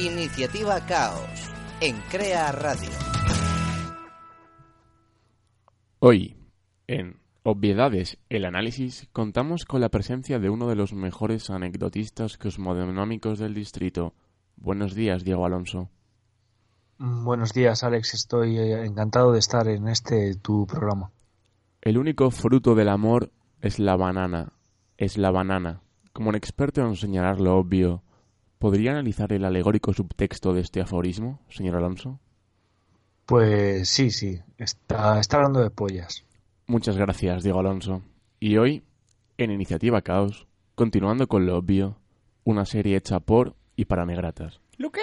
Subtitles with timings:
[0.00, 1.50] Iniciativa Caos
[1.82, 2.88] en Crea Radio.
[5.98, 6.38] Hoy,
[6.86, 13.38] en Obviedades, el análisis, contamos con la presencia de uno de los mejores anecdotistas cosmodinómicos
[13.38, 14.14] del distrito.
[14.56, 15.90] Buenos días, Diego Alonso.
[16.98, 18.14] Buenos días, Alex.
[18.14, 21.10] Estoy eh, encantado de estar en este tu programa.
[21.82, 24.54] El único fruto del amor es la banana.
[24.96, 25.82] Es la banana.
[26.14, 28.02] Como un experto en señalar lo obvio,
[28.60, 32.20] ¿podría analizar el alegórico subtexto de este aforismo, señor Alonso?
[33.26, 34.38] Pues sí, sí.
[34.58, 36.24] Está, está hablando de pollas.
[36.66, 38.02] Muchas gracias, Diego Alonso.
[38.38, 38.84] Y hoy,
[39.38, 41.96] en Iniciativa Caos, continuando con lo obvio,
[42.44, 44.60] una serie hecha por y para negratas.
[44.76, 45.00] ¡Luke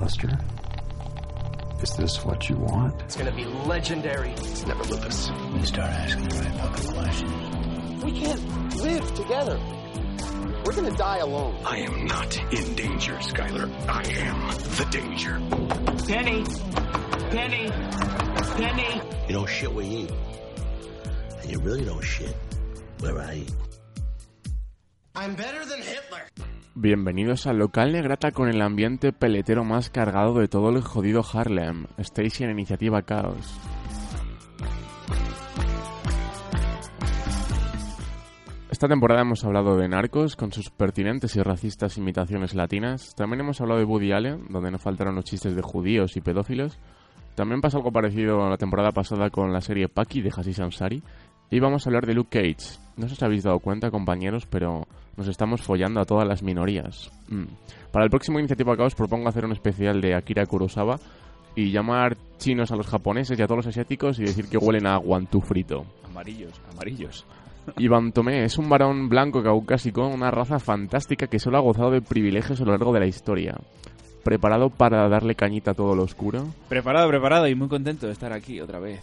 [0.00, 0.57] Lester,
[1.82, 3.00] is this what you want?
[3.02, 4.30] It's gonna be legendary.
[4.30, 5.30] It's never Lupus.
[5.54, 8.04] You start asking the right fucking questions.
[8.04, 9.60] We can't live together.
[10.64, 11.56] We're gonna die alone.
[11.64, 13.70] I am not in danger, Skylar.
[13.88, 15.40] I am the danger.
[16.06, 16.44] Penny!
[17.30, 17.70] Penny!
[18.56, 19.02] Penny!
[19.28, 20.12] You don't shit where you eat.
[21.42, 22.36] And you really don't shit
[23.00, 23.52] where I eat.
[25.14, 26.22] I'm better than Hitler.
[26.80, 31.86] Bienvenidos al local negrata con el ambiente peletero más cargado de todo el jodido Harlem.
[31.96, 33.58] En Iniciativa Caos.
[38.70, 43.12] Esta temporada hemos hablado de narcos con sus pertinentes y racistas imitaciones latinas.
[43.16, 46.78] También hemos hablado de Woody Allen, donde no faltaron los chistes de judíos y pedófilos.
[47.34, 51.02] También pasó algo parecido a la temporada pasada con la serie Paki de Hassis Ansari.
[51.50, 52.78] Y vamos a hablar de Luke Cage.
[52.96, 56.42] No sé si os habéis dado cuenta, compañeros, pero nos estamos follando a todas las
[56.42, 57.10] minorías.
[57.28, 57.44] Mm.
[57.92, 60.98] Para el próximo Iniciativa Caos propongo hacer un especial de Akira Kurosawa
[61.54, 64.86] y llamar chinos a los japoneses y a todos los asiáticos y decir que huelen
[64.86, 65.84] a guantú frito.
[66.04, 67.26] Amarillos, amarillos.
[67.78, 72.02] Iván Tomé es un varón blanco caucásico, una raza fantástica que solo ha gozado de
[72.02, 73.56] privilegios a lo largo de la historia.
[74.22, 76.46] ¿Preparado para darle cañita a todo lo oscuro?
[76.68, 79.00] Preparado, preparado y muy contento de estar aquí otra vez.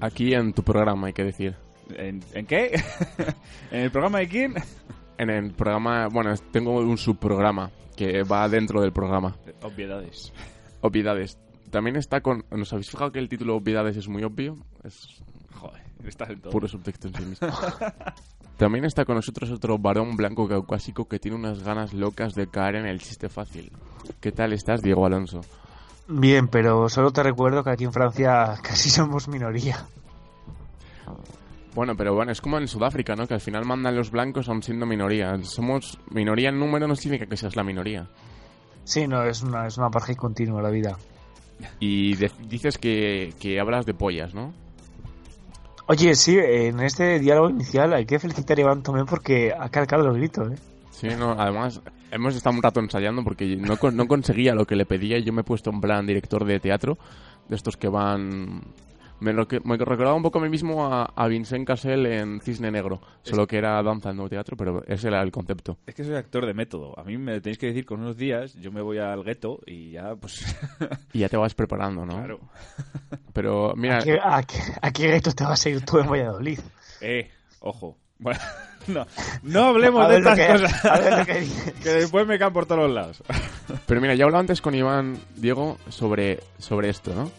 [0.00, 1.56] Aquí en tu programa, hay que decir.
[1.90, 2.80] ¿En, en qué?
[3.70, 4.54] ¿En el programa de quién?
[5.18, 9.36] En el programa, bueno, tengo un subprograma que va dentro del programa.
[9.62, 10.32] Obviedades.
[10.80, 11.38] Obviedades.
[11.70, 12.44] También está con...
[12.50, 14.56] ¿Nos habéis fijado que el título Obviedades es muy obvio?
[14.84, 15.20] Es
[15.54, 16.52] Joder, estás en todo.
[16.52, 17.48] puro subtexto en sí mismo.
[18.56, 22.76] También está con nosotros otro varón blanco caucásico que tiene unas ganas locas de caer
[22.76, 23.70] en el chiste fácil.
[24.20, 25.40] ¿Qué tal estás, Diego Alonso?
[26.08, 29.86] Bien, pero solo te recuerdo que aquí en Francia casi somos minoría.
[31.74, 33.26] Bueno, pero bueno, es como en Sudáfrica, ¿no?
[33.26, 35.38] Que al final mandan los blancos aun siendo minoría.
[35.42, 38.08] Somos minoría en número, no significa que seas la minoría.
[38.84, 40.96] Sí, no, es una, es una paja continua la vida.
[41.78, 44.52] Y de- dices que, que hablas de pollas, ¿no?
[45.86, 50.04] Oye, sí, en este diálogo inicial hay que felicitar a Iván Tomé porque ha calcado
[50.04, 50.56] los gritos, ¿eh?
[50.90, 51.80] Sí, no, además
[52.10, 55.32] hemos estado un rato ensayando porque no, no conseguía lo que le pedía y yo
[55.32, 56.98] me he puesto en plan director de teatro,
[57.48, 58.62] de estos que van...
[59.20, 63.00] Me, me recordaba un poco a mí mismo a, a Vincent Cassel en Cisne Negro,
[63.22, 65.78] solo que era danza no teatro, pero ese era el concepto.
[65.86, 66.98] Es que soy actor de método.
[66.98, 69.90] A mí me tenéis que decir con unos días, yo me voy al gueto y
[69.92, 70.44] ya, pues...
[71.12, 72.14] Y ya te vas preparando, ¿no?
[72.18, 72.40] claro.
[73.32, 76.08] Pero mira, ¿A qué, a qué- a qué reto te vas a ir tú en
[76.10, 76.58] Valladolid?
[77.00, 77.30] Eh,
[77.60, 77.96] ojo.
[78.20, 78.40] Bueno,
[78.88, 79.06] no,
[79.44, 80.84] no hablemos A de estas que- cosas.
[80.84, 81.72] a ver lo que dices.
[81.74, 83.22] que después me caen por todos los lados.
[83.86, 87.30] pero mira, ya hablaba antes con Iván, Diego, sobre, sobre esto, ¿no?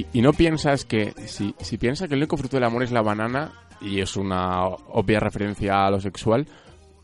[0.00, 2.92] Y, y no piensas que, si, si piensas que el único fruto del amor es
[2.92, 6.46] la banana, y es una obvia referencia a lo sexual,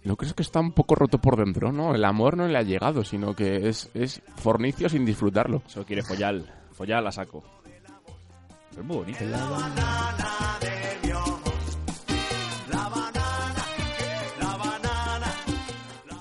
[0.05, 1.95] ¿no crees que está un poco roto por dentro, no?
[1.95, 5.63] El amor no le ha llegado, sino que es, es fornicio sin disfrutarlo.
[5.67, 6.41] Solo quiere follar.
[6.73, 7.43] Follar la saco.
[8.77, 9.19] Es muy bonito.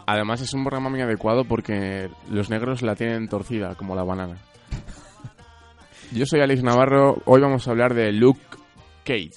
[0.08, 4.38] Además es un programa muy adecuado porque los negros la tienen torcida, como la banana.
[6.12, 8.40] Yo soy Alex Navarro, hoy vamos a hablar de Luke
[9.04, 9.32] Cage.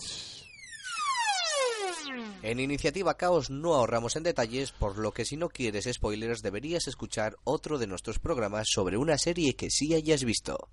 [2.42, 6.86] En Iniciativa Caos no ahorramos en detalles, por lo que si no quieres spoilers deberías
[6.86, 10.70] escuchar otro de nuestros programas sobre una serie que sí hayas visto.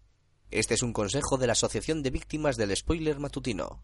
[0.51, 3.81] Este es un consejo de la Asociación de Víctimas del Spoiler Matutino.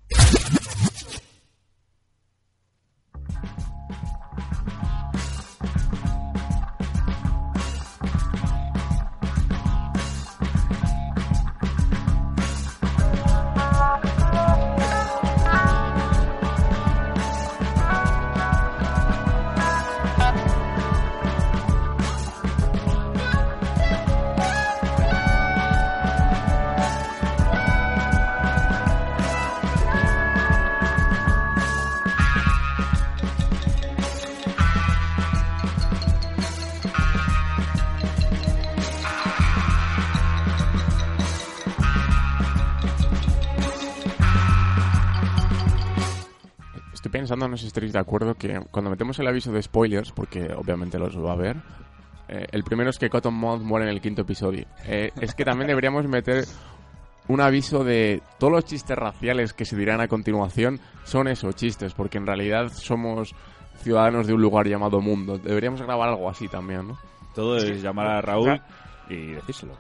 [47.31, 50.51] Pensando, no sé si estaréis de acuerdo, que cuando metemos el aviso de spoilers, porque
[50.54, 51.56] obviamente los va a ver,
[52.28, 54.66] eh, el primero es que Cotton Mouth muere en el quinto episodio.
[54.86, 56.44] Eh, es que también deberíamos meter
[57.30, 61.94] un aviso de todos los chistes raciales que se dirán a continuación son esos chistes,
[61.94, 63.33] porque en realidad somos
[63.78, 65.38] ciudadanos de un lugar llamado mundo.
[65.38, 66.98] Deberíamos grabar algo así también, ¿no?
[67.33, 68.62] Todo es llamar a Raúl
[69.07, 69.78] y decírselo.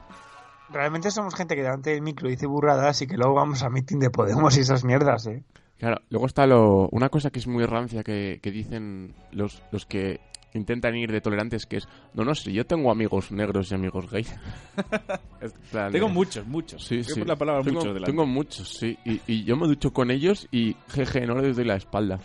[0.69, 3.99] Realmente somos gente que delante del micro dice burradas y que luego vamos a meeting
[3.99, 5.43] de Podemos y esas mierdas, ¿eh?
[5.81, 9.87] Claro, luego está lo, una cosa que es muy rancia que, que dicen los, los
[9.87, 10.19] que
[10.53, 14.07] intentan ir de tolerantes, que es, no, no sé, yo tengo amigos negros y amigos
[14.11, 14.31] gays.
[15.71, 16.83] Plan, Tengo muchos, muchos.
[16.85, 17.23] Sí, sí.
[17.25, 18.11] la palabra tengo, muchos delante.
[18.11, 18.95] tengo muchos, sí.
[19.05, 22.19] Y, y yo me ducho con ellos y, jeje, no les doy la espalda.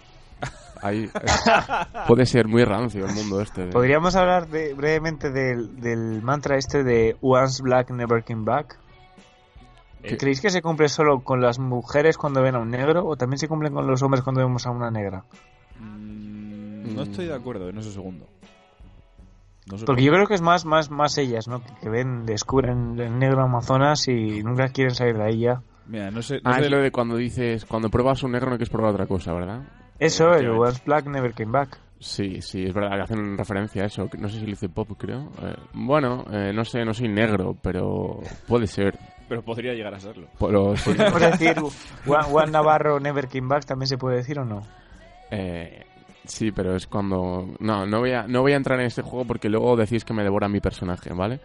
[0.83, 1.11] Ahí, eh,
[2.07, 3.67] puede ser muy rancio el mundo este.
[3.67, 8.79] de- Podríamos hablar de- brevemente del, del mantra este de Once Black, Never Came Back.
[10.07, 13.05] ¿Que Eh, ¿Creéis que se cumple solo con las mujeres cuando ven a un negro
[13.07, 15.25] o también se cumplen con los hombres cuando vemos a una negra?
[15.81, 18.27] mm, no estoy de acuerdo en ese segundo.
[19.71, 21.61] No sé Porque por- yo creo que es más, más, más ellas, ¿no?
[21.63, 25.61] Que, que ven, descubren el negro Amazonas y nunca quieren salir de ahí ya.
[25.87, 26.37] Mira, no sé.
[26.43, 28.93] no Ah, sé- es lo de cuando dices, cuando pruebas un negro no quieres probar
[28.93, 29.63] otra cosa, ¿verdad?
[29.99, 30.51] Eso, el.
[30.51, 31.79] Once Black, Never Came Back.
[31.99, 34.09] Sí, sí, es verdad que hacen referencia a eso.
[34.19, 35.31] No sé si lo dice Pop, creo.
[35.43, 38.99] Eh, bueno, eh, no sé, no soy negro, pero puede ser.
[39.29, 40.29] Pero podría llegar a serlo.
[40.39, 40.91] Pero sí.
[40.97, 41.57] Podemos decir
[42.05, 44.63] Juan, Juan Navarro, Never Came Back, también se puede decir o no.
[45.31, 45.85] Eh,
[46.25, 47.55] sí, pero es cuando...
[47.59, 50.15] No, no voy, a, no voy a entrar en este juego porque luego decís que
[50.15, 51.41] me devora mi personaje, ¿vale?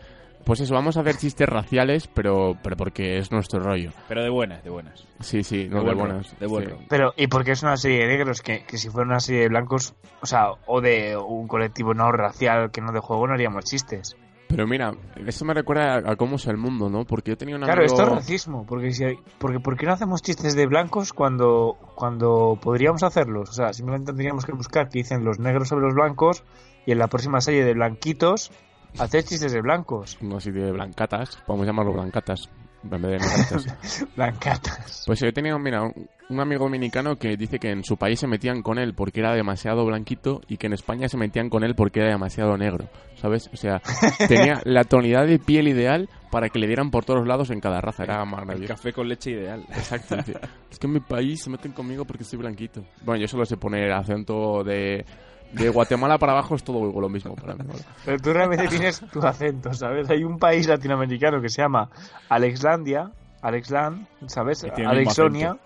[0.46, 3.92] Pues eso, vamos a hacer chistes raciales, pero, pero porque es nuestro rollo.
[4.08, 5.06] Pero de buenas, de buenas.
[5.20, 6.40] Sí, sí, no de, buen buenas.
[6.40, 6.72] de buen sí.
[6.72, 6.86] rollo.
[6.90, 8.42] Pero, ¿y por qué es una serie de negros?
[8.42, 12.12] Que, que si fuera una serie de blancos, o sea, o de un colectivo no
[12.12, 14.18] racial que no de juego, no haríamos chistes.
[14.52, 14.94] Pero mira,
[15.26, 17.06] eso me recuerda a, a cómo es el mundo, ¿no?
[17.06, 17.94] Porque yo tenía un Claro, amigo...
[17.96, 21.78] esto es racismo, porque si hay- porque ¿por qué no hacemos chistes de blancos cuando,
[21.96, 23.50] cuando podríamos hacerlos?
[23.50, 26.44] O sea, simplemente tendríamos que buscar qué dicen los negros sobre los blancos
[26.86, 28.52] y en la próxima serie de blanquitos
[29.00, 30.18] hacer chistes de blancos.
[30.22, 32.50] No así de blancatas, podemos llamarlo blancatas,
[32.84, 34.08] en vez de negritas.
[34.16, 35.04] Blancatas.
[35.06, 38.28] Pues yo tenía, mira, un, un amigo dominicano que dice que en su país se
[38.28, 41.76] metían con él porque era demasiado blanquito y que en España se metían con él
[41.76, 43.50] porque era demasiado negro, ¿sabes?
[43.54, 43.82] O sea,
[44.28, 47.82] tenía la tonalidad de piel ideal para que le dieran por todos lados en cada
[47.82, 48.74] raza, era El maravilloso.
[48.74, 49.66] café con leche ideal.
[49.70, 50.16] Exacto.
[50.72, 52.84] es que en mi país se meten conmigo porque soy blanquito.
[53.04, 55.06] Bueno, yo solo sé poner acento de...
[55.54, 57.64] De Guatemala para abajo es todo lo mismo para mí.
[58.06, 60.10] Pero tú realmente tienes tu acento, ¿sabes?
[60.10, 61.90] Hay un país latinoamericano que se llama
[62.30, 63.12] Alexlandia,
[63.42, 64.64] Alexland, ¿sabes?
[64.64, 65.58] Alexonia.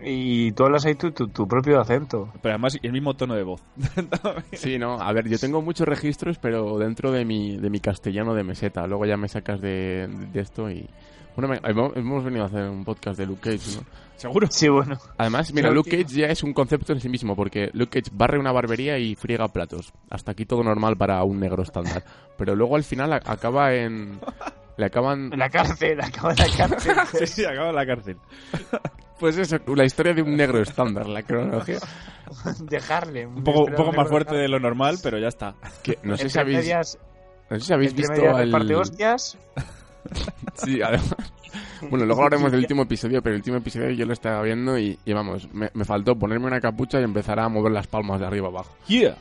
[0.00, 2.30] Y tú hablas ahí tu, tu, tu propio acento.
[2.42, 3.62] Pero además el mismo tono de voz.
[4.52, 8.34] Sí, no, a ver, yo tengo muchos registros, pero dentro de mi, de mi castellano
[8.34, 8.86] de meseta.
[8.86, 10.88] Luego ya me sacas de, de esto y...
[11.36, 13.84] Bueno, hemos, venido a hacer un podcast de Luke Cage, ¿no?
[14.16, 14.46] ¿Seguro?
[14.48, 14.96] Sí, bueno.
[15.18, 18.38] Además, mira, Luke Cage ya es un concepto en sí mismo, porque Luke Cage barre
[18.38, 19.92] una barbería y friega platos.
[20.10, 22.04] Hasta aquí todo normal para un negro estándar.
[22.38, 24.20] Pero luego al final acaba en...
[24.76, 25.32] Le acaban...
[25.32, 26.96] En la cárcel, acaba en la cárcel.
[27.18, 28.16] Sí, sí, acaba en la cárcel.
[29.18, 31.78] Pues eso, la historia de un negro estándar, la cronología.
[32.58, 33.36] de Harlem.
[33.36, 35.54] Un poco, un poco más fuerte de lo normal, pero ya está.
[35.84, 36.98] Que no sé si habéis, medias,
[37.48, 38.36] no sé si habéis visto el...
[38.36, 39.38] reparte hostias.
[40.54, 41.14] Sí, además.
[41.88, 44.98] Bueno, luego hablaremos del último episodio, pero el último episodio yo lo estaba viendo y,
[45.04, 48.26] y vamos, me, me faltó ponerme una capucha y empezar a mover las palmas de
[48.26, 48.74] arriba abajo.
[48.88, 49.16] Yeah.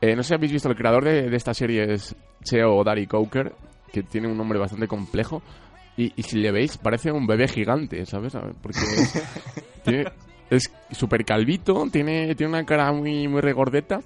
[0.00, 3.06] Eh, no sé si habéis visto, el creador de, de esta serie es Cheo Dari
[3.06, 3.54] Coker,
[3.92, 5.42] que tiene un nombre bastante complejo.
[5.96, 8.36] Y, y si le veis, parece un bebé gigante, ¿sabes?
[8.60, 8.80] Porque
[9.84, 10.04] tiene,
[10.50, 14.00] es súper calvito, tiene, tiene una cara muy, muy regordeta.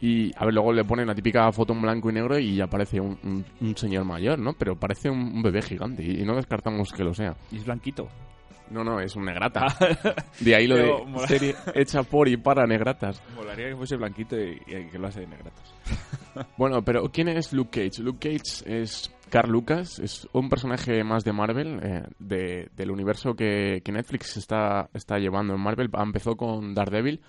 [0.00, 2.66] Y, a ver, luego le pone una típica foto en blanco y negro y ya
[2.66, 4.52] parece un, un- un señor mayor, ¿no?
[4.52, 7.34] Pero parece un, un bebé gigante y, y no descartamos que lo sea.
[7.50, 8.06] Y es blanquito.
[8.68, 9.66] No, no, es un negrata.
[10.40, 11.28] De ahí lo Pero de mola.
[11.28, 13.22] serie hecha por y para negratas.
[13.36, 15.74] Molaría que fuese blanquito y, y que lo hace de negratos.
[16.58, 18.02] Bueno, pero ¿quién es Luke Cage?
[18.02, 23.34] Luke Cage es Carl Lucas, es un personaje más de Marvel, eh, de- del universo
[23.34, 25.88] que, que Netflix está, está llevando en Marvel.
[25.98, 27.22] Empezó con Daredevil,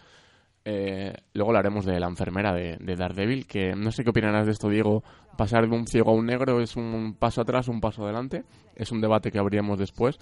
[0.69, 4.51] eh, luego hablaremos de la enfermera de, de Daredevil, que no sé qué opinarás de
[4.51, 5.01] esto, Diego.
[5.38, 8.43] Pasar de un ciego a un negro es un paso atrás, un paso adelante.
[8.75, 10.19] Es un debate que abriremos después.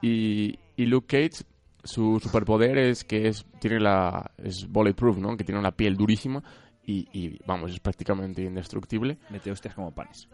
[0.00, 1.44] Y, y Luke Cage,
[1.82, 5.36] su superpoder es que es tiene la es bulletproof, ¿no?
[5.36, 6.42] Que tiene la piel durísima
[6.82, 9.18] y, y, vamos, es prácticamente indestructible.
[9.28, 10.30] Mete hostias como panes.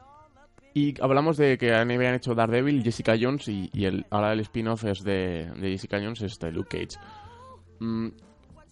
[0.75, 4.85] Y hablamos de que habían hecho Daredevil, Jessica Jones y, y el, ahora el spin-off
[4.85, 7.04] es de, de Jessica Jones, es de Luke Cage.
[7.80, 8.11] Mm,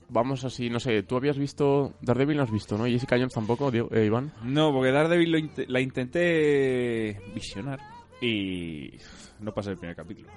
[0.09, 2.87] vamos así, no sé, tú habías visto Daredevil, no has visto, ¿no?
[2.87, 4.33] Y Jessica Jones tampoco, Diego- eh, Iván.
[4.43, 7.79] No, porque Daredevil lo int- la intenté visionar
[8.21, 8.93] y
[9.41, 10.29] no pasé el primer capítulo.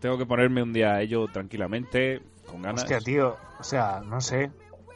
[0.00, 2.82] Tengo que ponerme un día a ello tranquilamente, con ganas.
[2.82, 3.36] Hostia, tío.
[3.58, 4.50] O sea, no sé.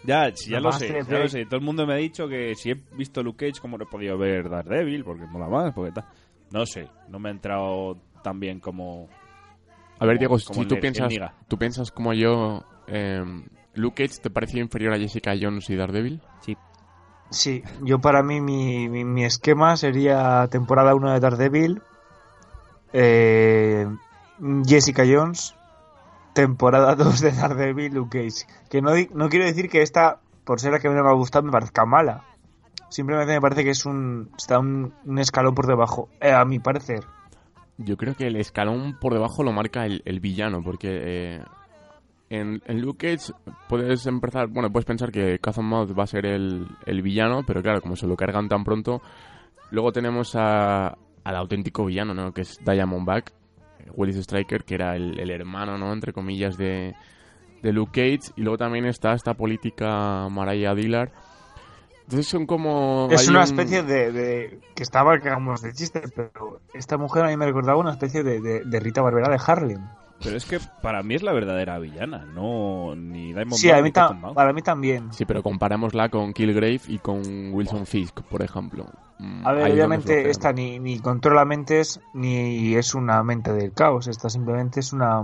[0.04, 1.44] Ya, sí, ya Lo sé, ya lo sé.
[1.46, 3.86] Todo el mundo me ha dicho que si he visto Luke Cage, ¿cómo no he
[3.88, 5.04] podido ver Daredevil?
[5.04, 6.04] Porque mola más, porque tal.
[6.52, 9.08] No sé, no me ha entrado tan bien como...
[9.98, 11.12] A ver, Diego, como si tú piensas,
[11.48, 13.24] tú piensas como yo, eh,
[13.78, 16.20] Luke Cage te parecía inferior a Jessica Jones y Daredevil.
[17.30, 21.82] Sí, yo para mí mi, mi, mi esquema sería temporada 1 de Daredevil,
[22.94, 23.86] eh,
[24.66, 25.54] Jessica Jones,
[26.32, 28.46] temporada 2 de Daredevil, Luke Cage.
[28.70, 31.14] Que no, di- no quiero decir que esta, por ser la que me va a
[31.14, 32.24] gustar, me parezca mala.
[32.88, 36.58] Simplemente me parece que es un está un, un escalón por debajo, eh, a mi
[36.58, 37.04] parecer.
[37.76, 41.42] Yo creo que el escalón por debajo lo marca el, el villano, porque eh,
[42.30, 43.32] en, en Luke Cage
[43.68, 47.80] puedes empezar, bueno, puedes pensar que Mouth va a ser el, el villano, pero claro,
[47.80, 49.00] como se lo cargan tan pronto,
[49.70, 50.88] luego tenemos a,
[51.24, 52.32] al auténtico villano, ¿no?
[52.32, 53.32] Que es Diamondback,
[53.80, 55.92] eh, Willis Striker, que era el, el hermano, ¿no?
[55.92, 56.94] Entre comillas, de,
[57.62, 61.10] de Luke Cage, y luego también está esta política Mariah Dillard.
[62.04, 63.08] Entonces son como...
[63.10, 67.24] Es una un- especie de, de- que estaba que hagamos de chiste, pero esta mujer
[67.24, 69.86] a mí me recordaba una especie de, de, de Rita Barbera de Harlem.
[70.22, 73.92] Pero es que para mí es la verdadera villana, no ni Diamond Sí, a mí,
[73.92, 74.34] ta- Cottonmouth.
[74.34, 75.12] para mí también.
[75.12, 78.86] Sí, pero comparámosla con Killgrave y con Wilson Fisk, por ejemplo.
[79.20, 80.30] Mm, A ver, ahí obviamente flojea.
[80.30, 84.08] esta ni, ni controla mentes ni es una mente del caos.
[84.08, 85.22] Esta simplemente es una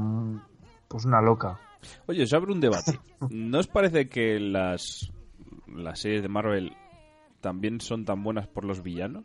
[0.89, 1.59] pues una loca.
[2.07, 2.99] Oye, os abro un debate.
[3.31, 5.11] ¿No os parece que las,
[5.67, 6.73] las series de Marvel
[7.41, 9.25] también son tan buenas por los villanos?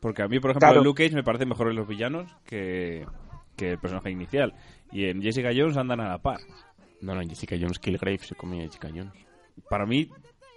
[0.00, 0.80] Porque a mí, por ejemplo, Claro.
[0.80, 3.06] en Luke Cage me parecen mejores los villanos que,
[3.56, 4.54] que el personaje inicial.
[4.92, 6.40] Y en Jessica Jones andan a la par.
[7.00, 9.12] No, no, Jessica Jones, Killgrave se comía Jessica Jones.
[9.68, 10.08] Para mí,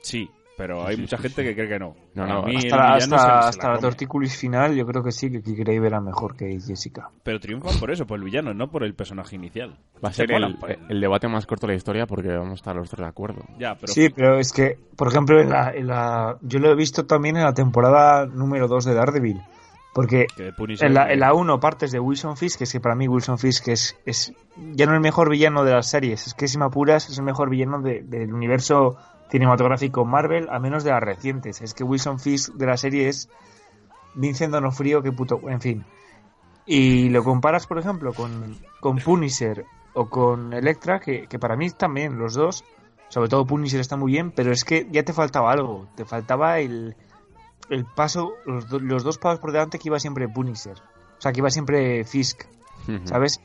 [0.02, 0.30] sí.
[0.58, 1.48] Pero hay sí, mucha sí, gente sí.
[1.50, 1.96] que cree que no.
[2.14, 3.82] No, no, mí el Hasta, la, hasta, se- se la hasta la come.
[3.82, 7.10] tortícolis final yo creo que sí, que Grave era mejor que Jessica.
[7.24, 9.76] Pero triunfan por eso, por el villano, no por el personaje inicial.
[10.04, 10.32] Va a Se ser
[10.88, 13.44] el, debate más corto de la historia porque vamos a estar los tres de acuerdo.
[13.60, 16.76] Ya, pero Sí, pero es que, por ejemplo, en la, en la, yo lo he
[16.76, 19.42] visto también en la temporada número 2 de Daredevil.
[19.96, 20.28] Porque
[20.88, 23.38] en la, en la 1 partes de Wilson Fisk, que es que para mí Wilson
[23.40, 24.34] Fisk es, es
[24.74, 27.24] ya no el mejor villano de las series, es que si me apuras es el
[27.24, 28.98] mejor villano de- del universo
[29.32, 31.62] cinematográfico Marvel, a menos de las recientes.
[31.62, 33.30] Es que Wilson Fisk de la serie es
[34.16, 35.86] Vincent Donofrio, que puto, en fin.
[36.66, 41.70] Y lo comparas, por ejemplo, con, con Punisher o con Electra, que, que para mí
[41.70, 42.66] también los dos,
[43.08, 46.60] sobre todo Punisher está muy bien, pero es que ya te faltaba algo, te faltaba
[46.60, 46.96] el,
[47.70, 50.78] el paso, los, do- los dos pasos por delante que iba siempre Punisher.
[51.18, 52.44] O sea, que iba siempre Fisk.
[53.06, 53.42] ¿sabes?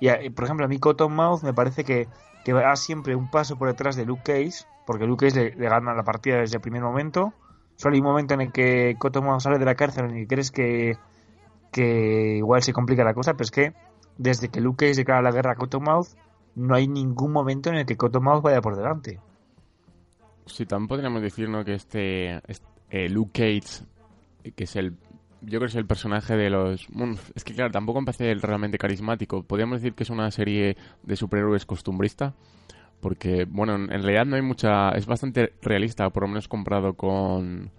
[0.00, 2.08] Y, a- por ejemplo, a mí Cottonmouth me parece que,
[2.44, 5.68] que va siempre un paso por detrás de Luke Cage, porque Luke Cage le, le
[5.68, 7.32] gana la partida desde el primer momento.
[7.76, 10.96] Solo hay un momento en el que Cottonmouth sale de la cárcel que crees que,
[11.70, 13.72] que igual se complica la cosa, pero es que
[14.18, 16.08] desde que Luke Cage declara la guerra a Cottonmouth,
[16.56, 19.18] no hay ningún momento en el que Cottonmouth vaya por delante.
[20.46, 21.64] Sí, también podríamos decir ¿no?
[21.64, 23.84] que este, este, eh, Luke Cage,
[24.54, 24.92] que es el.
[25.40, 26.86] Yo creo que es el personaje de los.
[27.34, 29.42] es que claro, tampoco empecé realmente carismático.
[29.42, 32.34] Podríamos decir que es una serie de superhéroes costumbrista.
[33.00, 34.90] Porque, bueno, en, realidad no hay mucha.
[34.90, 37.70] Es bastante realista, por lo menos comparado con.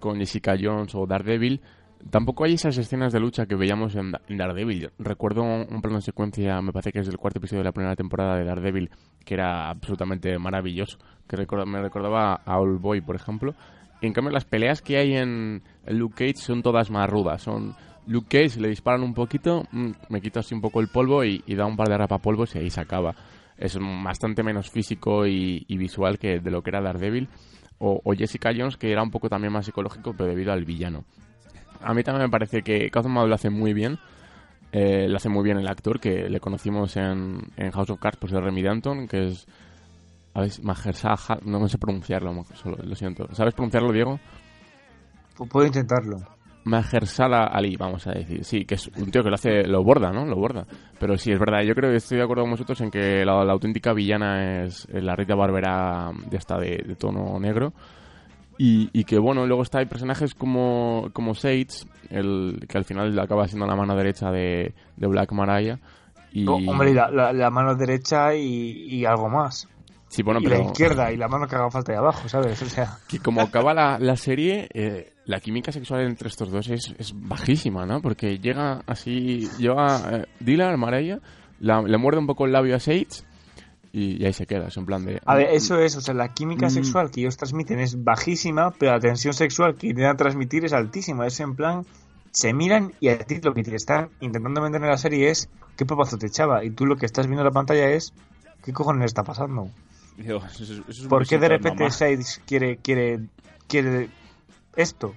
[0.00, 1.62] Con Jessica Jones o Daredevil.
[2.10, 4.90] Tampoco hay esas escenas de lucha que veíamos en, en Daredevil.
[4.98, 7.96] Recuerdo un, plano de secuencia, me parece que es del cuarto episodio de la primera
[7.96, 8.90] temporada de Daredevil,
[9.24, 10.98] que era absolutamente maravilloso.
[11.26, 13.54] Que recorda- me recordaba a Old Boy, por ejemplo.
[14.06, 17.40] En cambio, las peleas que hay en, Luke Cage son todas más rudas.
[17.40, 17.74] Son
[18.06, 21.42] Luke Cage, le disparan un poquito, mm, me quito así un poco el polvo y,
[21.54, 23.14] da un par de rapapolvos y ahí se acaba.
[23.56, 27.28] Es bastante menos físico y, visual que de lo que era Daredevil.
[27.78, 31.04] O, Jessica Jones, que era un poco también más psicológico, pero debido al villano.
[31.80, 33.98] A mí también me parece que Cosmo lo hace muy bien.
[34.70, 37.40] Eh, lo hace muy bien el actor, que le conocimos en,
[37.72, 39.46] House of Cards por ser Remy Danton, que es...
[40.34, 43.26] A ver, Mahershala, no me sé pronunciarlo, solo- lo siento.
[43.32, 44.18] ¿Sabes pronunciarlo, Diego?
[45.36, 46.18] Pu- Puedo intentarlo.
[46.64, 48.42] Mahershala Ali, vamos a decir.
[48.44, 50.24] Sí, que es un tío que lo hace, lo borda, ¿no?
[50.24, 50.64] Lo borda.
[50.98, 51.62] Pero sí, es verdad.
[51.62, 54.88] Yo creo que estoy de acuerdo con vosotros en que la, la auténtica villana es,
[54.92, 57.72] es la Rita Barbera de esta de, de tono negro.
[58.56, 61.66] Y, y que bueno, luego está hay personajes como, como Sage,
[62.08, 65.78] el, que al final acaba siendo la mano derecha de, de Black Mariah.
[66.32, 69.68] Y, hombre, la, la- la mano derecha y, y algo más.
[70.14, 72.60] Sí, bueno, y pero la izquierda y la mano que haga falta de abajo, ¿sabes?
[72.62, 76.68] O sea, que como acaba la, la serie, eh, la química sexual entre estos dos
[76.68, 78.00] es, es bajísima, ¿no?
[78.00, 81.18] Porque llega así, llega eh, Dylan, Mariah,
[81.60, 83.06] la- le muerde un poco el labio a Sage
[83.92, 85.20] y, y ahí se queda, es en plan de...
[85.24, 86.70] a ver, eso es, o sea, la química Mm.
[86.70, 91.26] sexual que ellos transmiten es bajísima, pero la tensión sexual que intentan transmitir es altísima.
[91.28, 91.84] Es en plan,
[92.32, 95.48] se miran y a ti lo que te están intentando vender en la serie es
[95.76, 96.64] qué papazo te echaba.
[96.64, 98.12] Y tú lo que estás viendo en la pantalla es
[98.64, 99.68] qué cojones está pasando.
[100.16, 101.90] Digo, eso es- eso es un ¿Por qué de repente.
[101.90, 103.20] Sides quiere, quiere,
[103.68, 104.08] quiere
[104.76, 105.14] esto?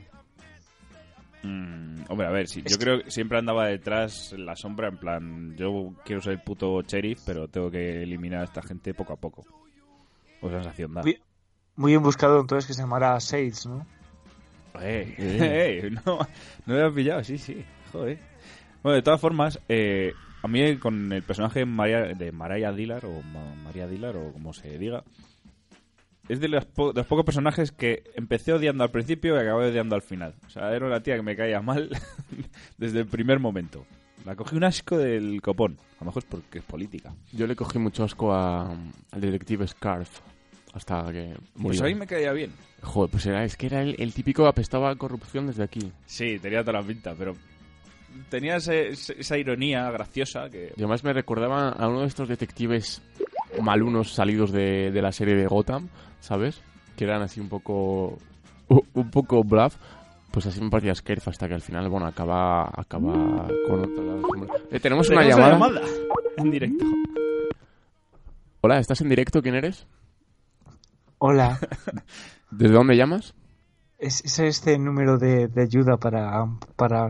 [1.43, 4.87] Mm, hombre, a ver, sí, yo que- creo que siempre andaba detrás en la sombra,
[4.87, 8.93] en plan, yo quiero ser el puto sheriff, pero tengo que eliminar a esta gente
[8.93, 9.45] poco a poco.
[10.41, 11.03] O sensación da.
[11.03, 11.19] Muy,
[11.75, 13.85] muy bien buscado entonces que se llamará Sides, ¿no?
[14.81, 15.81] Eh, Eh.
[15.87, 18.19] eh, no, no me había pillado, sí, sí, joder.
[18.83, 23.21] Bueno, de todas formas, eh, a mí con el personaje María, de Mariah Dillard, o
[23.23, 25.03] Ma- María Dillard, o como se diga,
[26.29, 29.67] es de los, po- de los pocos personajes que empecé odiando al principio y acabé
[29.69, 30.33] odiando al final.
[30.45, 31.89] O sea, era una tía que me caía mal
[32.77, 33.85] desde el primer momento.
[34.25, 35.77] La cogí un asco del copón.
[35.97, 37.13] A lo mejor es porque es política.
[37.31, 38.71] Yo le cogí mucho asco a-
[39.11, 40.19] al detective Scarf
[40.73, 41.79] hasta que murió.
[41.79, 42.51] Pues a mí me caía bien.
[42.81, 45.91] Joder, pues era, es que era el, el típico que apestaba a corrupción desde aquí.
[46.05, 47.33] Sí, tenía toda la pinta, pero
[48.29, 50.73] tenía ese- esa ironía graciosa que...
[50.75, 53.01] Y además me recordaba a uno de estos detectives
[53.61, 56.61] malunos salidos de, de la serie de Gotham, ¿sabes?
[56.95, 58.17] Que eran así un poco
[58.69, 59.75] un poco bluff.
[60.31, 64.57] Pues así me parecía Scarf hasta que al final, bueno, acaba, acaba con otra...
[64.71, 65.81] Eh, tenemos una Tenemos llamada.
[66.37, 66.85] en directo.
[68.61, 69.41] Hola, ¿estás en directo?
[69.41, 69.87] ¿Quién eres?
[71.19, 71.57] Hola,
[72.51, 73.33] ¿Desde dónde llamas?
[73.97, 76.45] ¿es, es este número de, de ayuda para,
[76.75, 77.09] para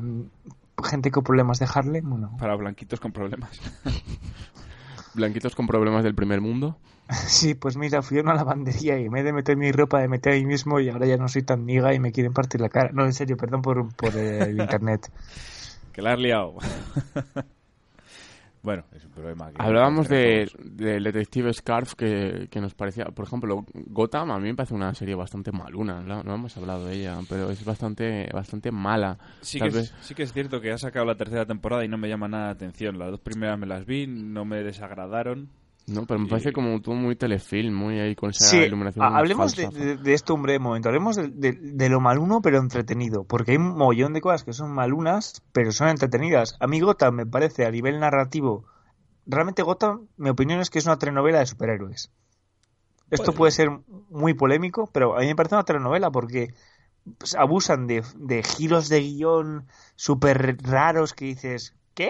[0.83, 2.09] gente con problemas de Harlem?
[2.09, 3.59] Bueno, Para blanquitos con problemas.
[5.13, 6.77] Blanquitos con problemas del primer mundo.
[7.09, 10.07] sí, pues mira, fui a una lavandería y en vez de meter mi ropa, de
[10.07, 12.69] meter ahí mismo y ahora ya no soy tan miga y me quieren partir la
[12.69, 12.91] cara.
[12.93, 15.11] No, en serio, perdón por, por el internet.
[15.93, 16.55] Que la has liado.
[18.67, 19.49] Bueno, es un problema.
[19.49, 24.39] que- Hablábamos que de, del detective Scarf que, que nos parecía, por ejemplo, Gotham a
[24.39, 27.63] mí me parece una serie bastante maluna, no, no hemos hablado de ella, pero es
[27.63, 29.17] bastante bastante mala.
[29.39, 31.97] Sí que, es, sí que es cierto que ha sacado la tercera temporada y no
[31.97, 32.99] me llama nada la atención.
[32.99, 35.47] Las dos primeras me las vi, no me desagradaron.
[35.87, 39.05] No, pero me Y- parece como todo muy telefilm, muy ahí con esa Sí, iluminación
[39.05, 40.89] ha- hablemos de, de- de esto un breve momento.
[40.89, 43.23] Hablemos de, de- de lo maluno pero entretenido.
[43.23, 46.57] Porque hay un mollón de cosas que son malunas pero son entretenidas.
[46.59, 48.65] A mí Gotham me parece a nivel narrativo.
[49.25, 52.11] Realmente Gotham, mi opinión es que es una telenovela de superhéroes.
[53.09, 53.69] Esto Puede puede ser
[54.09, 56.53] muy polémico, pero a mí me parece una telenovela porque
[57.17, 62.09] pues, abusan de, de giros de guion súper raros que dices, ¿qué?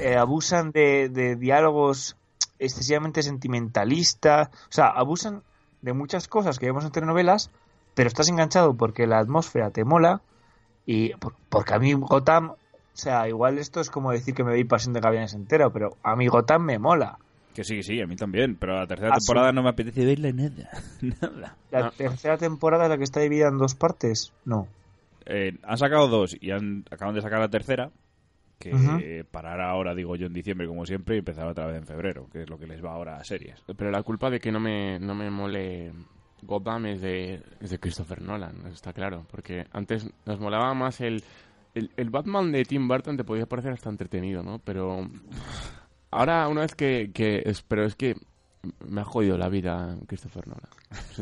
[0.00, 2.16] Eh, abusan de, de diálogos
[2.58, 4.48] excesivamente sentimentalistas.
[4.48, 5.42] O sea, abusan
[5.82, 7.50] de muchas cosas que vemos en telenovelas,
[7.94, 10.20] pero estás enganchado porque la atmósfera te mola
[10.84, 12.56] y por- porque a mí Gotham, o
[12.92, 16.16] sea, igual esto es como decir que me doy pasión de Gavianes entero, pero a
[16.16, 17.18] mí Gotham me mola.
[17.54, 18.56] Que sí, que sí, a mí también.
[18.56, 20.70] Pero la tercera Ah, temporada no me apetece verla nada.
[21.00, 21.56] nada.
[21.70, 24.32] La tercera temporada es la que está dividida en dos partes.
[24.44, 24.68] No.
[25.24, 27.90] Eh, han sacado dos y han, acaban de sacar la tercera.
[28.58, 28.98] Que Ujú.
[29.00, 32.28] eh, parará ahora, digo yo, en diciembre como siempre y empezará otra vez en febrero,
[32.32, 33.62] que es lo que les va ahora a series.
[33.76, 35.92] Pero la culpa de que no me, no me mole
[36.42, 39.26] Gotham es de, es de Christopher Nolan, está claro.
[39.30, 41.22] Porque antes nos molaba más el,
[41.74, 44.58] el, el Batman de Tim Burton, te podía parecer hasta entretenido, ¿no?
[44.58, 45.06] Pero
[46.10, 47.10] ahora, una vez que...
[47.12, 48.16] que es, pero es que
[48.88, 50.68] me ha jodido la vida Christopher Nolan.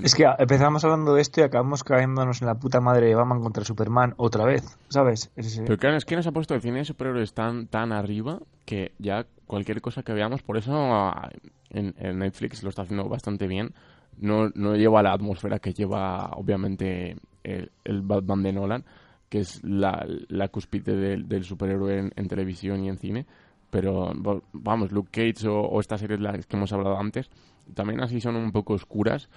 [0.03, 3.41] Es que empezamos hablando de esto y acabamos cayéndonos en la puta madre de Batman
[3.41, 5.31] contra Superman otra vez, ¿sabes?
[5.37, 8.41] Es- Pero claro, es que nos ha puesto el cine de superhéroes tan, tan arriba
[8.65, 11.31] que ya cualquier cosa que veamos, por eso ah,
[11.71, 13.75] en, en Netflix lo está haciendo bastante bien.
[14.17, 18.85] No, no lleva la atmósfera que lleva, obviamente, el, el Batman de Nolan,
[19.29, 23.27] que es la, la cúspide del, del superhéroe en, en televisión y en cine.
[23.75, 24.13] Pero
[24.53, 27.29] vamos, Luke Cage o, o estas series las que hemos hablado antes,
[27.75, 29.29] también así son un poco oscuras.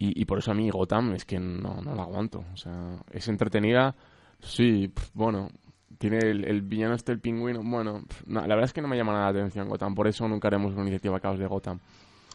[0.00, 2.42] Y, y por eso a mí Gotham es que no, no la aguanto.
[2.52, 3.94] O sea, es entretenida,
[4.40, 5.48] sí, bueno,
[5.96, 7.60] tiene el, el villano este, el pingüino.
[7.62, 10.26] Bueno, no, la verdad es que no me llama nada la atención Gotham, por eso
[10.26, 11.78] nunca haremos una iniciativa caos de Gotham.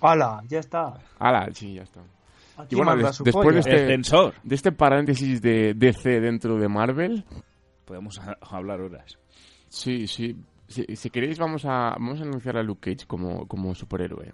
[0.01, 0.41] ¡Hala!
[0.47, 0.93] Ya está.
[1.19, 1.49] ¡Hala!
[1.53, 1.99] Sí, ya está.
[2.55, 7.25] Aquí Y bueno, des- después de este, de este paréntesis de DC dentro de Marvel,
[7.83, 9.17] Podemos hablar horas.
[9.67, 10.37] sí, sí.
[10.67, 14.31] Si, si queréis, vamos a, vamos a anunciar a Luke Cage como, como superhéroe.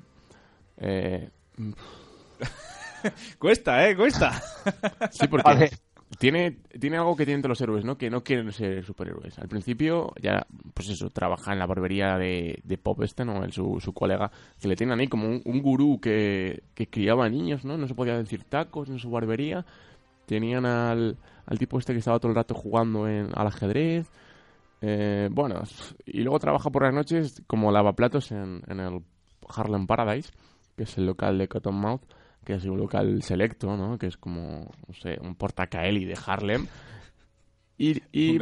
[0.77, 1.29] Eh,
[3.39, 3.95] Cuesta, ¿eh?
[3.95, 4.31] Cuesta.
[5.11, 5.71] sí, porque ver,
[6.17, 7.97] tiene, tiene algo que tienen todos los héroes, ¿no?
[7.97, 9.37] Que no quieren ser superhéroes.
[9.39, 13.43] Al principio, ya, pues eso, trabaja en la barbería de, de Pop este, ¿no?
[13.43, 17.29] El, su, su colega, que le tienen ahí como un, un gurú que, que criaba
[17.29, 17.77] niños, ¿no?
[17.77, 19.65] No se podía decir tacos en su barbería.
[20.25, 24.07] Tenían al, al tipo este que estaba todo el rato jugando en, al ajedrez.
[24.81, 25.61] Eh, bueno,
[26.05, 29.01] y luego trabaja por las noches como lavaplatos en, en el
[29.47, 30.31] Harlem Paradise,
[30.77, 32.01] que es el local de Cottonmouth,
[32.45, 33.97] que es un local selecto, ¿no?
[33.97, 36.67] Que es como, no sé, un portacaeli de Harlem.
[37.77, 38.39] Y, y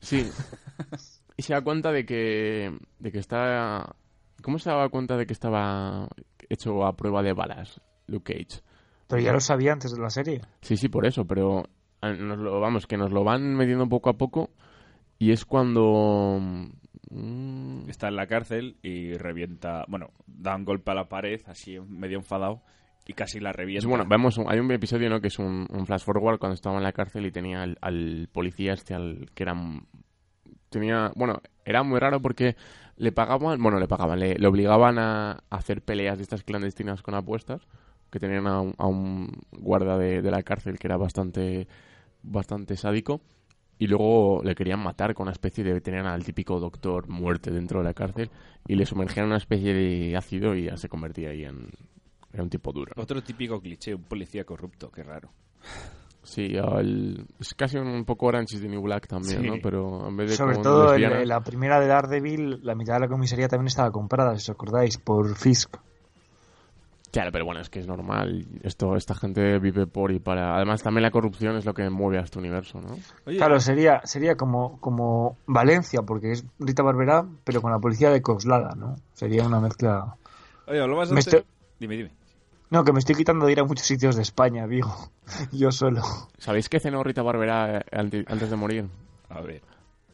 [0.00, 0.30] sí,
[1.36, 3.94] y se da cuenta de que, de que está...
[4.42, 6.08] ¿Cómo se daba cuenta de que estaba
[6.52, 8.62] hecho a prueba de balas, Luke Cage.
[9.06, 10.40] Pero ya lo sabía antes de la serie.
[10.60, 11.64] Sí, sí, por eso, pero
[12.02, 14.50] nos lo, vamos, que nos lo van metiendo poco a poco
[15.22, 16.40] y es cuando...
[17.10, 19.84] mm, Está en la cárcel y revienta.
[19.86, 22.62] Bueno, da un golpe a la pared, así medio enfadado,
[23.06, 23.84] y casi la revienta.
[23.84, 25.20] es, bueno, vemos, hay un episodio ¿no?
[25.20, 28.28] que es un, un flash forward cuando estaba en la cárcel y tenía al, al
[28.32, 29.54] policía este al, que era...
[30.70, 32.56] Tenía, bueno, era muy raro porque
[32.96, 37.02] le pagaban, bueno, le pagaban, le, le obligaban a, a hacer peleas de estas clandestinas
[37.02, 37.60] con apuestas,
[38.10, 41.68] que tenían a un, a un guarda de, de la cárcel que era bastante,
[42.22, 43.20] bastante sádico,
[43.82, 47.80] y luego le querían matar con una especie de, tenían al típico doctor muerte dentro
[47.80, 48.30] de la cárcel,
[48.68, 51.68] y le sumergían en una especie de ácido y ya se convertía ahí en,
[52.32, 52.92] era un tipo duro.
[52.96, 53.02] ¿no?
[53.02, 55.30] Otro típico cliché, un policía corrupto, qué raro.
[56.22, 59.46] Sí, el- es casi un poco Orange is the New Black también, Sí.
[59.48, 59.56] ¿no?
[59.60, 63.48] Pero en vez de Sobre todo la primera de Daredevil, la mitad de la comisaría
[63.48, 65.76] también estaba comprada, si os acordáis, por Fisk.
[67.12, 68.46] Claro, pero bueno, es que es normal.
[68.62, 70.56] Esto, esta gente vive por y para.
[70.56, 72.96] Además, también la corrupción es lo que mueve a este universo, ¿no?
[73.26, 78.08] Oye, Claro, sería, sería como, como Valencia, porque es Rita Barberá, pero con la policía
[78.10, 78.96] de Coslada, ¿no?
[79.12, 80.16] Sería una mezcla...
[80.66, 81.44] oye, Me antes- estoy-
[81.78, 82.10] Dime, dime.
[82.70, 85.10] No, que me estoy quitando de ir a muchos sitios de España, digo.
[85.52, 86.00] Yo solo.
[86.38, 88.86] ¿Sabéis qué cenó Rita Barberá eh, ante- antes de morir?
[89.28, 89.60] A ver.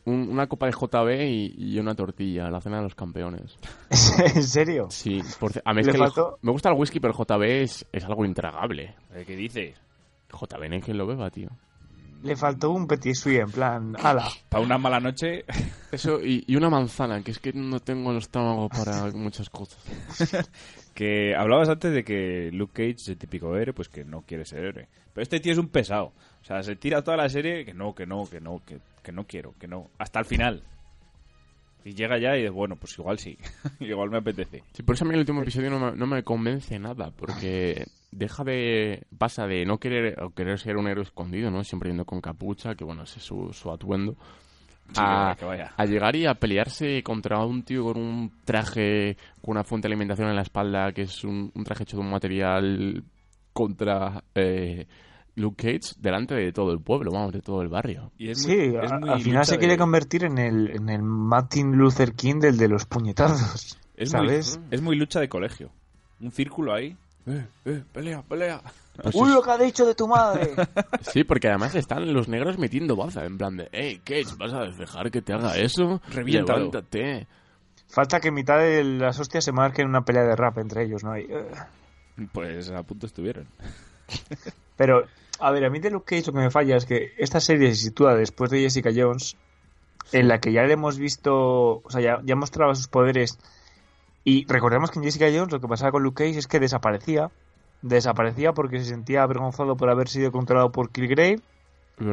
[0.09, 3.57] Un- una copa de JB y, y una tortilla, la cena de los campeones.
[4.35, 4.87] ¿En serio?
[4.91, 6.01] Sí, por a mí es el-
[6.43, 8.95] me gusta el whisky, pero el JB es, es algo intragable.
[9.27, 9.77] ¿Qué dices?
[10.31, 11.49] JB no hay quien lo beba, tío.
[12.23, 14.29] Le faltó un petit suisse, en plan, ala.
[14.49, 15.45] Para una mala noche,
[15.93, 19.79] Eso, y, y una manzana, que es que no tengo el estómago para muchas cosas.
[20.95, 24.45] que hablabas antes de que Luke Cage es el típico héroe, pues que no quiere
[24.45, 24.89] ser héroe.
[25.15, 26.13] Pero este tío es un pesado.
[26.41, 29.13] O sea, se tira toda la serie que no, que no, que no, que, que
[29.13, 29.89] no quiero, que no.
[29.99, 30.63] Hasta el final.
[31.83, 33.39] Y llega ya y dice, bueno, pues igual sí.
[33.81, 34.63] igual me apetece.
[34.75, 37.87] Sí, por eso a mí el último episodio no me, no me convence nada, porque
[38.13, 39.07] deja de...
[39.17, 41.65] pasa de no querer o querer ser un héroe escondido, ¿no?
[41.65, 44.15] Siempre yendo con capucha, que bueno, ese es su, su atuendo,
[44.93, 45.73] Sí, a, vaya, que vaya.
[45.75, 49.95] a llegar y a pelearse contra un tío con un traje, con una fuente de
[49.95, 53.03] alimentación en la espalda, que es un, un traje hecho de un material
[53.55, 54.87] contra eh,
[55.39, 58.11] Luke Cage, delante de todo el pueblo, vamos, de todo el barrio.
[58.19, 60.71] Y es Sí, muy- es a- muy al final se quiere de- convertir en el,
[60.71, 63.79] en el Martin Luther King del de los puñetazos.
[63.97, 64.59] Es ¿Sabes?
[64.59, 65.71] Muy, es muy lucha de colegio.
[66.21, 66.97] Un círculo ahí.
[67.27, 68.63] Eh, eh, pelea, pelea.
[69.03, 70.51] Pues ¡Uy, es- lo que ha dicho de tu madre!
[71.13, 74.61] Sí, porque además están los negros metiendo baza, en plan de, hey, Cage, ¿vas a
[74.65, 76.01] dejar que te haga eso?
[76.11, 76.59] Reviéntalo.
[76.59, 77.27] Levántate.
[77.89, 81.05] Falta que en mitad de las hostias se marquen una pelea de rap entre ellos,
[81.05, 81.17] ¿no?
[81.17, 81.47] Y, eh.
[82.33, 83.47] Pues a punto estuvieron.
[84.77, 85.05] Pero,
[85.41, 87.69] a ver, a mí de Luke Cage lo que me falla es que esta serie
[87.75, 89.37] se sitúa después de Jessica Jones,
[90.13, 93.39] en la que ya le hemos visto, o sea, ya, ya mostraba sus poderes.
[94.25, 97.31] Y recordemos que en Jessica Jones lo que pasaba con Luke Cage es que desaparecía.
[97.83, 101.41] Desaparecía porque se sentía avergonzado por haber sido controlado por Killgrave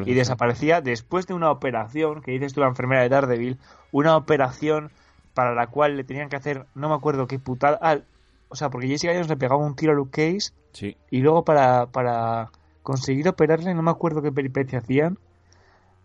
[0.05, 3.57] y desaparecía después de una operación, que dices tú la enfermera de Daredevil,
[3.91, 4.91] una operación
[5.35, 7.99] para la cual le tenían que hacer, no me acuerdo qué putada, ah,
[8.49, 10.97] o sea, porque Jessica Jones le pegaba un tiro a Luke Cage Sí.
[11.11, 12.49] y luego para, para
[12.85, 15.17] conseguir operarle, no me acuerdo qué peripecia hacían.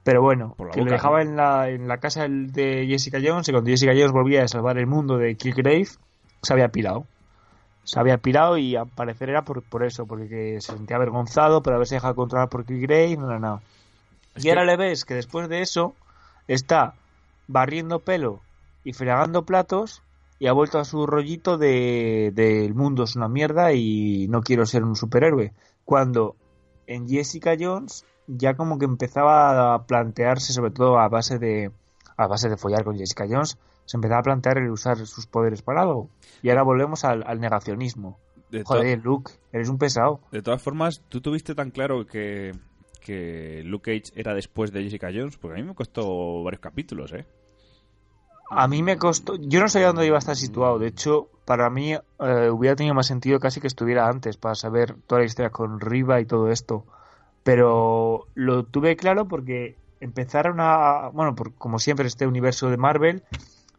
[0.02, 1.30] Pero bueno, que boca, lo dejaba ¿no?
[1.30, 4.78] en, la, en la casa de Jessica Jones y cuando Jessica Jones volvía a salvar
[4.78, 5.88] el mundo de Killgrave,
[6.42, 7.04] se había pirado.
[7.84, 11.74] Se había pirado y al parecer era por, por eso, porque se sentía avergonzado por
[11.74, 13.62] haberse dejado controlar por Killgrave, no, no, no.
[14.34, 15.94] Es y ahora le ves que después de eso
[16.48, 16.94] está
[17.46, 18.40] barriendo pelo
[18.84, 20.02] y fregando platos
[20.38, 24.40] y ha vuelto a su rollito de, de el mundo es una mierda y no
[24.40, 25.52] quiero ser un superhéroe.
[25.84, 26.36] Cuando
[26.90, 31.70] en Jessica Jones ya como que empezaba a plantearse, sobre todo a base de
[32.16, 35.62] a base de follar con Jessica Jones, se empezaba a plantear el usar sus poderes
[35.62, 36.10] para algo.
[36.42, 38.18] Y ahora volvemos al, al negacionismo.
[38.50, 40.20] De, Joder, Luke, eres un pesado.
[40.30, 42.52] de todas formas, ¿tú tuviste tan claro que,
[43.00, 45.38] que Luke Cage era después de Jessica Jones?
[45.38, 47.26] Porque a mí me costó varios capítulos, ¿eh?
[48.50, 49.36] A mí me costó.
[49.36, 50.78] Yo no sabía dónde iba a estar situado.
[50.78, 54.94] De hecho, para mí eh, hubiera tenido más sentido casi que estuviera antes para saber
[55.08, 56.84] toda la historia con Riva y todo esto.
[57.42, 61.08] Pero lo tuve claro porque empezaron a.
[61.12, 63.24] Bueno, por, como siempre, este universo de Marvel,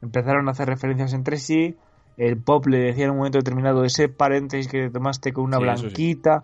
[0.01, 1.77] empezaron a hacer referencias entre sí.
[2.17, 5.63] El pop le decía en un momento determinado ese paréntesis que tomaste con una Sí,
[5.63, 5.81] eso sí.
[5.83, 6.43] blanquita,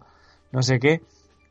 [0.54, 1.02] no sé qué.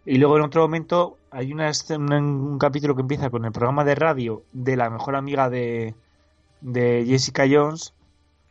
[0.06, 3.84] Y luego en otro momento hay una escena- un capítulo que empieza con el programa
[3.84, 5.94] de radio de la mejor amiga de,
[6.62, 7.92] de Jessica Jones.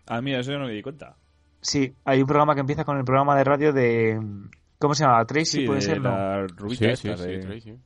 [0.08, 1.16] Ah, mira, eso yo no me di cuenta.
[1.62, 4.20] Sí, hay un programa que empieza con el programa de radio de...
[4.78, 5.26] ¿Cómo se llama?
[5.26, 6.10] Tracy, Sí, puede de ser, ¿no?
[6.12, 7.78] la rubita Sí, esta sí, de- sí, Tracy.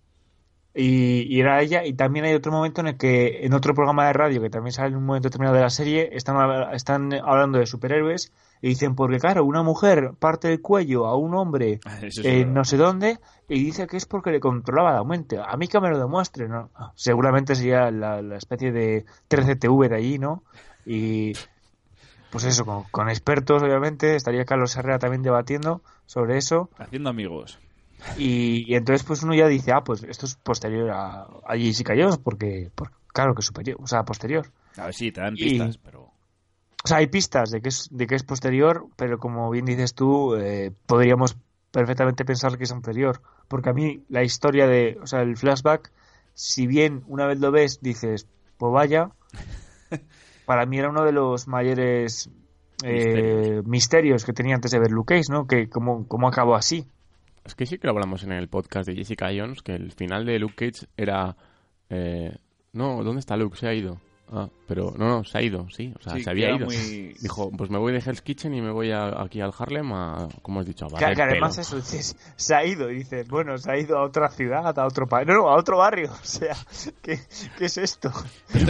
[0.74, 4.06] Y, y era ella, y también hay otro momento en el que en otro programa
[4.08, 7.58] de radio que también sale en un momento determinado de la serie, están, están hablando
[7.58, 12.24] de superhéroes Y dicen, porque claro, una mujer parte el cuello a un hombre en
[12.24, 12.54] verdad.
[12.54, 15.40] no sé dónde y dice que es porque le controlaba la mente.
[15.40, 16.70] A mí que me lo demuestre, ¿no?
[16.76, 20.44] Ah, Seguramente sería la, la especie de 13TV de allí, ¿no?
[20.86, 21.34] Y
[22.30, 26.70] pues eso, con, con expertos, obviamente, estaría Carlos Herrera también debatiendo sobre eso.
[26.78, 27.60] Haciendo amigos.
[28.18, 31.94] Y, y entonces pues uno ya dice, ah, pues esto es posterior a, a Jessica
[31.98, 34.48] Jones, porque, porque claro que es superior, o sea, posterior.
[34.78, 36.12] A ver, sí, te dan Y- pistas, pero...
[36.82, 39.94] O sea, hay pistas de que es, de que es posterior, pero como bien dices
[39.94, 41.36] tú, eh, podríamos
[41.72, 43.22] perfectamente pensar que es anterior.
[43.50, 45.92] Porque a mí la historia de, o sea, el flashback,
[46.34, 49.12] si bien una vez lo ves, dices, pues vaya,
[50.50, 52.28] para mí era uno de los mayores
[52.84, 53.68] eh, Misterios.
[53.68, 54.26] misterios.
[54.26, 55.46] que tenía antes de ver Luke Cage, ¿no?
[55.46, 56.88] Que cómo, cómo acabó así.
[57.46, 60.26] Es que sí que lo hablamos en el podcast de Jessica Jones, que el final
[60.26, 61.38] de Luke Cage era...
[61.92, 62.36] eh,
[62.74, 63.58] no, ¿dónde está Luke?
[63.58, 64.02] Se ha ido.
[64.32, 65.92] Ah, pero no, no, se ha ido, sí.
[66.00, 66.66] O sea, Sí, se que había ido.
[66.68, 69.92] muy- Dijo, pues me voy de Hell's Kitchen y me voy a- aquí al Harlem
[69.92, 72.96] a, como has dicho, a Que, barrer que además eso, dices, se ha ido, y
[73.00, 75.78] dices, bueno, se ha ido a otra ciudad, a otro país, no, no, a otro
[75.80, 76.56] barrio, o sea,
[77.02, 77.20] ¿qué,
[77.58, 78.12] qué es esto?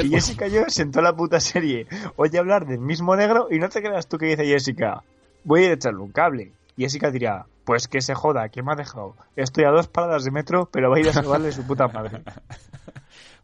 [0.04, 3.82] Y Jessica Jones sentó la puta serie, oye hablar del mismo negro, y no te
[3.82, 5.04] creas tú que dice Jessica,
[5.44, 6.54] voy a ir a echarle un cable.
[6.78, 9.16] Y Jessica diría, pues que se joda, ¿quién me ha dejado?
[9.36, 12.22] Estoy a dos paradas de metro, pero va a ir a salvarle su puta madre.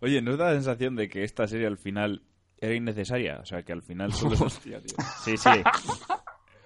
[0.01, 2.21] Oye, ¿no os da la sensación de que esta serie al final
[2.59, 3.39] era innecesaria?
[3.41, 4.41] O sea, que al final solo es...
[4.41, 4.95] Hostia, tío.
[5.23, 5.49] Sí, sí.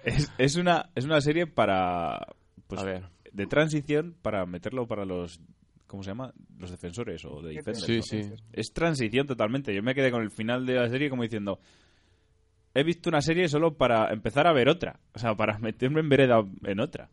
[0.04, 2.26] Es, es una, es una serie para...
[2.66, 3.04] Pues, A ver.
[3.32, 5.40] De transición para meterlo para los...
[5.86, 6.32] ¿Cómo se llama?
[6.58, 7.84] Los defensores o de defenders.
[7.84, 8.02] Sí, ¿no?
[8.02, 8.32] sí.
[8.52, 9.74] Es transición totalmente.
[9.74, 11.58] Yo me quedé con el final de la serie como diciendo...
[12.72, 15.00] He visto una serie solo para empezar a ver otra.
[15.12, 17.08] O sea, para meterme en vereda en otra.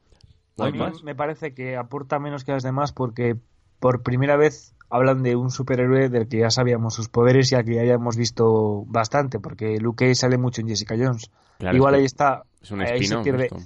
[0.55, 1.01] No A mí más.
[1.03, 3.35] me parece que aporta menos que las demás porque
[3.79, 7.65] por primera vez hablan de un superhéroe del que ya sabíamos sus poderes y al
[7.65, 11.29] que ya hayamos visto bastante, porque Luke Cage sale mucho en Jessica Jones.
[11.59, 12.43] Claro, Igual es ahí está.
[12.61, 13.43] Es un ahí se spin-off pierde.
[13.45, 13.57] esto.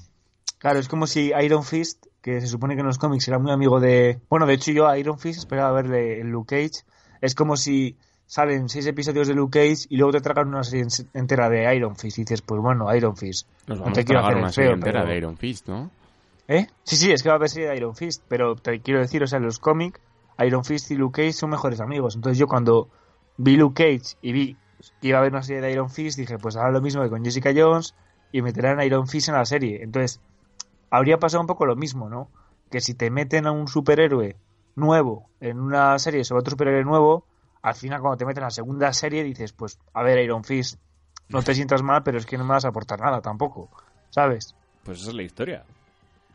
[0.58, 3.52] Claro, es como si Iron Fist, que se supone que en los cómics era muy
[3.52, 4.20] amigo de.
[4.30, 6.84] Bueno, de hecho yo a Iron Fist esperaba verle en Luke Cage.
[7.20, 10.84] Es como si salen seis episodios de Luke Cage y luego te tragan una serie
[10.84, 13.48] en- entera de Iron Fist y dices, pues bueno, Iron Fist.
[13.68, 15.68] Nos no vamos te a quiero hacer una serie feo, entera pero- de Iron Fist,
[15.68, 15.92] ¿no?
[16.48, 16.68] ¿Eh?
[16.84, 19.24] Sí, sí, es que va a haber serie de Iron Fist, pero te quiero decir,
[19.24, 20.00] o sea, en los cómics,
[20.46, 22.16] Iron Fist y Luke Cage son mejores amigos.
[22.16, 22.90] Entonces yo cuando
[23.38, 24.58] vi Luke Cage y vi
[25.00, 27.10] que iba a haber una serie de Iron Fist, dije, pues ahora lo mismo que
[27.10, 27.96] con Jessica Jones
[28.32, 29.84] y meterán a Iron Fist en la serie.
[29.84, 30.20] Entonces,
[30.90, 32.30] habría pasado un poco lo mismo, ¿no?
[32.70, 34.36] Que si te meten a un superhéroe
[34.76, 37.26] nuevo en una serie sobre otro superhéroe nuevo,
[37.62, 40.80] al final cuando te meten a la segunda serie dices, pues, a ver, Iron Fist,
[41.30, 43.70] no te sientas mal, pero es que no me vas a aportar nada tampoco,
[44.10, 44.56] ¿sabes?
[44.84, 45.66] Pues esa es la historia.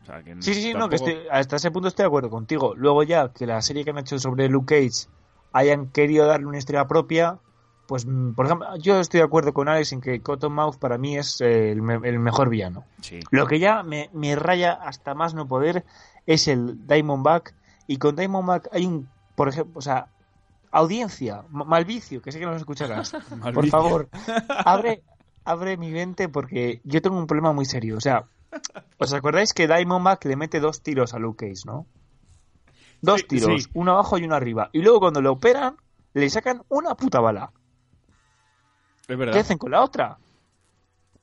[0.01, 2.29] O sea, que Sí, sí, sí, no, que estoy- hasta ese punto estoy de acuerdo
[2.29, 2.75] contigo.
[2.75, 5.07] Luego ya que la serie que han hecho sobre Luke Cage
[5.51, 7.39] hayan querido darle una historia propia,
[7.87, 11.17] pues, mm, por ejemplo, yo estoy de acuerdo con Alex en que Cottonmouth para mí
[11.17, 12.85] es eh, el, me- el mejor villano.
[13.01, 13.19] Sí.
[13.31, 15.85] Lo que ya me, me raya hasta más no poder
[16.25, 17.55] es el Diamondback
[17.87, 20.09] y con Diamondback hay un, por ejemplo, o sea,
[20.71, 23.11] audiencia, ma- malvicio, que sé que no nos escucharás.
[23.53, 24.09] Por favor,
[24.49, 25.03] abre,
[25.45, 27.97] abre mi mente porque yo tengo un problema muy serio.
[27.97, 28.27] O sea,
[28.97, 31.85] ¿os acordáis que Diamondback le mete dos tiros a Luke Cage, no?
[33.01, 33.69] Dos Sí, tiros, sí.
[33.73, 34.69] uno abajo y uno arriba.
[34.73, 35.77] Y luego cuando le operan,
[36.13, 37.51] le sacan una puta bala.
[39.07, 39.33] Es verdad.
[39.33, 40.17] ¿Qué hacen con la otra?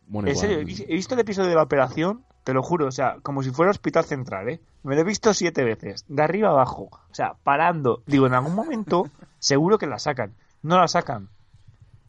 [0.06, 2.86] Bueno, En serio, he vis- he visto el episodio de la operación, te lo juro,
[2.86, 4.60] o sea, como si fuera hospital central, ¿eh?
[4.82, 8.02] Me lo he visto siete veces, de arriba a abajo, o sea, parando.
[8.06, 9.04] Digo, en algún momento
[9.38, 10.34] seguro que la sacan.
[10.62, 11.28] No la sacan.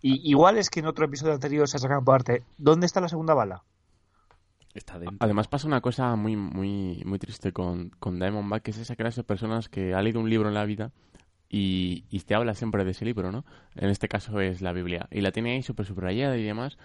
[0.02, 2.44] Y igual es que en otro episodio anterior se sacan parte.
[2.58, 3.64] ¿Dónde está la segunda bala?
[4.76, 5.18] Está dentro.
[5.22, 9.22] Además pasa una cosa muy muy muy triste con, con Diamondback, que es esa clase
[9.22, 10.92] de personas que ha leído un libro en la vida
[11.50, 13.46] y, y te habla siempre de ese libro, ¿no?
[13.76, 15.08] En este caso es la Biblia.
[15.12, 16.78] Y la tiene ahí súper subrayada y demás.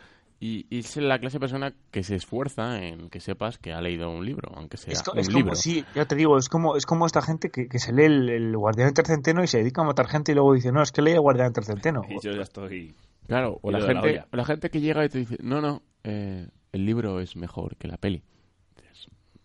[0.42, 3.80] Y, y es la clase de persona que se esfuerza en que sepas que ha
[3.82, 5.54] leído un libro, aunque sea Es, un es como, libro.
[5.54, 8.30] sí, ya te digo, es como, es como esta gente que, que se lee el,
[8.30, 11.02] el Guardián Intercenteno y se dedica a matar gente y luego dice, no, es que
[11.02, 12.02] leí el Guardián Intercenteno.
[12.08, 12.94] Y yo ya estoy...
[13.26, 14.26] Claro, o la la gente, olla.
[14.32, 17.76] o la gente que llega y te dice, no, no, eh, el libro es mejor
[17.76, 18.22] que la peli.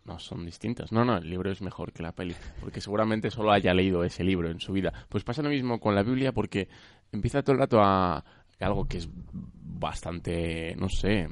[0.06, 0.92] No, son distintas.
[0.92, 2.36] No, no, el libro es mejor que la peli.
[2.62, 4.94] Porque seguramente solo haya leído ese libro en su vida.
[5.10, 6.70] Pues pasa lo mismo con la Biblia porque
[7.12, 8.24] empieza todo el rato a
[8.60, 11.28] algo que es bastante, no sé,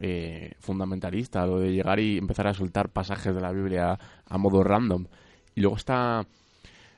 [0.00, 4.64] eh, fundamentalista, lo de llegar y empezar a soltar pasajes de la Biblia a modo
[4.64, 5.06] random.
[5.54, 6.26] Y luego está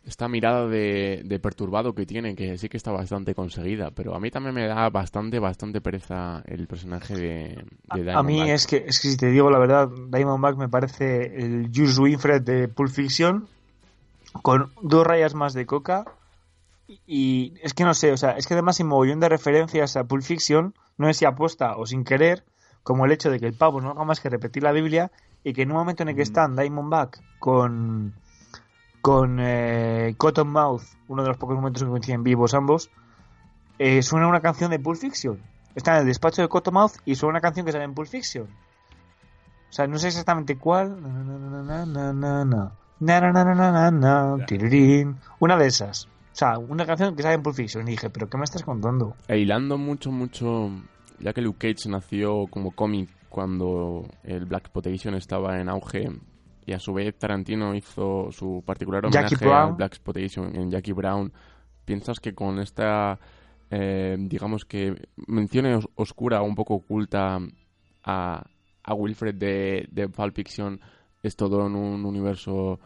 [0.08, 4.20] esta mirada de, de perturbado que tiene, que sí que está bastante conseguida, pero a
[4.20, 8.48] mí también me da bastante, bastante pereza el personaje de, de A mí Diamondback.
[8.54, 12.42] es que, es que si te digo la verdad, Diamondback me parece el Jules Winfred
[12.42, 13.48] de Pulp Fiction
[14.42, 16.04] con dos rayas más de coca
[17.06, 20.04] y es que no sé, o sea, es que además hay mogollón de referencias a
[20.04, 22.44] Pulp Fiction, no sé si aposta o sin querer,
[22.82, 25.12] como el hecho de que el pavo no haga más que repetir la Biblia
[25.44, 28.14] y que en un momento en el que están Diamondback con
[29.08, 32.90] con eh, Cottonmouth, uno de los pocos momentos que coinciden vivos ambos,
[33.78, 35.40] eh, suena una canción de Pulp Fiction.
[35.74, 38.44] Está en el despacho de Cottonmouth y suena una canción que sale en Pulp Fiction.
[38.44, 40.98] O sea, no sé exactamente cuál.
[45.40, 46.04] Una de esas.
[46.04, 47.88] O sea, una canción que sale en Pulp Fiction.
[47.88, 49.16] Y dije, ¿pero qué me estás contando?
[49.26, 50.70] E hilando mucho, mucho,
[51.18, 56.10] ya que Luke Cage nació como cómic cuando el Black Exploitation estaba en auge
[56.68, 59.36] y a su vez Tarantino hizo su particular homenaje
[59.70, 61.32] al Black Exploitation en Jackie Brown,
[61.86, 63.18] ¿piensas que con esta,
[63.70, 64.94] eh, digamos que
[65.26, 67.38] mención os- oscura, un poco oculta
[68.04, 68.44] a,
[68.84, 70.78] a Wilfred de, de Pulp Fiction
[71.22, 72.78] es todo en un universo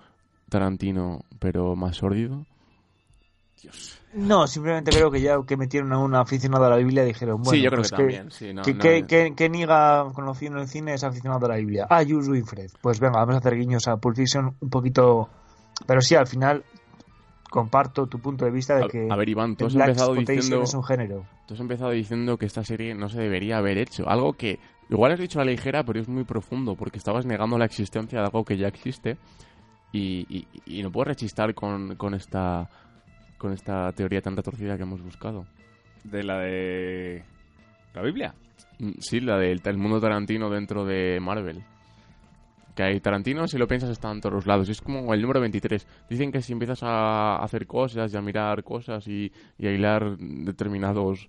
[0.48, 2.46] Tarantino pero más sórdido?
[4.14, 7.50] No, simplemente creo que ya que metieron a un aficionado a la Biblia dijeron, bueno,
[7.56, 8.30] sí, yo creo pues que también.
[8.30, 11.48] Sí, no, ¿Qué, no, qué, qué- qué niga conocido en el cine es aficionado a
[11.50, 11.86] la Biblia?
[11.88, 12.70] Ah, Jules Winfred.
[12.80, 15.28] Pues venga, vamos a hacer guiños a Pulp Fiction un poquito...
[15.86, 16.62] Pero sí, al final
[17.50, 20.74] comparto tu punto de vista de que a ver, Iván, tú has empezado diciendo- es
[20.74, 21.26] un género.
[21.46, 24.08] Tú has empezado diciendo que esta serie no se debería haber hecho.
[24.08, 27.58] Algo que igual has dicho a la ligera, pero es muy profundo, porque estabas negando
[27.58, 29.18] la existencia de algo que ya existe.
[29.92, 32.70] Y, y- y no puedo rechistar con, con esta
[33.42, 35.44] con esta teoría tan retorcida que hemos buscado.
[36.04, 37.24] De la de.
[37.92, 38.34] ¿La Biblia?
[38.78, 41.64] Mm, Sí, la del el mundo Tarantino dentro de Marvel.
[42.76, 44.68] Que hay Tarantino, si lo piensas, está en todos los lados.
[44.68, 45.86] Es como el número 23.
[46.08, 50.16] Dicen que si empiezas a hacer cosas y a mirar cosas y, y a hilar
[50.16, 51.28] determinados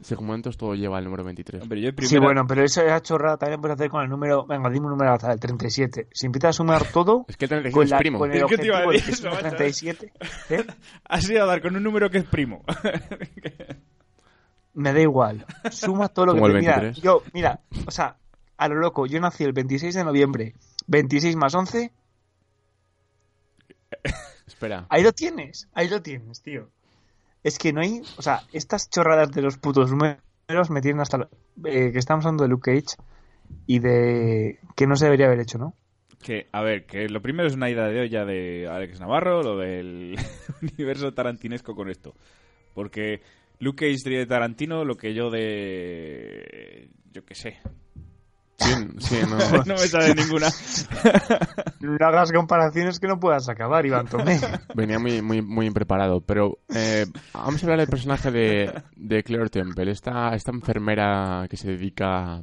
[0.00, 1.62] segmentos, todo lleva al número 23.
[1.62, 4.44] Hombre, yo Sí, bueno, pero esa chorrada también puedes hacer con el número...
[4.46, 6.08] Venga, dime un número al azar, el 37.
[6.12, 7.24] Si empiezas a sumar todo...
[7.28, 8.18] Es que el 37 con, es la- primo.
[8.18, 9.56] con el Es que te iba a decir eso, sea macho.
[9.56, 10.12] 37...
[10.50, 10.64] ¿eh?
[11.08, 12.64] Has ido a dar con un número que es primo.
[14.74, 15.46] Me da igual.
[15.70, 16.80] Suma todo lo Como que el te mira.
[16.80, 17.04] 23.
[17.04, 18.16] Yo, mira, o sea,
[18.56, 20.54] a lo loco, yo nací el 26 de noviembre.
[20.88, 21.92] 26 más 11,
[24.46, 24.86] Espera.
[24.90, 25.68] ahí lo tienes.
[25.74, 26.68] Ahí lo tienes, tío.
[27.44, 30.18] Es que no hay, o sea, estas chorradas de los putos números
[30.70, 31.28] me hasta
[31.64, 32.96] eh, que estamos hablando de Luke Cage
[33.66, 35.74] y de que no se debería haber hecho, ¿no?
[36.22, 39.58] Que, a ver, que lo primero es una ida de olla de Alex Navarro, lo
[39.58, 40.16] del
[40.62, 42.14] universo tarantinesco con esto.
[42.72, 43.20] Porque
[43.58, 46.88] Luke Cage de Tarantino, lo que yo de...
[47.12, 47.58] yo qué sé.
[48.58, 49.36] Sí, sí, no.
[49.66, 50.48] no me sale ninguna.
[51.80, 54.40] No hagas comparaciones que no puedas acabar, Iván Tomé.
[54.74, 56.22] Venía muy, muy, muy impreparado.
[56.22, 61.58] Pero eh, vamos a hablar del personaje de, de Claire Temple, esta, esta enfermera que
[61.58, 62.40] se dedica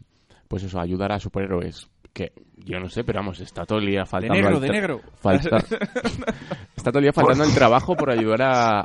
[0.48, 1.88] pues eso, a ayudar a superhéroes.
[2.14, 4.36] Que yo no sé, pero vamos, está todo el día De faltando.
[4.36, 5.02] negro, al de negro.
[5.20, 5.58] falta-
[6.76, 8.84] está todo el día faltando el trabajo por ayudar a, a,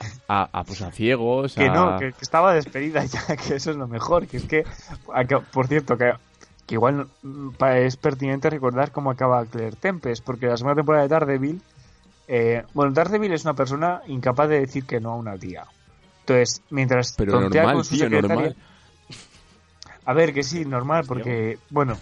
[0.61, 1.55] a, pues, a ciegos.
[1.55, 4.27] Que a- no, que, que estaba despedida ya, que eso es lo mejor.
[4.27, 4.63] Que es que,
[5.53, 6.13] por cierto, que,
[6.67, 11.09] que igual mm, es pertinente recordar cómo acaba Claire Tempest, porque la segunda temporada de
[11.09, 11.63] Daredevil,
[12.29, 15.65] eh, bueno, Daredevil es una persona incapaz de decir que no a una tía.
[16.21, 18.57] Entonces, mientras Pero tontea normal, con su tío, secretaria- normal.
[20.05, 21.97] A ver, que sí, normal, porque, bueno,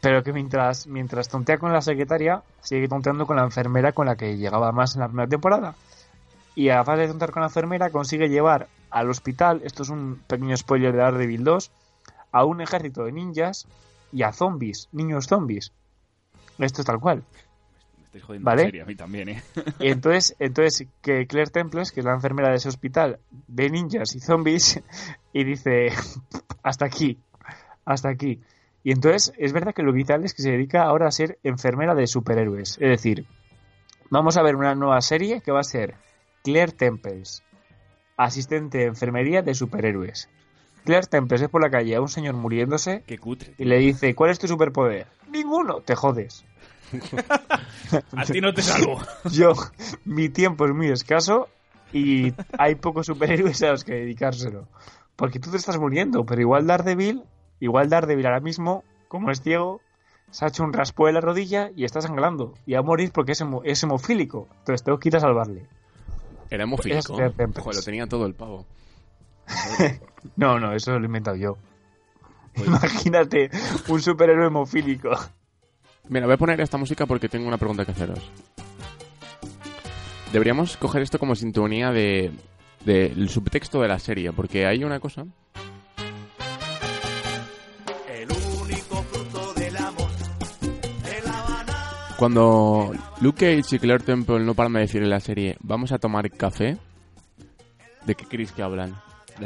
[0.00, 4.16] pero que mientras, mientras tontea con la secretaria, sigue tonteando con la enfermera con la
[4.16, 5.74] que llegaba más en la primera temporada.
[6.54, 10.20] Y a base de tontear con la enfermera, consigue llevar al hospital, esto es un
[10.26, 11.70] pequeño spoiler de Daredevil 2,
[12.34, 13.68] a un ejército de ninjas
[14.12, 15.72] y a zombies, niños zombies.
[16.58, 17.22] Esto es tal cual.
[17.96, 18.62] Me estáis jodiendo ¿Vale?
[18.62, 19.42] en serio, a mí también, ¿eh?
[19.78, 24.16] Y entonces, entonces que Claire Temples, que es la enfermera de ese hospital, ve ninjas
[24.16, 24.82] y zombies
[25.32, 25.90] y dice,
[26.64, 27.18] hasta aquí,
[27.84, 28.40] hasta aquí.
[28.82, 31.94] Y entonces es verdad que lo Alex es que se dedica ahora a ser enfermera
[31.94, 32.78] de superhéroes.
[32.80, 33.26] Es decir,
[34.10, 35.94] vamos a ver una nueva serie que va a ser
[36.42, 37.44] Claire Temples,
[38.16, 40.28] asistente de enfermería de superhéroes.
[40.84, 43.54] Claire Temples es por la calle a un señor muriéndose Qué cutre.
[43.58, 45.06] y le dice, ¿cuál es tu superpoder?
[45.30, 46.44] Ninguno, te jodes.
[48.16, 49.00] A ti no te salvo.
[49.30, 49.52] Yo,
[50.04, 51.48] mi tiempo es muy escaso
[51.92, 54.66] y hay pocos superhéroes a los que dedicárselo.
[55.16, 57.22] Porque tú te estás muriendo, pero igual Daredevil,
[57.60, 59.80] igual Daredevil ahora mismo, como es ciego,
[60.30, 62.54] se ha hecho un raspo de la rodilla y está sangrando.
[62.66, 64.48] Y va a morir porque es, hemo- es hemofílico.
[64.58, 65.66] Entonces tengo que ir a salvarle.
[66.50, 67.14] Era hemofílico.
[67.14, 67.32] Joder,
[67.76, 68.66] lo tenía todo el pavo.
[70.36, 71.58] No, no, eso lo he inventado yo.
[72.56, 73.50] Imagínate
[73.88, 75.10] un superhéroe hemofílico.
[76.08, 78.30] Mira, voy a poner esta música porque tengo una pregunta que haceros.
[80.32, 82.32] Deberíamos coger esto como sintonía de
[82.84, 85.24] del subtexto de la serie, porque hay una cosa
[88.08, 90.10] El único fruto del amor
[91.04, 92.16] de la banana.
[92.18, 95.98] Cuando Luke Cage y Claire Temple no paran de decir en la serie vamos a
[95.98, 96.76] tomar café,
[98.04, 98.94] ¿de qué creéis que hablan?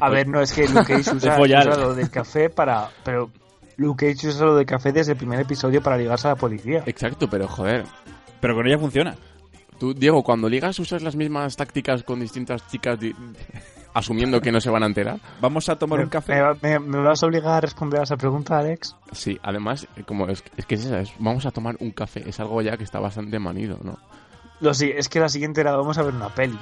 [0.00, 1.38] A ver, no es que Luke Cage usa,
[1.76, 2.88] lo del café para.
[3.04, 3.30] Pero
[3.76, 6.82] Luke Cage usa lo de café desde el primer episodio para ligarse a la policía.
[6.86, 7.84] Exacto, pero joder.
[8.40, 9.16] Pero con ella funciona.
[9.78, 13.14] Tú, Diego, cuando ligas usas las mismas tácticas con distintas chicas di-
[13.94, 15.18] asumiendo que no se van a enterar.
[15.40, 16.34] Vamos a tomar ¿Me, un café.
[16.34, 18.96] me va- me- me vas a obligar a responder a esa pregunta, Alex?
[19.12, 22.38] Sí, además, como es, es que es esa, es, vamos a tomar un café, es
[22.40, 23.96] algo ya que está bastante manido, ¿no?
[24.60, 26.58] Lo sí, es que la siguiente era vamos a ver una peli.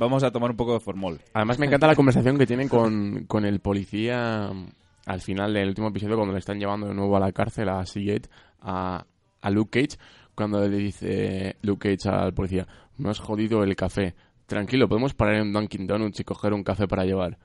[0.00, 1.20] Vamos a tomar un poco de formol.
[1.34, 4.68] Además me encanta la conversación que tienen con, con el policía mm,
[5.04, 7.84] al final del último episodio cuando le están llevando de nuevo a la cárcel a
[7.84, 8.30] Seagate,
[8.62, 9.04] a,
[9.42, 9.98] a Luke Cage,
[10.34, 14.14] cuando le dice Luke Cage al policía, me has jodido el café.
[14.50, 17.38] Tranquilo, podemos parar en Dunkin' Donuts y coger un café para llevar.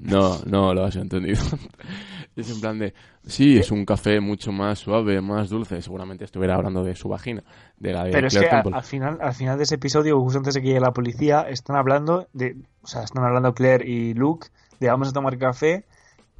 [0.00, 1.40] No, no lo has entendido.
[2.36, 2.94] es en plan de,
[3.26, 5.82] sí, es un café mucho más suave, más dulce.
[5.82, 7.42] Seguramente estuviera hablando de su vagina,
[7.78, 8.76] de la de Pero es que Temple.
[8.76, 11.74] al final, al final de ese episodio, justo antes de que llegue la policía, están
[11.74, 14.46] hablando de, o sea, están hablando Claire y Luke
[14.78, 15.84] de vamos a tomar café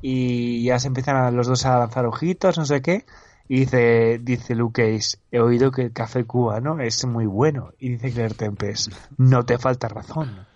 [0.01, 3.07] y ya se empiezan a, los dos a lanzar ojitos, no sé qué.
[3.53, 7.75] Y dice, dice Luke Cage, he oído que el café cubano es muy bueno.
[7.79, 10.47] Y dice Claire Tempest, no te falta razón.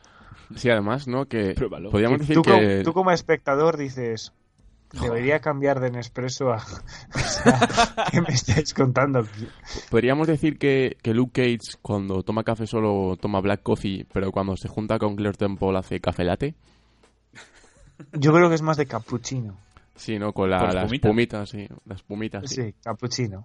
[0.55, 1.26] Sí, además, ¿no?
[1.26, 1.90] Que Pruébalo.
[1.90, 2.51] podríamos decir tú, que...
[2.53, 4.32] como, tú como espectador dices,
[4.99, 6.57] debería cambiar de Nespresso a...
[7.14, 7.68] o sea,
[8.11, 9.26] ¿Qué me estáis contando?
[9.90, 14.57] Podríamos decir que, que Luke Cage cuando toma café solo toma black coffee, pero cuando
[14.57, 16.55] se junta con Claire Temple hace café latte.
[18.12, 19.66] Yo creo que es más de cappuccino.
[19.97, 20.32] Sí, ¿no?
[20.32, 21.66] Con la, ¿Con las pumitas, sí.
[21.84, 22.62] Las pumitas, sí.
[22.62, 23.44] Sí, cappuccino.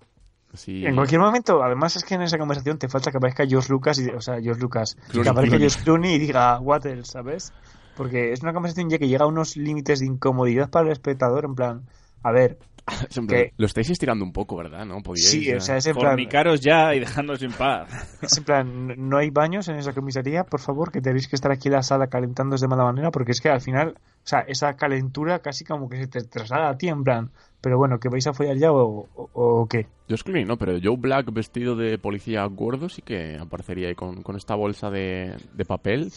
[0.54, 0.86] Sí.
[0.86, 4.00] En cualquier momento, además es que en esa conversación te falta que aparezca George Lucas,
[4.00, 5.70] y, o sea, George Lucas, Clooney, que aparezca Clooney.
[5.70, 7.54] George Clooney y diga, what else, ¿sabes?
[7.96, 11.46] Porque es una conversación ya que llega a unos límites de incomodidad para el espectador,
[11.46, 11.84] en plan,
[12.22, 12.60] a ver,
[13.28, 14.86] que- Lo estáis estirando un poco, ¿verdad?
[14.86, 15.02] ¿No?
[15.02, 17.90] Podíais, sí, o sea, es en plan, Fornicaros ya y dejadnos en paz.
[18.22, 21.52] es en plan, no hay baños en esa comisaría, por favor, que tenéis que estar
[21.52, 24.40] aquí en la sala calentándoos de mala manera, porque es que al final, o sea,
[24.42, 28.10] esa calentura casi como que se te traslada a ti, en plan, pero bueno, ¿que
[28.10, 29.88] vais a follar ya o, o, o qué?
[30.08, 34.24] George Clooney, no, pero Joe Black vestido de policía gordo sí que aparecería ahí con,
[34.24, 36.12] con esta bolsa de, de papel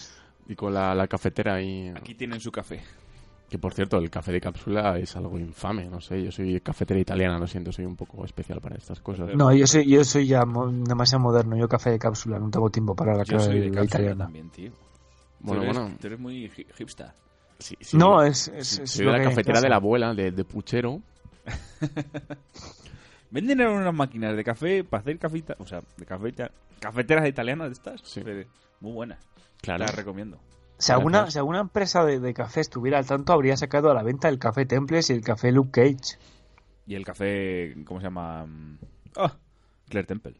[0.48, 1.92] y con la, la cafetera ahí.
[1.96, 2.80] Aquí tienen su café.
[3.54, 6.20] Que por cierto, el café de cápsula es algo infame, no sé.
[6.24, 9.32] Yo soy cafetera italiana, lo siento, soy un poco especial para estas cosas.
[9.36, 12.68] No, yo soy, yo soy ya mo- demasiado moderno, yo café de cápsula, no tengo
[12.68, 14.24] tiempo para la, Yo soy de la cápsula italiana.
[14.24, 14.72] también, tío.
[15.38, 15.96] Bueno, tú eres, bueno.
[16.00, 17.12] Tú eres muy hi- hipster.
[17.60, 17.96] Sí, sí.
[17.96, 20.32] No, es, es, Sí, es soy lo de que la cafetera de la abuela, de,
[20.32, 21.00] de puchero.
[23.30, 26.50] Venden ahora unas máquinas de café para hacer cafita, o sea, de café, ita-
[26.80, 28.00] cafeteras italianas de estas.
[28.02, 28.20] Sí.
[28.80, 29.18] Muy buenas.
[29.60, 29.84] Claro.
[29.84, 30.38] Las recomiendo.
[30.84, 31.32] Si alguna, Gracias.
[31.34, 34.38] si alguna empresa de, de café estuviera al tanto, habría sacado a la venta el
[34.38, 36.18] café Temples y el café Luke Cage.
[36.86, 38.44] Y el café, ¿cómo se llama?
[38.46, 38.78] Mm,
[39.16, 39.34] Ah,
[39.88, 40.34] Claire Temple.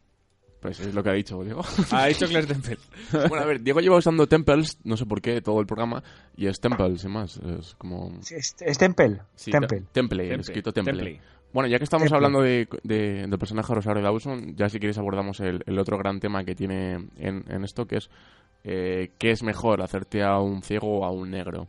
[0.61, 1.63] Pues es lo que ha dicho Diego.
[1.93, 2.79] Ha dicho Claire Temple.
[3.29, 6.03] bueno, a ver, Diego lleva usando Temples, no sé por qué, todo el programa,
[6.37, 7.37] y es Temples, sin más.
[7.39, 8.19] Es como...
[8.23, 9.21] Sí, Es, es Temple.
[9.35, 9.81] Sí, Temple.
[9.81, 10.93] te- Temple, Temple, escrito Temple.
[10.95, 11.21] Temple.
[11.53, 12.17] Bueno, ya que estamos Temple.
[12.17, 15.97] hablando de, de- del personaje de Rosario Dawson, ya si quieres abordamos el, el otro
[15.97, 18.11] gran tema que tiene en, en esto, que es
[18.65, 21.69] eh, ¿qué es mejor, hacerte a un ciego o a un negro?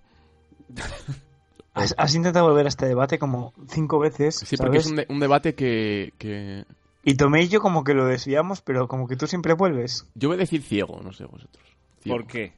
[1.74, 5.06] Has, has intentado volver a este debate como cinco veces, Sí, porque es un, de-
[5.10, 6.66] un debate que, que...
[7.04, 10.08] Y Tomé y yo como que lo desviamos, pero como que tú siempre vuelves.
[10.16, 11.64] Yo voy a decir ciego, no sé vosotros.
[12.00, 12.18] Ciego.
[12.18, 12.54] ¿Por qué?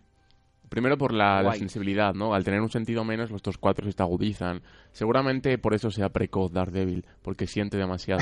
[0.70, 2.34] Primero por la, sensibilidad, ¿no?
[2.34, 4.62] Al tener un sentido menos, los otros cuatro se te agudizan.
[4.92, 8.22] Seguramente por eso sea precoz Daredevil, porque siente demasiado.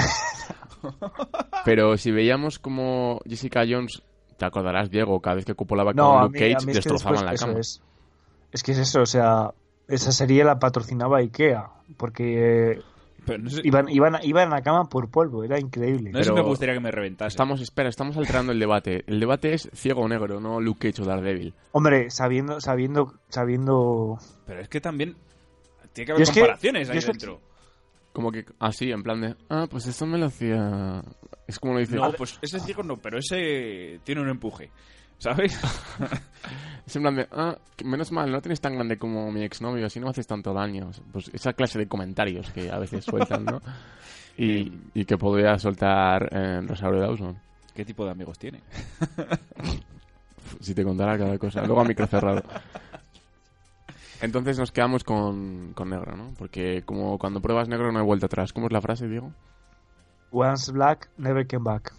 [1.66, 4.03] Pero si veíamos como Jessica Jones,
[4.38, 5.53] te acordarás, Diego, cada vez que
[5.95, 7.59] No, con a Luke mí, a Cage, mí es que destrozaban después la eso cama.
[7.59, 7.81] Es,
[8.51, 9.51] es que es eso, o sea,
[9.88, 12.81] esa serie la patrocinaba Ikea, porque eh,
[13.25, 16.11] Pero no sé, iban, iban, iban a la cama por polvo, era increíble.
[16.11, 17.29] no sé me gustaría que me reventase.
[17.29, 19.03] Estamos, espera, estamos alterando el debate.
[19.07, 21.53] El debate es ciego o negro, no Luke Cage o Daredevil.
[21.71, 24.17] Hombre, sabiendo, sabiendo, sabiendo...
[24.45, 25.15] Pero es que también
[25.93, 27.39] tiene que Yo haber es que- comparaciones ahí que- dentro.
[28.13, 31.03] Como que así, en plan de, ah, pues esto me lo hacía...
[31.47, 31.95] Es como lo dice...
[31.95, 34.71] No, pues ese ciego no, pero ese tiene un empuje.
[35.17, 35.59] ¿Sabes?
[36.85, 39.99] Es en plan de, ah, menos mal, no tienes tan grande como mi exnovio, así
[39.99, 40.91] no me haces tanto daño.
[41.11, 43.61] Pues esa clase de comentarios que a veces sueltan, ¿no?
[44.37, 47.39] Y, y que podría soltar eh, Rosario Dawson.
[47.73, 48.59] ¿Qué tipo de amigos tiene?
[50.59, 51.65] Si te contara cada cosa.
[51.65, 52.43] Luego a micro cerrado.
[54.21, 56.33] Entonces nos quedamos con, con negro, ¿no?
[56.37, 58.51] Porque como cuando pruebas negro no hay vuelta atrás.
[58.51, 59.31] ¿Cómo es la frase, Diego?
[60.32, 61.93] Once black, never came back.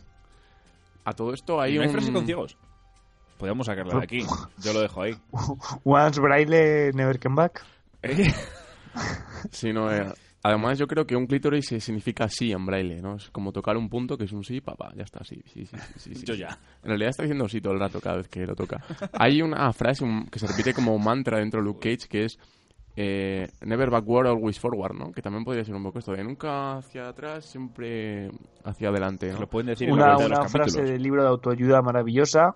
[1.04, 1.92] A todo esto hay ¿No hay un...
[1.92, 2.56] frases con ciegos?
[3.38, 4.20] Podríamos sacarla de aquí.
[4.62, 5.16] Yo lo dejo ahí.
[5.84, 7.64] Once braille, never came back.
[9.50, 10.06] Sí, no, eh,
[10.42, 13.16] además yo creo que un clítoris eh, significa sí en braille, ¿no?
[13.16, 15.76] Es como tocar un punto que es un sí, papá, ya está, sí, sí, sí.
[15.76, 16.26] sí, sí, sí.
[16.26, 16.58] Yo ya.
[16.82, 18.82] En realidad está diciendo sí todo el rato cada vez que lo toca.
[19.12, 22.38] Hay una frase un- que se repite como mantra dentro de Luke Cage que es
[22.96, 25.12] eh, Never Backward, Always Forward, ¿no?
[25.12, 28.30] Que también podría ser un poco esto de nunca hacia atrás, siempre
[28.64, 29.40] hacia adelante, ¿no?
[29.40, 32.54] Lo pueden decir en la Una, los una frase del libro de autoayuda maravillosa.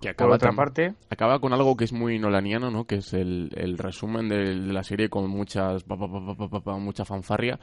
[0.00, 2.84] Que Por acaba, otra parte, acaba con algo que es muy nolaniano, ¿no?
[2.86, 6.34] Que es el, el resumen de, de la serie con muchas pa, pa, pa, pa,
[6.36, 7.58] pa, pa, pa, mucha fanfarria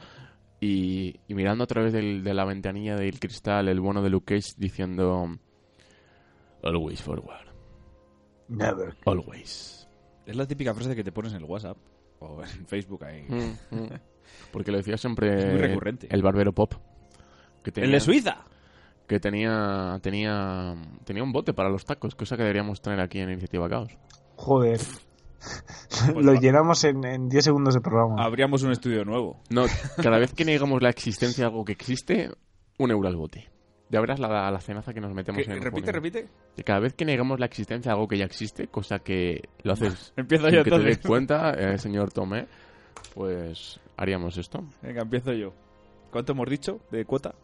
[0.60, 4.34] y, y mirando a través del- de la ventanilla del cristal el bueno de Luke
[4.34, 5.38] Cage diciendo
[6.62, 7.46] Always forward,
[8.48, 8.94] never.
[9.06, 9.88] always.
[10.26, 11.76] Es la típica frase que te pones en el WhatsApp
[12.20, 13.24] o en Facebook ahí.
[13.28, 13.88] Mm, mm.
[14.52, 16.08] Porque lo decía siempre Es muy recurrente.
[16.10, 16.74] el barbero pop.
[17.62, 18.44] Que ¡El de Suiza!
[19.06, 23.30] que tenía tenía tenía un bote para los tacos, cosa que deberíamos tener aquí en
[23.30, 23.96] Iniciativa Caos.
[24.36, 24.80] Joder.
[26.12, 26.40] Pues Lo va.
[26.40, 28.24] llenamos en, en 10 segundos de programa.
[28.24, 29.40] Abríamos un estudio nuevo.
[29.50, 29.66] No,
[30.02, 32.30] cada vez que negamos la existencia de algo que existe,
[32.78, 33.48] un euro al bote.
[33.88, 35.52] Ya verás la, la cenaza que nos metemos ¿Qué?
[35.52, 35.92] en Repite, junio.
[35.92, 36.28] repite.
[36.56, 39.74] Que cada vez que negamos la existencia de algo que ya existe, cosa que lo
[39.74, 42.48] haces Empiezo yo que te des cuenta, eh, señor Tomé,
[43.14, 44.64] pues haríamos esto.
[44.82, 45.52] Venga, empiezo yo.
[46.10, 47.34] ¿Cuánto hemos dicho de cuota?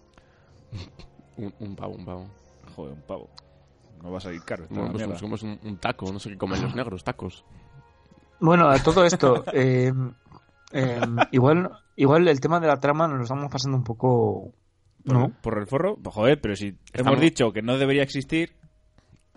[1.37, 2.27] Un, un pavo, un pavo.
[2.75, 3.29] Joder, un pavo.
[4.03, 4.65] No va a salir caro.
[4.65, 7.45] esta Bueno, pues somos un, un taco, no sé qué comen los negros, tacos.
[8.41, 9.93] Bueno, a todo esto, eh,
[10.73, 14.53] eh, igual, igual el tema de la trama nos lo estamos pasando un poco.
[15.05, 15.33] ¿No?
[15.43, 18.53] Por el forro, pues, joder, pero si Estamos- hemos dicho que no debería existir,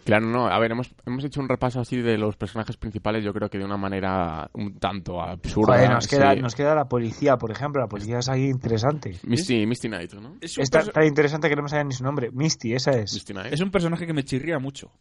[0.04, 3.34] Claro, no, a ver, hemos, hemos hecho un repaso así de los personajes principales, yo
[3.34, 5.78] creo que de una manera un tanto absurda.
[5.78, 6.42] Joder, nos queda, sí.
[6.42, 7.82] nos queda la policía, por ejemplo.
[7.82, 9.18] La policía es ahí interesante.
[9.24, 10.36] Misty, Misty Knight, ¿no?
[10.42, 12.30] es un, Es tan, perso- tan interesante que no me ni su nombre.
[12.32, 13.14] Misty, esa es.
[13.16, 13.54] Misty Knight.
[13.54, 14.92] es un personaje que me chirría mucho.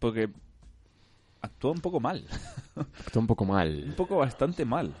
[0.00, 0.28] Porque
[1.40, 2.26] actúa un poco mal.
[3.06, 3.84] Está un poco mal.
[3.86, 4.92] Un poco bastante mal.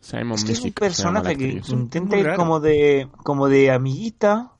[0.00, 4.52] Simon Es que es un personaje que intenta ir como de, como de amiguita,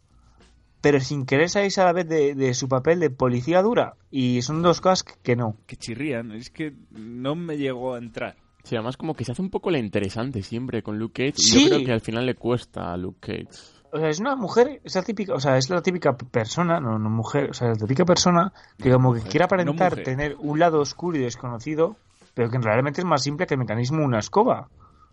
[0.80, 3.94] pero sin querer salirse a la vez de, de su papel de policía dura.
[4.10, 5.56] Y son dos cosas que, no.
[5.66, 6.32] Que chirrían.
[6.32, 8.36] Es que no me llegó a entrar.
[8.64, 11.38] Sí, además como que se hace un poco la interesante siempre con Luke Cage.
[11.38, 11.62] Y Sí.
[11.64, 13.48] yo creo que al final le cuesta a Luke Cage.
[13.92, 16.98] O sea, es una mujer, es la típica, o sea, es la típica persona, no,
[16.98, 20.78] no mujer, o sea, la típica persona que como que quiere aparentar tener un lado
[20.80, 21.96] oscuro y desconocido,
[22.34, 24.68] pero que realmente es más simple que el mecanismo de una escoba.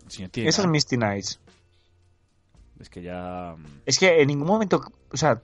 [0.08, 0.68] Si no tiene Esa es.
[0.68, 1.40] Misty Knights.
[2.80, 3.56] Es que ya...
[3.86, 4.80] Es que en ningún momento,
[5.10, 5.42] o sea,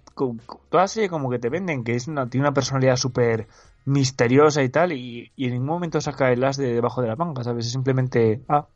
[0.70, 3.48] toda serie como que te venden que es una, tiene una personalidad súper
[3.84, 7.16] misteriosa y tal, y, y en ningún momento saca el as de debajo de la
[7.16, 7.66] manga, ¿sabes?
[7.66, 8.68] Es simplemente, ah,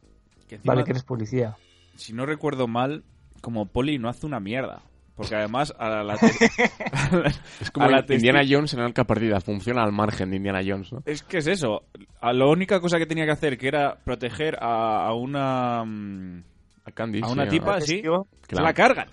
[0.48, 1.56] que encima, vale que eres policía.
[1.96, 3.04] Si no recuerdo mal,
[3.40, 4.82] como Poli no hace una mierda.
[5.18, 6.14] Porque además a la...
[7.60, 9.40] Es como a la Indiana Jones en Arca Perdida.
[9.40, 11.02] Funciona al margen de Indiana Jones, ¿no?
[11.04, 11.82] Es que es eso.
[12.20, 15.84] A la única cosa que tenía que hacer, que era proteger a, a una...
[15.84, 16.42] mm,
[16.86, 17.96] A Candy, A sí, una tipa, sí.
[18.00, 18.00] Se
[18.46, 18.64] Claro.
[18.64, 19.08] la cargan.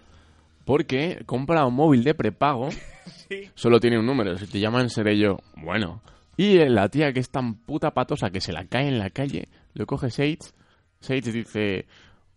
[0.64, 2.70] Porque compra un móvil de prepago.
[3.56, 4.38] Solo tiene un número.
[4.38, 5.38] Si te llaman, seré yo.
[5.58, 6.02] Bueno.
[6.38, 9.48] Y la tía que es tan puta patosa que se la cae en la calle,
[9.74, 10.40] lo coge Sage.
[11.00, 11.86] Sage dice: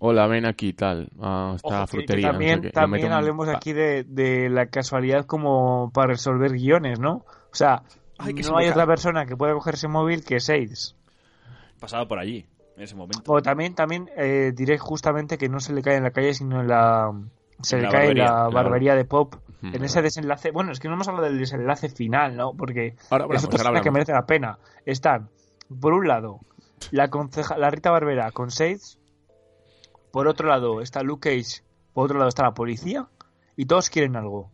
[0.00, 1.08] Hola, ven aquí, tal.
[1.20, 2.26] A esta Ojo, que- que frutería.
[2.28, 2.60] no sé también.
[2.62, 7.24] Le también un hablemos aquí de, de la casualidad como para resolver guiones, ¿no?
[7.50, 7.82] O sea,
[8.18, 10.94] Ay, que se no hay otra persona que pueda coger ese móvil que Sales.
[11.80, 12.46] Pasaba por allí,
[12.76, 13.22] en ese momento.
[13.32, 16.60] O también, también eh, diré justamente que no se le cae en la calle, sino
[16.60, 17.12] en la...
[17.60, 18.50] Se En le la cae en barbería, la claro.
[18.52, 19.34] barbería de Pop.
[19.62, 20.52] En ese desenlace...
[20.52, 22.52] Bueno, es que no hemos hablado del desenlace final, ¿no?
[22.54, 24.58] Porque Ahora es hablamos, otra escena que merece la pena.
[24.86, 25.28] Están,
[25.80, 26.38] por un lado,
[26.92, 28.97] la, conceja, la Rita Barbera con Sage.
[30.12, 31.62] Por otro lado está Luke Cage.
[31.92, 33.08] Por otro lado está la policía.
[33.56, 34.50] Y todos quieren algo.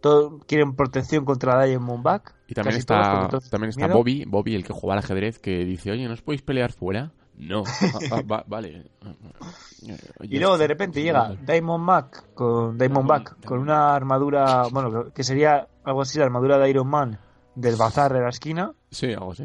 [0.00, 2.34] Todos quieren protección contra Diamondback.
[2.46, 3.98] Y también está, porque todos también está miedo.
[3.98, 7.12] Bobby, Bobby, el que juega al ajedrez, que dice, oye, ¿no os podéis pelear fuera?
[7.36, 7.64] No.
[7.80, 8.90] Ah, ah, va- vale.
[10.20, 16.02] Y luego de repente llega Diamondback con Diamondback con una armadura, bueno, que sería algo
[16.02, 17.18] así la armadura de Iron Man
[17.54, 19.44] del bazar de la esquina, Sí, algo así.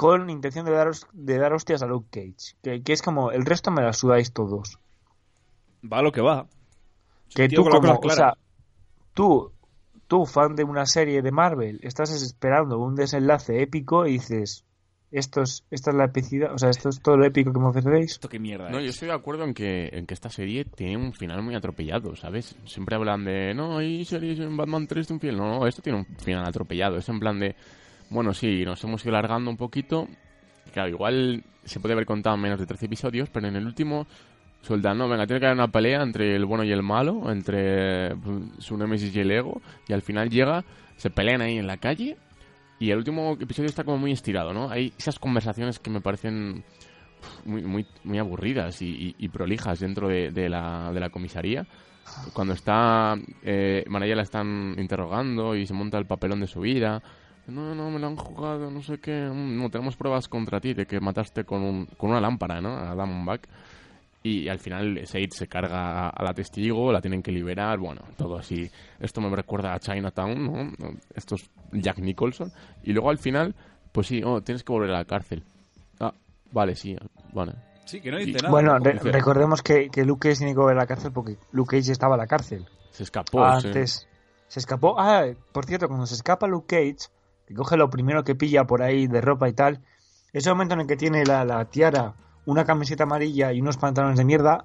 [0.00, 2.56] Con intención de dar, de dar hostias a Luke Cage.
[2.62, 4.78] Que, que es como, el resto me la sudáis todos.
[5.84, 6.46] Va lo que va.
[7.34, 8.32] Que tú como, o sea,
[9.12, 9.52] tú,
[10.06, 14.64] tú fan de una serie de Marvel, estás esperando un desenlace épico y dices,
[15.10, 17.66] esto es, esta es la epicidad, o sea, esto es todo lo épico que me
[17.66, 18.12] ofrecéis.
[18.12, 18.70] Esto qué mierda.
[18.70, 18.84] No, es.
[18.84, 22.16] yo estoy de acuerdo en que, en que esta serie tiene un final muy atropellado,
[22.16, 22.56] ¿sabes?
[22.64, 25.36] Siempre hablan de, no, hay series en Batman 3 de un final.
[25.36, 26.96] No, no, esto tiene un final atropellado.
[26.96, 27.54] Es en plan de,
[28.10, 30.08] bueno, sí, nos hemos ido alargando un poquito.
[30.72, 34.06] Claro, igual se puede haber contado en menos de 13 episodios, pero en el último
[34.62, 38.14] sueltan, no, venga, tiene que haber una pelea entre el bueno y el malo, entre
[38.16, 40.64] pues, su némesis y el ego, y al final llega,
[40.96, 42.16] se pelean ahí en la calle,
[42.78, 44.70] y el último episodio está como muy estirado, ¿no?
[44.70, 46.62] Hay esas conversaciones que me parecen
[47.44, 51.66] muy, muy, muy aburridas y, y- prolijas dentro de, la, de la comisaría.
[52.32, 53.16] Cuando está.
[53.42, 57.02] Eh, la están interrogando y se monta el papelón de su vida.
[57.46, 59.28] No, no, me lo han jugado, no sé qué.
[59.32, 62.76] Mm, No, tenemos pruebas contra ti de que mataste con, un, con una lámpara, ¿no?
[62.76, 63.48] A Diamondback.
[64.22, 68.02] Y al final Said se carga a, a la testigo, la tienen que liberar, bueno,
[68.18, 68.70] todo así.
[69.00, 70.72] Esto me recuerda a Chinatown, ¿no?
[71.14, 72.52] Esto es Jack Nicholson.
[72.82, 73.54] Y luego al final,
[73.92, 75.42] pues sí, oh, tienes que volver a la cárcel.
[75.98, 76.12] Ah,
[76.52, 76.96] vale, sí,
[77.32, 77.54] vale.
[77.86, 78.50] Sí, que no Y- dice nada.
[78.50, 81.38] Bueno, re- dice- recordemos que, que Luke Cage tiene que volver a la cárcel porque
[81.52, 82.66] Luke Cage estaba en la cárcel.
[82.90, 83.38] Se escapó.
[83.60, 83.66] sí.
[83.68, 84.06] Antes
[84.48, 85.00] se escapó.
[85.00, 87.08] Ah, por cierto, cuando se escapa Luke Cage,
[87.50, 89.80] que coge lo primero que pilla por ahí de ropa y tal,
[90.32, 92.14] ese momento en el que tiene la, la tiara,
[92.46, 94.64] una camiseta amarilla y unos pantalones de mierda,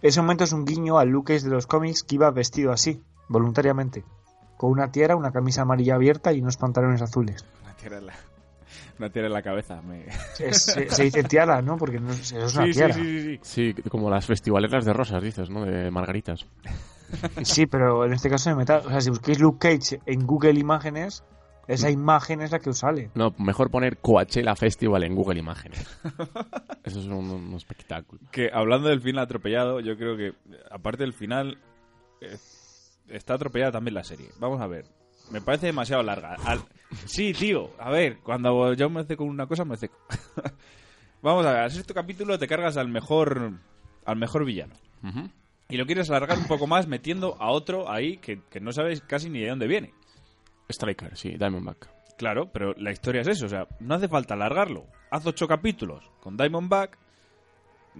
[0.00, 3.02] ese momento es un guiño al Luke Cage de los cómics que iba vestido así,
[3.28, 4.04] voluntariamente.
[4.56, 7.44] Con una tiara, una camisa amarilla abierta y unos pantalones azules.
[7.62, 8.14] Una tierra en la,
[8.98, 9.82] una tierra en la cabeza.
[9.82, 10.06] Me...
[10.38, 11.76] Es- se, se dice tiara, ¿no?
[11.76, 12.94] Porque no, es es una Sí, sí, tiara.
[12.94, 13.74] sí, sí, sí.
[13.74, 15.66] Sí, como las festivaleras de rosas, dices, ¿no?
[15.66, 16.46] De margaritas.
[17.42, 18.82] Sí, pero en este caso de metal.
[18.86, 21.22] O sea, si busquéis Luke Cage en Google Imágenes,
[21.68, 23.10] esa imagen es la que os sale.
[23.14, 25.84] No, mejor poner Coachella Festival en Google Imágenes.
[26.84, 28.20] Eso es un, un espectáculo.
[28.30, 30.32] Que hablando del final atropellado, yo creo que,
[30.70, 31.58] aparte del final,
[32.20, 32.36] eh,
[33.08, 34.28] está atropellada también la serie.
[34.38, 34.84] Vamos a ver.
[35.30, 36.36] Me parece demasiado larga.
[36.44, 36.64] Al-
[37.06, 37.70] Sí, tío.
[37.78, 39.96] A ver, cuando yo me ceco con una cosa, me ceco.
[41.22, 43.52] Vamos a ver, al sexto capítulo te cargas al mejor
[44.04, 44.74] al mejor villano.
[45.70, 49.00] Y lo quieres alargar un poco más metiendo a otro ahí que, que no sabes
[49.00, 49.94] casi ni de dónde viene.
[50.68, 51.88] Striker, sí, Diamondback.
[52.16, 54.86] Claro, pero la historia es eso, o sea, no hace falta alargarlo.
[55.10, 56.98] Haz ocho capítulos con Diamondback,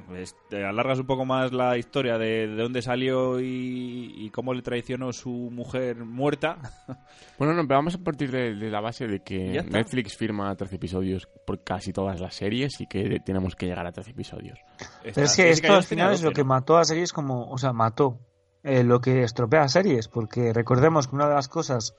[0.08, 4.52] pues, te alargas un poco más la historia de, de dónde salió y, y cómo
[4.52, 6.58] le traicionó su mujer muerta.
[7.36, 9.60] Bueno, no, pero vamos a partir de, de la base de que.
[9.68, 13.90] Netflix firma 13 episodios por casi todas las series y que tenemos que llegar a
[13.90, 14.60] 13 episodios.
[15.02, 17.72] Pero es que esto al final es lo que mató a series como, o sea,
[17.72, 18.20] mató
[18.62, 21.96] eh, lo que estropea a series, porque recordemos que una de las cosas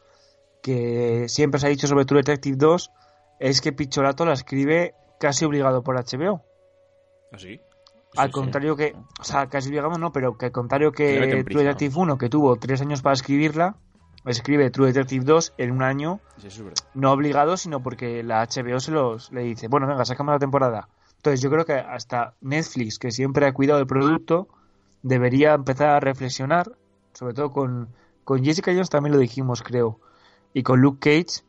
[0.62, 2.92] que siempre se ha dicho sobre True Detective 2
[3.40, 6.44] es que Picholato la escribe casi obligado por HBO.
[7.32, 7.60] ¿Así?
[8.18, 8.32] al sí.
[8.32, 12.18] contrario que, o sea, casi obligado no, pero que al contrario Que True Detective 1,
[12.18, 13.76] que tuvo tres años para escribirla,
[14.26, 16.84] escribe True Detective 2 en un año, Sí, eso es verdad.
[16.94, 20.90] no obligado, sino porque la HBO se los le dice, bueno, venga, sacamos la temporada.
[21.18, 24.48] Entonces yo creo que hasta Netflix, que siempre ha cuidado del producto,
[25.02, 26.72] debería empezar a reflexionar,
[27.14, 27.90] sobre todo con,
[28.24, 30.00] con Jessica Jones también lo dijimos, creo,
[30.56, 31.44] y con Luke Cage,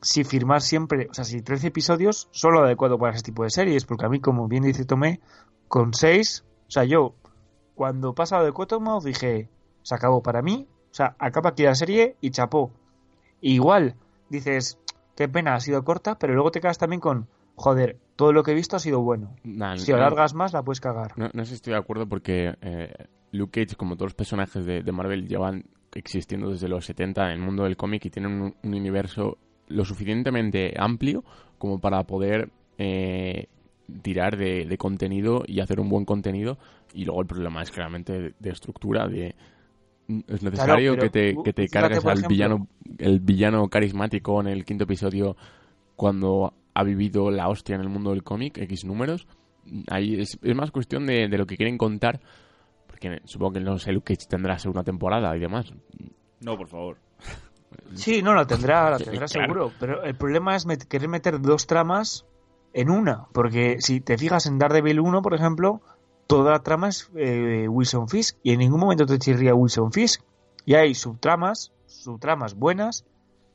[0.00, 3.84] si firmar siempre, o sea, si 13 episodios, solo adecuado para ese tipo de series,
[3.84, 5.20] porque a mí, como bien dice Tomé,
[5.68, 7.14] con 6, o sea, yo,
[7.74, 9.50] cuando pasa lo de Cottonmouth, dije,
[9.82, 12.70] se acabó para mí, o sea, acaba aquí la serie y chapó.
[13.42, 13.94] Igual,
[14.30, 14.78] dices,
[15.16, 18.52] qué pena, ha sido corta, pero luego te quedas también con, joder, todo lo que
[18.52, 19.34] he visto ha sido bueno.
[19.44, 21.12] Nah, Si no- alargas más, la puedes cagar.
[21.18, 22.94] No, no sé si estoy de acuerdo porque eh,
[23.32, 25.64] Luke Cage, como todos los personajes de, de Marvel, llevan
[25.96, 29.38] existiendo desde los 70 en el mundo del cómic y tienen un, un universo
[29.68, 31.24] lo suficientemente amplio
[31.58, 33.46] como para poder eh,
[34.02, 36.58] tirar de, de contenido y hacer un buen contenido.
[36.94, 39.34] Y luego el problema es claramente de, de estructura, de
[40.28, 42.68] es necesario que te, que te cargues al ejemplo- villano,
[42.98, 45.36] el villano carismático en el quinto episodio
[45.96, 49.26] cuando ha vivido la hostia en el mundo del cómic, X números.
[49.90, 52.20] Ahí es, es más cuestión de, de lo que quieren contar,
[52.98, 55.72] porque supongo que no sé, Luke Cage tendrá segunda temporada y demás.
[56.40, 56.96] No, por favor.
[57.94, 59.46] Sí, no, la tendrá, la tendrá Claro.
[59.46, 59.72] seguro.
[59.78, 62.24] Pero el problema es met- querer meter dos tramas
[62.72, 63.26] en una.
[63.32, 65.80] Porque si te fijas en Daredevil 1, por ejemplo,
[66.26, 68.38] toda la trama es eh, Wilson Fisk.
[68.42, 70.22] Y en ningún momento te chirría Wilson Fisk.
[70.64, 73.04] Y hay subtramas, subtramas buenas,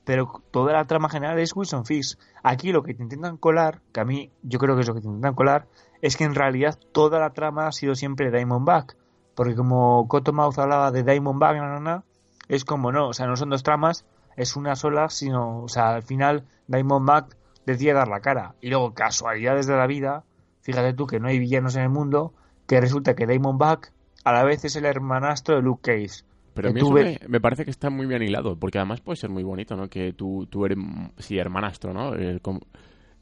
[0.06, 2.20] pero toda la trama general es Wilson Fisk.
[2.44, 5.02] Aquí lo que te intentan colar, que a mí yo creo que es lo que
[5.02, 5.68] te intentan colar,
[6.02, 8.96] es que en realidad toda la trama ha sido siempre Diamondback.
[9.42, 12.04] Porque como Cottonmouth hablaba de Diamondback, na, na,
[12.48, 14.06] es como no, o sea, no son dos tramas,
[14.38, 17.36] es una sola, sino, o sea, al final Diamondback
[17.66, 18.54] decide dar la cara.
[18.62, 20.26] Y luego, casualidades de la vida,
[20.62, 22.36] fíjate tú que no hay villanos en el mundo,
[22.68, 23.92] que resulta que Diamondback
[24.24, 26.22] a la vez es el hermanastro de Luke Cage.
[26.54, 29.16] Pero a mí eso me, me parece que está muy bien hilado, porque además puede
[29.16, 29.90] ser muy bonito, ¿no?
[29.90, 30.78] Que tú, tú eres,
[31.18, 32.14] sí, hermanastro, ¿no?
[32.16, 32.60] Eh, como-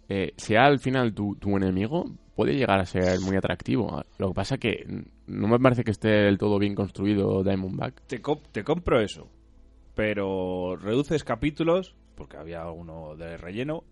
[0.09, 2.07] eh, sea al final tu, tu enemigo,
[2.39, 4.01] puede llegar a ser muy atractivo.
[4.17, 8.01] Lo que pasa que no me parece que esté del todo bien construido Diamondback.
[8.07, 9.27] Te, co- te compro eso,
[9.93, 13.83] pero reduces capítulos, porque había uno de relleno,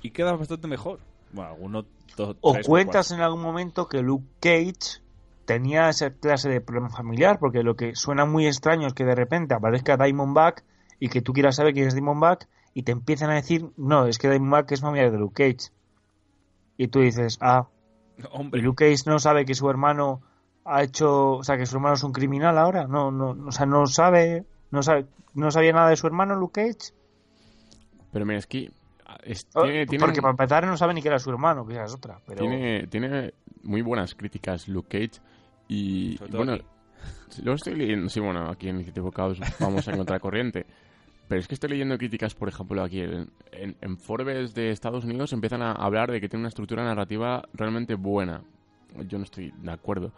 [0.00, 1.00] y quedas bastante mejor.
[1.32, 1.84] Bueno, alguno...
[2.16, 5.02] dos, O tres, cuentas en algún momento que Luke Cage
[5.44, 9.14] tenía esa clase de problema familiar, porque lo que suena muy extraño es que de
[9.14, 10.64] repente aparezca Diamondback
[10.98, 14.16] y que tú quieras saber quién es Diamondback y te empiezan a decir, no, es
[14.16, 15.70] que Diamondback es familiar de Luke Cage.
[16.78, 17.79] Y tú dices, ah, ¿y
[18.32, 20.22] Hombre, Luke Cage no sabe que su hermano
[20.64, 22.86] ha hecho, o sea, que su hermano es un criminal ahora?
[22.86, 26.60] No, no, o sea, no sabe, no sabe, no sabía nada de su hermano Luke
[26.62, 26.92] Cage.
[28.12, 28.70] Pero mira, es que
[29.24, 31.82] es- Oh, tiene, tiene- Porque para empezar no sabe ni que era su hermano, que
[31.82, 32.20] es otra.
[32.26, 32.40] Pero...
[32.40, 35.20] tiene, tiene muy buenas críticas Luke Cage
[35.68, 36.64] y bueno, aquí.
[37.42, 40.66] lo estoy leyendo, sí, bueno, aquí en Iniciative Caos vamos en contracorriente.
[41.30, 45.04] Pero es que estoy leyendo críticas, por ejemplo, aquí en, en, en Forbes de Estados
[45.04, 48.42] Unidos empiezan a hablar de que tiene una estructura narrativa realmente buena.
[49.06, 50.10] Yo no estoy de acuerdo.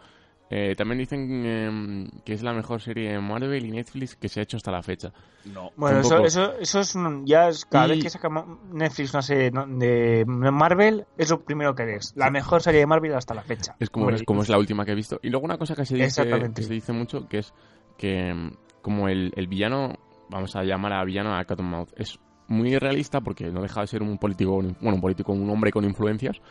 [0.49, 4.39] Eh, también dicen em, que es la mejor serie de Marvel y Netflix que se
[4.39, 5.13] ha hecho hasta la fecha.
[5.45, 5.69] No.
[5.77, 8.29] Bueno, eso, eso, eso es un- ya es cada Y- vez que saca
[8.71, 12.13] Netflix una serie no- de Marvel, es lo primero que ves.
[12.15, 13.75] La mejor serie de Marvel hasta la fecha.
[13.79, 15.19] Es como, Hombre, es como es la última que he visto.
[15.21, 16.61] Y luego una cosa que se dice, Exactamente.
[16.61, 17.53] que se dice mucho, que es
[17.97, 18.51] que mm,
[18.81, 19.95] como el, el villano,
[20.33, 24.01] vamos a llamar a villano a Cottonmouth, es muy realista porque no deja de ser
[24.03, 26.41] un político, bueno, un político, un hombre con influencias,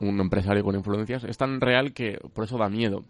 [0.00, 3.04] un empresario con influencias, es tan real que por eso da miedo.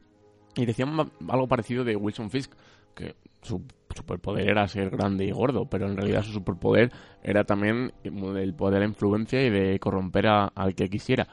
[0.55, 0.90] Y decían
[1.28, 2.53] algo parecido de Wilson Fisk,
[2.95, 3.62] que su
[3.95, 6.90] superpoder era ser grande y gordo, pero en realidad su superpoder
[7.22, 11.26] era también el poder de influencia y de corromper a- al que quisiera.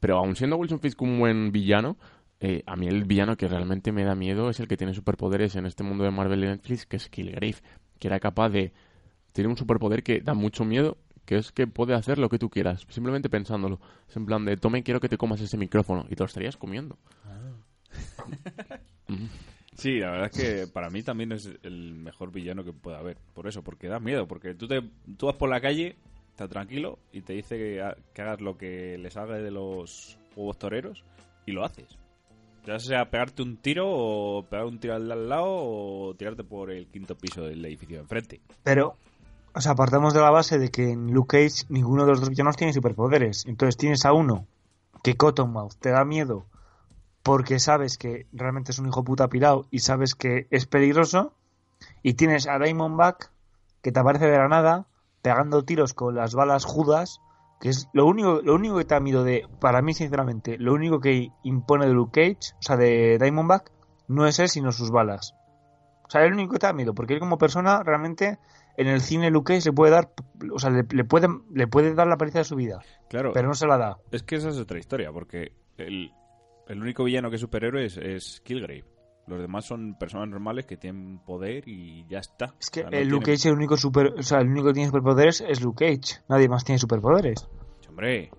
[0.00, 1.96] Pero aun siendo Wilson Fisk un buen villano,
[2.44, 5.56] eh, a mí el villano que realmente me da miedo es el que tiene superpoderes
[5.56, 7.56] en este mundo de Marvel y Netflix, que es Killgrave,
[7.98, 8.72] que era capaz de...
[9.32, 12.50] Tiene un superpoder que da mucho miedo, que es que puede hacer lo que tú
[12.50, 13.80] quieras, simplemente pensándolo.
[14.08, 16.56] Es en plan de, tome, quiero que te comas ese micrófono, y te lo estarías
[16.56, 16.98] comiendo.
[19.76, 23.16] Sí, la verdad es que para mí también es el mejor villano que pueda haber.
[23.34, 24.28] Por eso, porque da miedo.
[24.28, 24.82] Porque tú, te,
[25.16, 25.96] tú vas por la calle,
[26.30, 30.16] estás tranquilo y te dice que, ha- que hagas lo que le salga de los
[30.36, 31.02] huevos toreros
[31.44, 31.98] y lo haces.
[32.66, 36.86] Ya sea pegarte un tiro o pegar un tiro al lado o tirarte por el
[36.86, 38.40] quinto piso del edificio de enfrente.
[38.62, 38.96] Pero,
[39.54, 42.30] o sea, partamos de la base de que en Luke Cage ninguno de los dos
[42.30, 43.44] villanos tiene superpoderes.
[43.46, 44.46] Entonces tienes a uno
[45.02, 46.46] que Cottonmouth te da miedo
[47.24, 51.32] porque sabes que realmente es un hijo puta pirado y sabes que es peligroso.
[52.02, 53.30] Y tienes a Diamondback
[53.82, 54.86] que te aparece de la nada
[55.22, 57.20] pegando tiros con las balas judas.
[57.64, 60.74] Que es lo único, lo único que te da miedo de, para mí sinceramente, lo
[60.74, 63.72] único que impone de Luke Cage, o sea, de Diamondback,
[64.06, 65.34] no es él, sino sus balas.
[66.06, 68.38] O sea, es el único que te da miedo, porque él como persona realmente
[68.76, 70.10] en el cine Luke Cage le puede dar,
[70.52, 73.48] o sea, le, le puede, le puede dar la apariencia de su vida, Claro, pero
[73.48, 73.96] no se la da.
[74.12, 76.12] es que esa es otra historia, porque el,
[76.68, 78.84] el único villano que es superhéroe es, es Killgrave.
[79.26, 82.54] Los demás son personas normales que tienen poder y ya está.
[82.60, 84.48] Es que O sea, no el Luke tienen- Cage el único super, o sea, el
[84.48, 87.48] único que tiene superpoderes es Luke Cage, nadie más tiene superpoderes.
[87.88, 88.30] Hombre,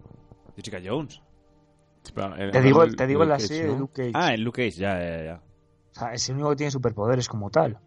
[0.56, 1.22] Jessica Jones.
[2.38, 4.12] Eh, Te digo, te digo en la serie de Luke Cage.
[4.14, 5.42] Ah, en Luke Cage, ya, ya, ya.
[5.92, 7.80] O sea, es el único que tiene superpoderes como tal.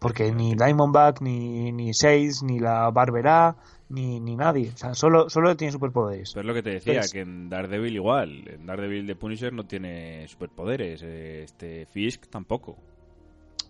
[0.00, 3.56] Porque ni Diamondback, ni, ni Sage, ni la Barbera,
[3.88, 4.70] ni, ni nadie.
[4.74, 6.32] O sea, solo, solo tiene superpoderes.
[6.32, 8.48] Pero es lo que te decía, que en Daredevil igual.
[8.48, 11.02] En Daredevil de Punisher no tiene superpoderes.
[11.02, 12.76] Este Fisk tampoco.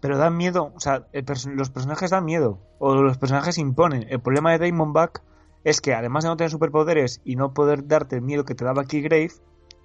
[0.00, 2.58] Pero dan miedo, o sea, el los personajes dan miedo.
[2.78, 4.06] O los personajes imponen.
[4.08, 5.22] El problema de Diamondback
[5.64, 8.64] es que además de no tener superpoderes y no poder darte el miedo que te
[8.64, 9.32] daba Killgrave,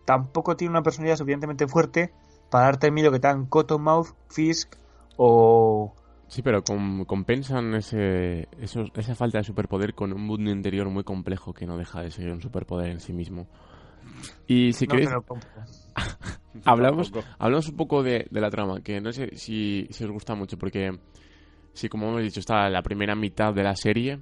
[0.06, 2.14] tampoco tiene una personalidad suficientemente fuerte
[2.50, 4.76] para darte el miedo que te dan Cottonmouth, Fisk
[5.18, 5.96] o...
[6.32, 11.04] Sí, pero com- compensan ese, esos- esa falta de superpoder con un mundo interior muy
[11.04, 13.48] complejo que no deja de ser un superpoder en sí mismo.
[14.48, 15.10] Y si No, queréis,
[16.66, 20.34] hablamos, hablamos un poco de, de la trama, que no sé si, si os gusta
[20.36, 20.98] mucho, porque
[21.74, 24.20] sí, como hemos dicho, está la primera mitad de la serie,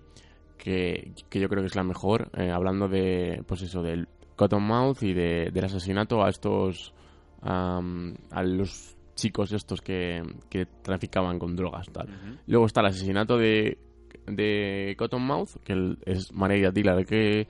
[0.57, 5.03] que, que yo creo que es la mejor, eh, hablando de, pues eso, del Cottonmouth
[5.03, 6.93] y de, del asesinato a estos,
[7.43, 12.07] am, a los chicos estos que, que traficaban con drogas, tal.
[12.47, 13.77] Luego está el asesinato de,
[14.25, 17.47] de Cottonmouth, que es Maria Dillard que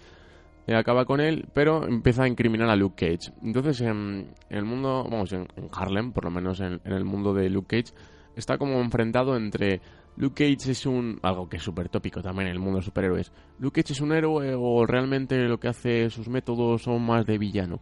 [0.67, 3.33] eh, acaba con él, pero empieza a incriminar a Luke Cage.
[3.43, 7.05] Entonces, en, en el mundo, vamos, en, en Harlem, por lo menos en, en el
[7.05, 7.93] mundo de Luke Cage,
[8.35, 9.81] está como enfrentado entre
[10.19, 11.17] Luke Cage es un.
[11.23, 13.31] algo que es súper tópico también en el mundo de superhéroes.
[13.57, 17.37] Luke Cage es un héroe o realmente lo que hace sus métodos son más de
[17.37, 17.79] villano.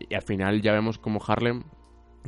[0.00, 1.62] Y al final ya vemos como Harlem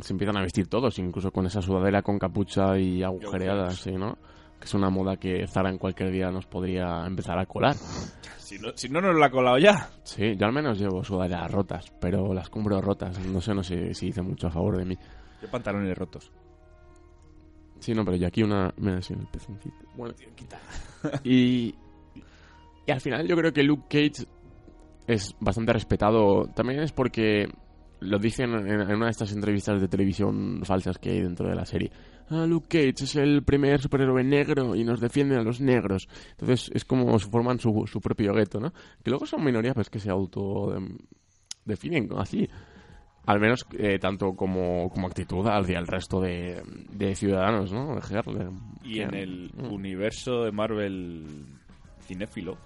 [0.00, 4.18] se empiezan a vestir todos, incluso con esa sudadera con capucha y agujereada, sí, ¿no?
[4.58, 7.74] Que es una moda que Zara en cualquier día nos podría empezar a colar.
[8.38, 9.90] Si no, si no nos la ha colado ya.
[10.04, 13.18] Sí, yo al menos llevo sudaderas rotas, pero las compro rotas.
[13.26, 14.96] No sé, no sé si dice mucho a favor de mí.
[15.42, 16.30] Yo pantalones rotos.
[17.80, 18.72] Sí, no, pero yo aquí una...
[18.78, 19.76] Mira, sí, el pezoncito.
[19.94, 20.58] Bueno, tío, quita.
[21.24, 21.74] y...
[22.86, 24.28] Y al final yo creo que Luke Cage
[25.06, 26.46] es bastante respetado.
[26.54, 27.48] También es porque
[28.00, 31.54] lo dicen en, en una de estas entrevistas de televisión falsas que hay dentro de
[31.54, 31.90] la serie.
[32.28, 36.08] Ah, Luke Cage es el primer superhéroe negro y nos defiende a los negros.
[36.32, 38.72] Entonces es como forman su, su propio gueto, ¿no?
[39.02, 40.98] Que luego son minorías pues que se auto em,
[41.64, 42.48] definen así.
[43.26, 47.96] Al menos eh, tanto como, como actitud hacia el resto de, de ciudadanos, ¿no?
[47.96, 48.60] De Harlem.
[48.84, 49.72] Y en el mm.
[49.72, 51.24] universo de Marvel
[52.00, 52.56] cinéfilo,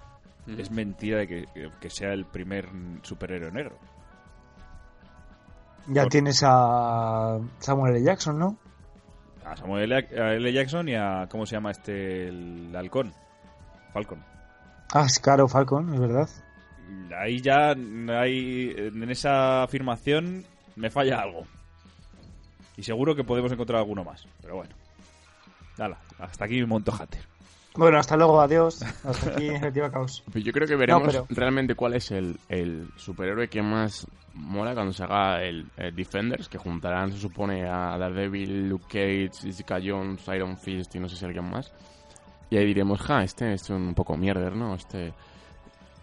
[0.57, 1.45] es mentira de que,
[1.79, 2.67] que sea el primer
[3.01, 3.77] superhéroe negro.
[5.87, 8.05] Ya Por- tienes a Samuel L.
[8.05, 8.57] Jackson, ¿no?
[9.45, 10.53] A Samuel L.
[10.53, 11.27] Jackson y a.
[11.29, 12.27] ¿Cómo se llama este?
[12.27, 13.13] El halcón.
[13.93, 14.23] Falcon.
[14.93, 16.29] Ah, es Caro Falcon, es verdad.
[17.17, 17.71] Ahí ya.
[17.71, 21.43] Hay, en esa afirmación me falla algo.
[22.77, 24.25] Y seguro que podemos encontrar alguno más.
[24.41, 24.73] Pero bueno.
[25.77, 27.21] Hala, hasta aquí mi monto hater.
[27.75, 28.81] Bueno, hasta luego, adiós.
[29.05, 30.23] Hasta aquí, Efectiva Caos.
[30.31, 34.73] Pues yo creo que veremos pero- realmente cuál es el, el superhéroe que más mola
[34.73, 39.79] cuando se haga el, el Defenders, que juntarán, se supone, a Daredevil, Luke Cage, Jessica
[39.83, 41.73] Jones, Iron Fist y no sé si alguien más.
[42.49, 44.75] Y ahí diremos, ja, este es un poco mierder, ¿no?
[44.75, 45.13] Este...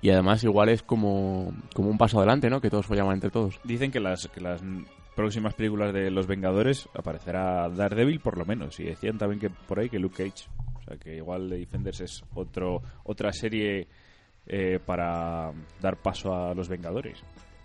[0.01, 2.61] Y además igual es como, como un paso adelante, ¿no?
[2.61, 3.59] Que todos follaban entre todos.
[3.65, 4.63] Dicen que las, que las
[5.17, 8.79] próximas películas de Los Vengadores aparecerá Daredevil por lo menos.
[8.79, 10.47] Y decían también que por ahí que Luke Cage.
[10.97, 13.87] Que igual The Defenders es otro, otra serie
[14.47, 17.19] eh, para dar paso a Los Vengadores.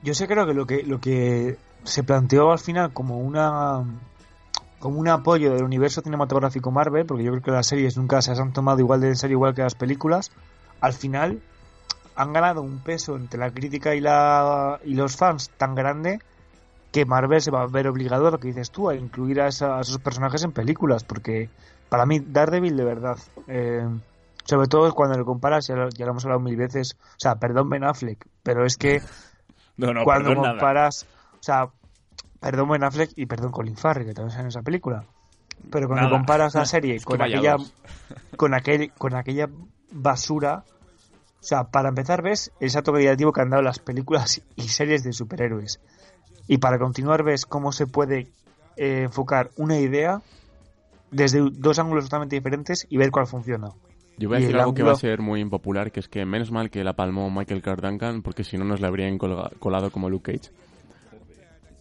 [0.03, 3.83] Yo sé creo que lo que lo que se planteó al final como una
[4.79, 8.31] como un apoyo del universo cinematográfico Marvel, porque yo creo que las series nunca se
[8.33, 10.31] han tomado igual de en serio igual que las películas,
[10.81, 11.41] al final
[12.15, 16.19] han ganado un peso entre la crítica y la y los fans tan grande
[16.91, 19.47] que Marvel se va a ver obligado a lo que dices tú, a incluir a,
[19.47, 21.49] esa- a esos personajes en películas, porque
[21.93, 23.17] para mí Daredevil de verdad,
[23.47, 23.87] eh,
[24.45, 27.35] sobre todo cuando lo comparas, ya lo, ya lo hemos hablado mil veces, o sea,
[27.35, 28.99] perdón Ben Affleck, pero es que
[29.77, 30.53] No, no, cuando nada.
[30.53, 31.67] comparas, o sea,
[32.39, 35.05] perdón Ben Affleck y perdón Colin Farrell, que también sale en esa película.
[35.69, 36.17] Pero cuando Nada.
[36.17, 37.71] comparas la serie con aquella dos.
[38.37, 39.47] con aquel con aquella
[39.91, 40.63] basura,
[41.41, 45.03] o sea, para empezar ves el salto creativo que han dado las películas y series
[45.03, 45.79] de superhéroes.
[46.47, 48.31] Y para continuar ves cómo se puede
[48.77, 50.23] eh, enfocar una idea
[51.13, 53.69] desde dos ángulos totalmente diferentes y ver cuál funciona.
[54.17, 56.51] Yo voy a decir algo que va a ser muy impopular, que es que menos
[56.51, 60.09] mal que la palmó Michael Clark Duncan, porque si no nos la habrían colado como
[60.09, 60.51] Luke Cage.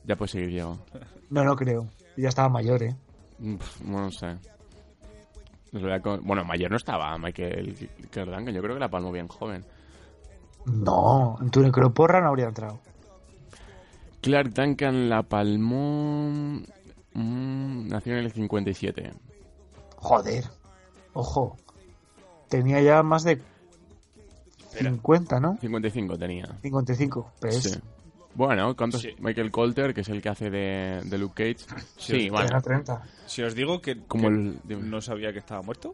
[0.05, 0.79] Ya puedes seguir, Diego.
[1.31, 1.87] No, no creo.
[2.17, 2.95] Ya estaba mayor, ¿eh?
[3.39, 4.37] Mm, No, sé.
[6.23, 9.65] Bueno, mayor no estaba Michael Clark Duncan, yo creo que la palmó bien joven.
[10.67, 12.79] No, en tu necroporra no habría entrado.
[14.21, 16.61] Clark Duncan la palmó...
[17.15, 19.13] mm, nació en el 57.
[19.97, 20.45] Joder.
[21.15, 21.57] Ojo.
[22.49, 23.41] Tenía ya más de
[24.79, 25.57] 50, ¿no?
[25.61, 26.47] 55 tenía.
[26.63, 27.33] 55.
[27.41, 27.63] ¿ves?
[27.63, 27.79] Sí.
[28.35, 29.03] Bueno, ¿cuántos?
[29.03, 29.11] Sí.
[29.19, 31.67] Michael Colter, que es el que hace de, de Luke Cage.
[31.99, 32.47] Sí, Sí, bueno.
[32.47, 33.03] Era 30.
[33.27, 34.83] Si os digo que, Como que el- dime.
[34.89, 35.93] no sabía que estaba muerto.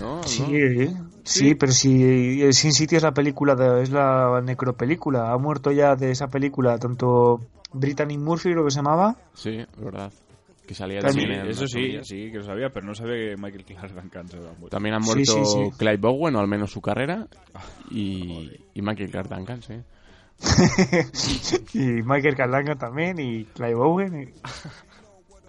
[0.00, 0.16] ¿No?
[0.16, 0.22] ¿No?
[0.24, 0.88] Sí,
[1.24, 5.32] sí, pero si eh, Sin City es la película, de- es la necropelícula.
[5.32, 7.40] Ha muerto ya de esa película tanto
[7.72, 9.16] Brittany Murphy, creo que se llamaba.
[9.34, 10.12] Sí, verdad.
[10.66, 11.06] Que salía en
[11.48, 14.50] Eso sí, sí, que lo sabía, pero no sabía que Michael Clark Duncan se había
[14.50, 14.68] muerto.
[14.68, 15.70] También ha muerto sí, sí.
[15.76, 17.26] Clive Bowen, o al menos su carrera.
[17.90, 19.74] Y, y Michael Clark Duncan, sí.
[21.74, 24.22] y Michael Carlanga también, y Clive Owen.
[24.22, 24.32] y- Y de-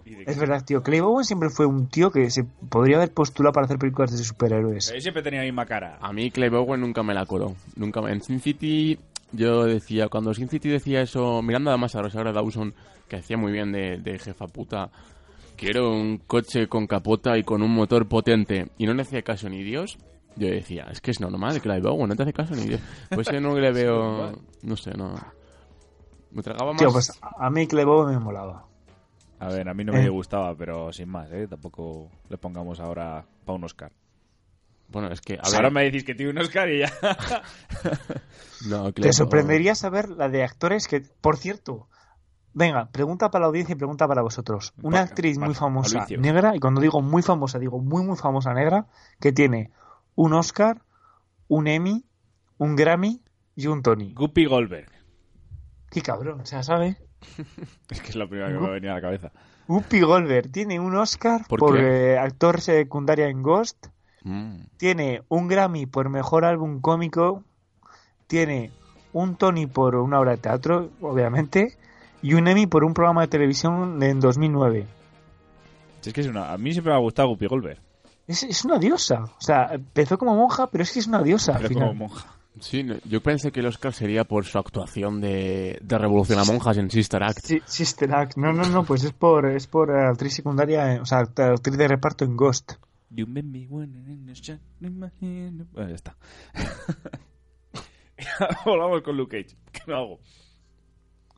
[0.06, 0.84] Es verdad, tío.
[0.84, 4.24] Clive Owen siempre fue un tío que se podría haber postulado para hacer películas de
[4.24, 4.92] superhéroes.
[4.92, 5.98] Él siempre tenía la misma cara.
[6.02, 7.56] A mí Clive Owen nunca me la coló.
[7.76, 8.12] Nunca me...
[8.12, 8.98] En Sin City
[9.34, 12.74] yo decía, cuando Sin City decía eso, mirando además a Rosario Dawson,
[13.08, 14.90] que hacía muy bien de, de jefa puta,
[15.58, 19.50] quiero un coche con capota y con un motor potente, y no le hacía caso
[19.50, 19.98] ni Dios,
[20.36, 22.82] yo decía, es que es normal, Clive Owen, no te hace caso ni Dios.
[23.10, 25.16] Pues ese no le veo, no sé, no...
[26.32, 26.80] Me tragaba más...
[26.80, 28.66] Tío, pues a mí Clive Owen me molaba.
[29.44, 30.10] A ver, a mí no me Eh.
[30.10, 31.48] gustaba, pero sin más, ¿eh?
[31.48, 33.92] Tampoco le pongamos ahora para un Oscar.
[34.88, 35.36] Bueno, es que...
[35.36, 36.92] A Ahora ver, me decís que tiene un Oscar y ya.
[38.70, 41.88] no, Clive Te sorprendería saber la de actores que, por cierto,
[42.54, 44.74] venga, pregunta para la audiencia y pregunta para vosotros.
[44.82, 48.88] Una actriz muy famosa negra, y cuando digo muy famosa, digo muy, muy famosa negra,
[49.20, 49.72] que tiene
[50.16, 50.82] un Oscar,
[51.48, 52.06] un Emmy,
[52.58, 53.22] un Grammy
[53.56, 54.14] y un Tony.
[54.14, 54.92] Guppy Goldberg.
[55.90, 56.98] Qué cabrón, o sea, ¿sabe?
[57.90, 59.32] Es que es la primera que me ha venido a la cabeza.
[59.68, 63.88] Whoopi Goldberg tiene un Oscar ¿Por por, eh, actor secundaria en Ghost,
[64.26, 64.68] Mm.
[64.78, 67.44] tiene un Grammy por mejor álbum cómico,
[68.28, 68.72] tiene
[69.12, 71.78] un Tony por una obra de teatro, obviamente,
[72.22, 74.88] y un Emmy por un programa de televisión en 2009.
[76.02, 76.54] Si es que es una...
[76.54, 77.80] A mí siempre me ha gustado Guppy Goldberg.
[78.26, 79.24] Es, es una diosa.
[79.26, 81.90] O sea, empezó como monja, pero es que es una diosa al final.
[81.90, 82.33] como monja.
[82.64, 86.78] Sí, yo pensé que el Oscar sería por su actuación de, de Revolución a Monjas
[86.78, 87.40] en Sister Act.
[87.44, 88.38] Sí, Sister Act.
[88.38, 91.78] No, no, no, pues es por, es por actriz secundaria, eh, o sea, act- actriz
[91.78, 92.74] de reparto en Ghost.
[95.72, 96.16] Bueno, ya está.
[98.66, 99.56] Volvamos con Luke Cage.
[99.72, 100.20] ¿Qué me hago?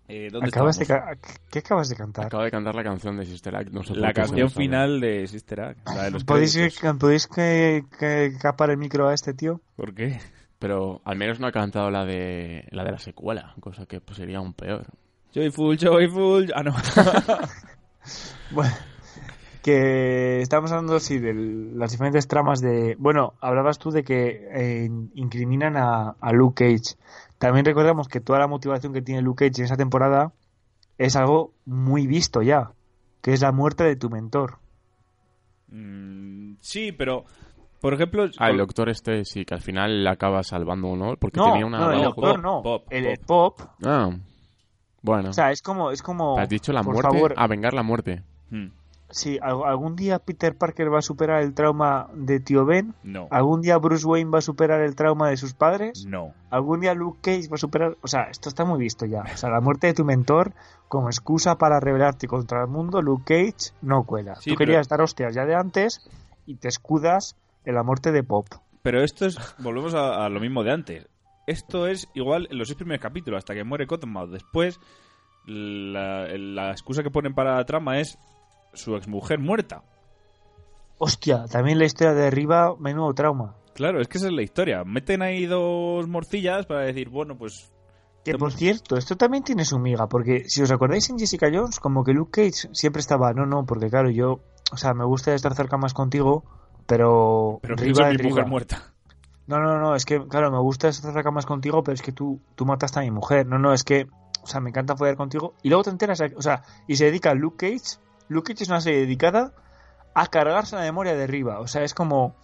[0.08, 2.28] Eh, ¿Dónde Acabas de ¿Qué acabas de cantar?
[2.28, 3.72] Acaba de cantar la canción de Sister Act.
[3.72, 6.98] No sé por La canción final de Sister Act, la de los ¿Podéis, créditos.
[7.00, 9.62] ¿podéis que, que capar el micro a este tío?
[9.76, 10.20] ¿Por qué?
[10.60, 14.18] Pero al menos no ha cantado la de la de la secuela, cosa que pues,
[14.18, 14.86] sería aún peor.
[15.34, 16.54] Joyful, Joyful.
[16.56, 16.76] Ah, no.
[18.52, 18.72] Bueno,
[19.64, 22.96] que estamos hablando, sí, de las diferentes tramas de...
[23.00, 26.96] Bueno, hablabas tú de que eh, incriminan a, a Luke Cage.
[27.40, 30.34] También recordamos que toda la motivación que tiene Luke Cage en esa temporada
[31.00, 32.72] es algo muy visto ya,
[33.22, 34.60] que es la muerte de tu mentor.
[35.70, 37.26] Mm, sí, pero.
[37.82, 38.26] Por ejemplo.
[38.40, 41.66] Ah, el doctor este sí, que al final le acaba salvando uno, porque No, tenía
[41.66, 41.80] una...
[41.80, 42.62] no, el doctor Pop, no.
[42.64, 43.12] Pop, el, Pop.
[43.20, 43.60] el pop.
[43.86, 44.10] Ah,
[45.02, 45.30] bueno.
[45.30, 45.92] O sea, es como...
[45.92, 47.12] Es como ¿Has dicho la por muerte?
[47.12, 48.24] favor, A vengar la muerte.
[48.50, 48.68] Hmm,
[49.12, 52.96] Sí, al- algún día Peter Parker va a superar el trauma de tío Ben.
[53.04, 53.28] No.
[53.30, 56.06] ¿Algún día Bruce Wayne va a superar el trauma de sus padres?
[56.08, 56.34] No.
[56.50, 57.98] ¿Algún día Luke Cage va a superar?
[58.02, 59.22] O sea, esto está muy visto ya.
[59.32, 60.54] O sea, la muerte de tu mentor
[60.88, 64.36] como excusa para rebelarte contra el mundo, Luke Cage no cuela.
[64.38, 66.10] Sí, Tú pero- querías dar hostias ya de antes
[66.48, 68.48] y te escudas en la muerte de Pop.
[68.82, 69.38] Pero esto es.
[69.58, 71.08] Volvemos a, a lo mismo de antes.
[71.48, 74.32] Esto es igual en los seis primeros capítulos, hasta que muere Cottonmouth.
[74.32, 74.80] Después,
[75.46, 78.18] la, la excusa que ponen para la trama es
[78.74, 79.84] su exmujer muerta.
[80.98, 83.56] Hostia, también la historia de arriba, menudo trauma.
[83.74, 84.84] Claro, es que esa es la historia.
[84.86, 87.72] Meten ahí dos morcillas para decir, bueno, pues.
[88.24, 91.80] Que por cierto, esto también tiene su miga, porque si os acordáis en Jessica Jones,
[91.80, 94.40] como que Luke Cage siempre estaba, no, no, porque claro, yo,
[94.72, 96.44] o sea, me gusta estar cerca más contigo,
[96.86, 98.30] pero, Pero Riva es mi Riva.
[98.30, 98.84] mujer muerta.
[99.48, 102.12] No, no, no, es que, claro, me gusta estar cerca más contigo, pero es que
[102.12, 103.46] tú, tú mataste a mi mujer.
[103.46, 104.08] No, no, es que,
[104.42, 105.54] o sea, me encanta follar contigo.
[105.62, 108.00] Y luego te enteras, o sea, y se dedica a Luke Cage.
[108.28, 109.54] Luke Cage es una serie dedicada
[110.16, 111.60] a cargarse la memoria de arriba.
[111.60, 112.36] O sea, es como,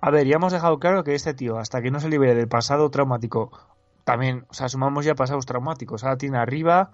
[0.00, 2.48] a ver, ya hemos dejado claro que este tío, hasta que no se libere del
[2.48, 3.50] pasado traumático,
[4.04, 6.02] también, o sea, sumamos ya pasados traumáticos.
[6.02, 6.92] Ahora tiene arriba,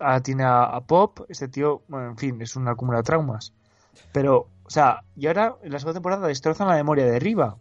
[0.00, 3.52] ahora tiene a, a Pop, este tío, bueno, en fin, es una acumula de traumas.
[4.12, 7.56] Pero, o sea, y ahora en la segunda temporada destrozan la memoria de Riva.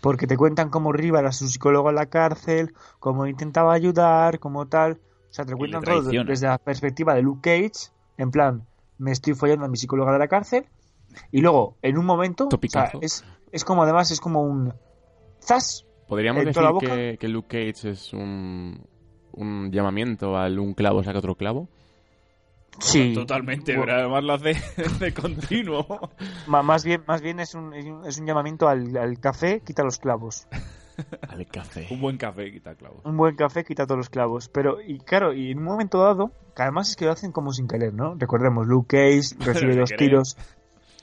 [0.00, 4.66] Porque te cuentan cómo Riva era su psicólogo en la cárcel, cómo intentaba ayudar, como
[4.68, 5.00] tal.
[5.30, 7.90] O sea, te lo cuentan todo desde la perspectiva de Luke Cage.
[8.16, 8.64] En plan,
[8.98, 10.66] me estoy follando a mi psicóloga de la cárcel.
[11.32, 12.98] Y luego, en un momento, o sea, Topicazo.
[13.02, 14.72] es, es como además, es como un...
[15.40, 15.84] ¡Zas!
[16.06, 18.86] ¿Podríamos ¿En toda decir que, que Luke Cage es un,
[19.32, 21.68] un llamamiento al un clavo saca otro clavo?
[22.80, 23.12] Sí.
[23.14, 24.56] Totalmente, Bueno, pero además lo hace
[25.00, 26.10] de continuo.
[26.46, 27.74] más bien, más bien es un,
[28.06, 30.46] es un- llamamiento al, al café, quita los clavos.
[31.28, 31.86] Al café.
[31.90, 32.98] Un buen café quita clavos.
[33.04, 34.48] un buen café quita todos los clavos.
[34.48, 37.52] Pero, y claro, y en un momento dado, que además es que lo hacen como
[37.52, 38.16] sin querer, ¿no?
[38.18, 40.08] Recordemos, Luke Cage recibe dos querer.
[40.08, 40.36] tiros.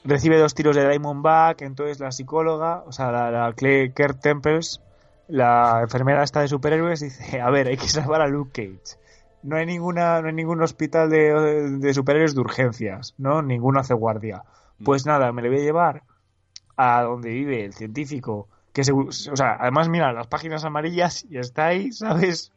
[0.03, 4.81] Recibe dos tiros de Diamondback, entonces la psicóloga, o sea, la, la Claire Kurt Temples,
[5.29, 8.99] la enfermera esta de superhéroes, dice, a ver, hay que salvar a Luke Cage.
[9.45, 13.41] No hay ninguna, no hay ningún hospital de, de superhéroes de urgencias, ¿no?
[13.41, 14.43] Ninguno hace guardia.
[14.83, 16.03] Pues nada, me le voy a llevar
[16.77, 21.37] a donde vive el científico, que se, o sea, además mira las páginas amarillas y
[21.37, 22.51] está ahí, ¿sabes?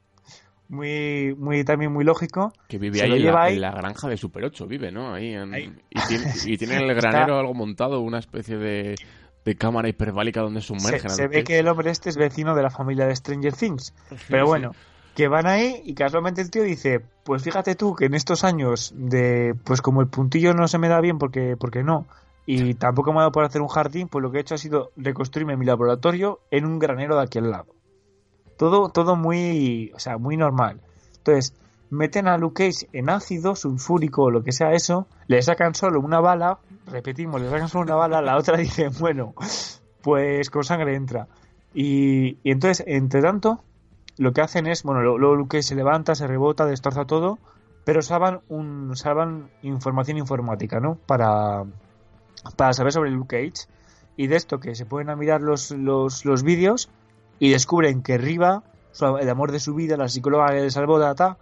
[0.69, 2.53] Muy, muy, también muy lógico.
[2.69, 3.55] Que vive Se ahí lo en, la, ahí.
[3.55, 5.15] en la granja de Super 8, vive, ¿no?
[5.15, 5.73] Ahí en- Ahí.
[5.91, 8.95] Y, tiene, y tiene en el granero algo montado, una especie de,
[9.45, 11.09] de cámara hiperbálica donde Se, sumergen.
[11.11, 13.95] se Luke ve que el hombre este es vecino de la familia de Stranger Things.
[14.29, 14.73] Pero bueno,
[15.19, 18.93] que van ahí y casualmente el tío dice, pues fíjate tú que en estos años
[18.95, 22.07] de, pues como el puntillo no se me da bien porque, porque no,
[22.47, 24.59] y tampoco me ha dado por hacer un jardín, pues lo que he hecho ha
[24.59, 27.67] sido reconstruirme mi laboratorio en un granero de aquí al lado.
[28.57, 30.81] Todo, todo muy, o sea, muy normal.
[31.17, 31.53] Entonces,
[31.91, 35.99] meten a Luke Cage en ácido sulfúrico o lo que sea eso, le sacan solo
[35.99, 39.35] una bala, repetimos, le sacan solo una bala, la otra dice, bueno,
[40.01, 41.27] pues con sangre entra.
[41.75, 43.65] Y, y entonces, entre tanto,
[44.19, 47.39] lo que hacen es, bueno, luego Luke se levanta, se rebota, destroza todo,
[47.85, 50.97] pero salvan un salvan información informática, ¿no?
[51.07, 51.65] Para,
[52.57, 53.67] para saber sobre Luke Cage.
[54.17, 56.91] Y de esto que se pueden a mirar los, los, los vídeos
[57.39, 60.99] y descubren que Riva, su- el amor de su vida, la psicóloga que le salvó
[60.99, 61.39] de Ata,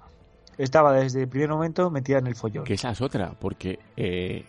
[0.58, 2.64] estaba desde el primer momento metida en el follón.
[2.64, 4.44] Que esa es otra, porque eh,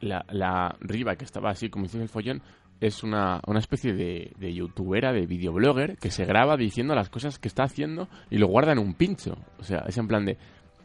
[0.00, 2.42] la, la Riva, que estaba así como dice el follón,
[2.80, 7.38] es una, una especie de, de youtubera, de videoblogger, que se graba diciendo las cosas
[7.38, 9.36] que está haciendo y lo guarda en un pincho.
[9.58, 10.38] O sea, es en plan de,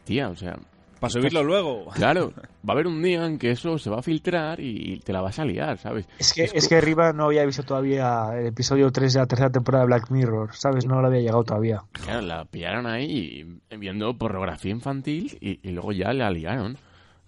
[0.04, 0.58] tía, o sea,
[1.00, 1.90] Para subirlo luego.
[1.96, 2.34] claro,
[2.68, 5.22] va a haber un día en que eso se va a filtrar y te la
[5.22, 6.08] vas a liar, ¿sabes?
[6.20, 9.50] Es que, Es que Riva no había visto todavía el episodio 3 de la tercera
[9.50, 10.86] temporada de Black Mirror, ¿sabes?
[10.86, 11.84] No lo había llegado todavía.
[11.92, 16.78] Claro, la pillaron ahí viendo pornografía infantil y, y luego ya la liaron.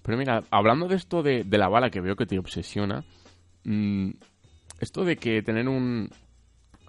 [0.01, 3.03] Pero mira, hablando de esto de, de la bala que veo que te obsesiona,
[3.65, 4.11] mm,
[4.79, 6.09] esto de que tener un,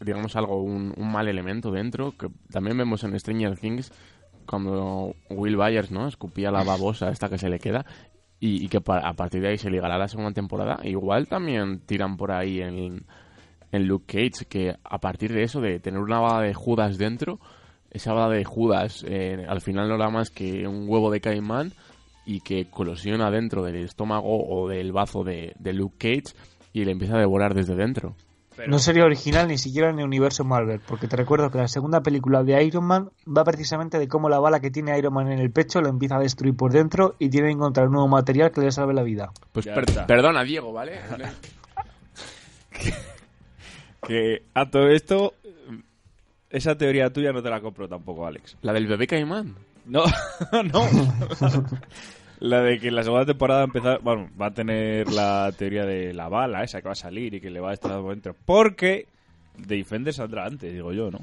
[0.00, 3.92] digamos algo, un, mal elemento dentro, que también vemos en Stranger Things,
[4.46, 6.08] cuando Will Byers, ¿no?
[6.08, 7.84] Escupía la babosa esta que se le queda
[8.40, 10.80] y, que a partir de ahí se ligará la segunda temporada.
[10.84, 13.04] Igual también tiran por ahí en,
[13.72, 17.40] en Luke Cage, que a partir de eso, de tener una bala de Judas dentro,
[17.90, 21.72] esa bala de Judas eh, al final no era más que un huevo de caimán
[22.26, 26.34] y que colosiona dentro del estómago o del bazo de Luke Cage
[26.72, 28.14] y le empieza a devorar desde dentro.
[28.66, 32.00] No sería original ni siquiera en el universo Marvel, porque te recuerdo que la segunda
[32.02, 35.38] película de Iron Man va precisamente de cómo la bala que tiene Iron Man en
[35.38, 38.50] el pecho lo empieza a destruir por dentro y tiene que encontrar un nuevo material
[38.50, 39.30] que le salve la vida.
[39.52, 40.06] Pues Ya per- está.
[40.08, 40.98] perdona, Diego, ¿vale?
[44.06, 45.34] Que a todo esto,
[46.50, 48.56] esa teoría tuya no te la compro tampoco, Alex.
[48.62, 49.54] La del bebé caimán.
[49.86, 50.02] No,
[50.72, 50.84] no.
[52.40, 56.28] La de que la segunda temporada empezar, bueno, va a tener la teoría de la
[56.28, 58.36] bala esa que va a salir y que le va a estar por dentro.
[58.44, 59.08] Porque
[59.56, 61.18] The Defender saldrá antes, digo yo, ¿no?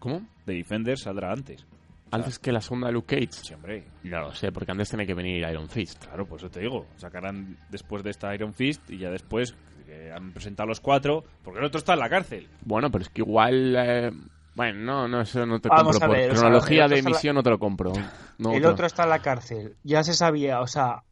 [0.00, 0.22] ¿Cómo?
[0.44, 1.64] The Defender saldrá antes.
[2.10, 3.44] Antes que la segunda de Luke Cage.
[3.44, 3.84] Sí, hombre.
[4.04, 6.04] No lo sé, porque antes tiene que venir Iron Fist.
[6.04, 6.86] Claro, por eso te digo.
[6.96, 9.54] Sacarán después de esta Iron Fist y ya después
[9.86, 12.48] que han presentado los cuatro, porque el otro está en la cárcel.
[12.64, 13.74] Bueno, pero es que igual...
[13.76, 14.12] eh,
[14.54, 16.04] Bueno, no, no, eso no te Vamos compro.
[16.04, 17.92] a Por ver, o sea, cronología de la- emisión no te lo compro.
[18.38, 18.70] No el otro.
[18.72, 21.02] otro está en la cárcel, ya se sabía, o sea,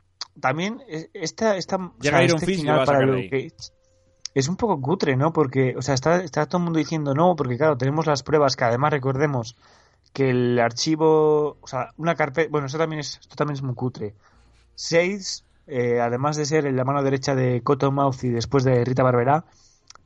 [0.41, 0.83] también
[1.13, 3.73] esta, esta o Llega sea, este final para Luke Cage
[4.35, 5.33] es un poco cutre, ¿no?
[5.33, 8.57] Porque, o sea, está, está todo el mundo diciendo no, porque claro, tenemos las pruebas
[8.57, 9.57] que además recordemos
[10.13, 13.75] que el archivo, o sea, una carpeta, bueno, esto también es, esto también es muy
[13.75, 14.15] cutre.
[14.75, 19.03] Seis, eh, además de ser en la mano derecha de Cottonmouth y después de Rita
[19.03, 19.45] Barberá,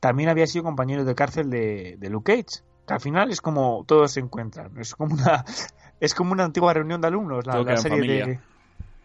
[0.01, 2.63] también había sido compañero de cárcel de, de Luke Cage.
[2.87, 4.77] Que al final es como todos se encuentran.
[4.79, 5.45] Es como una,
[6.01, 8.27] es como una antigua reunión de alumnos, la, la serie familia.
[8.27, 8.41] de.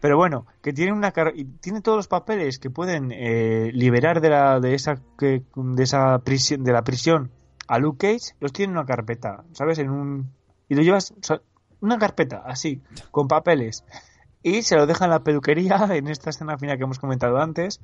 [0.02, 1.12] Pero bueno, que tiene una
[1.60, 6.18] tiene todos los papeles que pueden eh, liberar de la de esa que, de esa
[6.18, 7.30] prisión de la prisión
[7.68, 9.78] a Luke Cage, los tiene en una carpeta, ¿sabes?
[9.78, 10.32] En un
[10.68, 11.40] y lo llevas o sea,
[11.80, 13.84] una carpeta así con papeles
[14.42, 17.80] y se lo deja en la peluquería en esta escena final que hemos comentado antes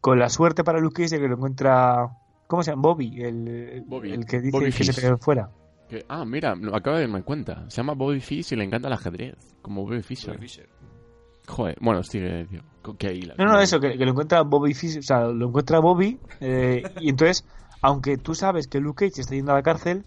[0.00, 2.18] con la suerte para Luke Cage de que lo encuentra
[2.52, 2.82] ¿cómo se llama?
[2.82, 4.12] Bobby, el, Bobby.
[4.12, 5.00] el que dice Bobby que se Fish.
[5.00, 5.48] quedó fuera.
[5.88, 7.64] Que- ah, mira, lo acabo de darme cuenta.
[7.70, 9.36] Se llama Bobby Fish y le encanta el ajedrez.
[9.62, 10.38] Como Bobby Fischer.
[11.48, 12.60] Joder, bueno, sigue, tío.
[12.82, 15.26] Co- Que ahí la- No, no, eso, que, que lo encuentra Bobby Fish, o sea,
[15.28, 17.44] lo encuentra Bobby, eh, y entonces,
[17.80, 20.04] aunque tú sabes que Luke Cage está yendo a la cárcel,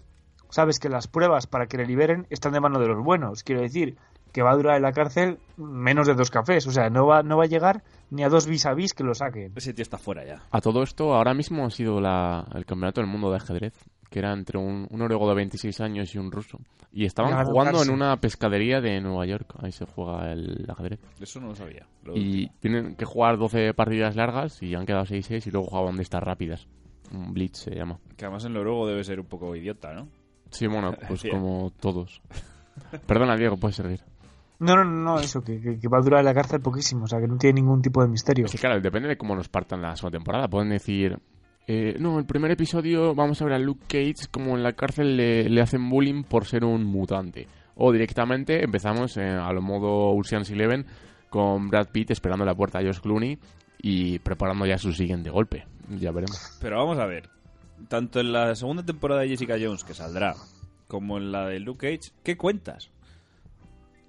[0.50, 3.42] sabes que las pruebas para que le liberen están de mano de los buenos.
[3.42, 3.96] Quiero decir,
[4.36, 7.22] que va a durar en la cárcel menos de dos cafés, o sea, no va,
[7.22, 9.50] no va a llegar ni a dos vis a vis que lo saquen.
[9.56, 10.42] Ese tío está fuera ya.
[10.50, 13.72] A todo esto, ahora mismo ha sido la- el campeonato del mundo de ajedrez,
[14.10, 16.58] que era entre un, un noruego de 26 años y un ruso.
[16.92, 19.54] Y estaban jugando en una pescadería de Nueva York.
[19.62, 21.00] Ahí se juega el ajedrez.
[21.18, 21.86] Eso no lo sabía.
[22.04, 25.96] Lo- Y tienen que jugar 12 partidas largas y han quedado 6-6 y luego jugaban
[25.96, 26.68] de estas rápidas.
[27.10, 27.98] Un blitz se llama.
[28.18, 30.08] Que además el noruego debe ser un poco idiota, ¿no?
[30.50, 32.20] Sí, bueno, pues como todos.
[33.06, 34.00] Perdona, Diego, puedes seguir.
[34.58, 37.04] No, no, no, no, eso, que, que- que va a durar en la cárcel poquísimo,
[37.04, 38.48] o sea, que no tiene ningún tipo de misterio.
[38.48, 40.48] Sí, claro, depende de cómo nos partan la segunda temporada.
[40.48, 41.18] Pueden decir,
[41.66, 45.16] eh, no, el primer episodio vamos a ver a Luke Cage como en la cárcel
[45.16, 47.46] le, le hacen bullying por ser un mutante.
[47.74, 50.86] O directamente empezamos eh, a lo modo Ocean's Eleven
[51.28, 53.38] con Brad Pitt esperando a la puerta a Josh Clooney
[53.82, 55.66] y preparando ya su siguiente golpe.
[55.90, 56.56] Ya veremos.
[56.62, 57.28] Pero vamos a ver.
[57.88, 60.34] Tanto en la segunda temporada de Jessica Jones, que saldrá,
[60.88, 62.90] como en la de Luke Cage, ¿qué cuentas?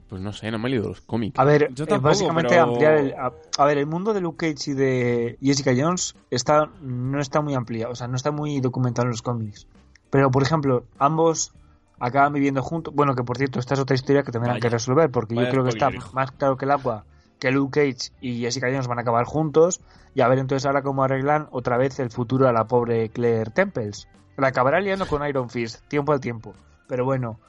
[0.09, 1.37] Pues no sé, no me he leído los cómics.
[1.37, 4.21] A ver, Yo eh, tampoco, básicamente pero- ampliar el, a, a ver, el mundo de
[4.21, 8.31] Luke Cage y de Jessica Jones está no está muy ampliado, o sea, no está
[8.31, 9.67] muy documentado en los cómics.
[10.09, 11.53] Pero por ejemplo, ambos
[11.99, 12.93] acaban viviendo juntos.
[12.95, 14.61] Bueno, que por cierto, esta es otra historia que tendrán Vaya.
[14.61, 16.13] que resolver, porque Vaya yo creo que está hijo.
[16.13, 17.03] más claro que el agua
[17.39, 19.81] que Luke Cage y Jessica Jones van a acabar juntos.
[20.15, 23.51] Y a ver entonces ahora cómo arreglan otra vez el futuro a la pobre Claire
[23.51, 24.07] Temples.
[24.37, 26.53] La acabará liando con Iron Fist, tiempo al tiempo.
[26.87, 27.39] Pero bueno,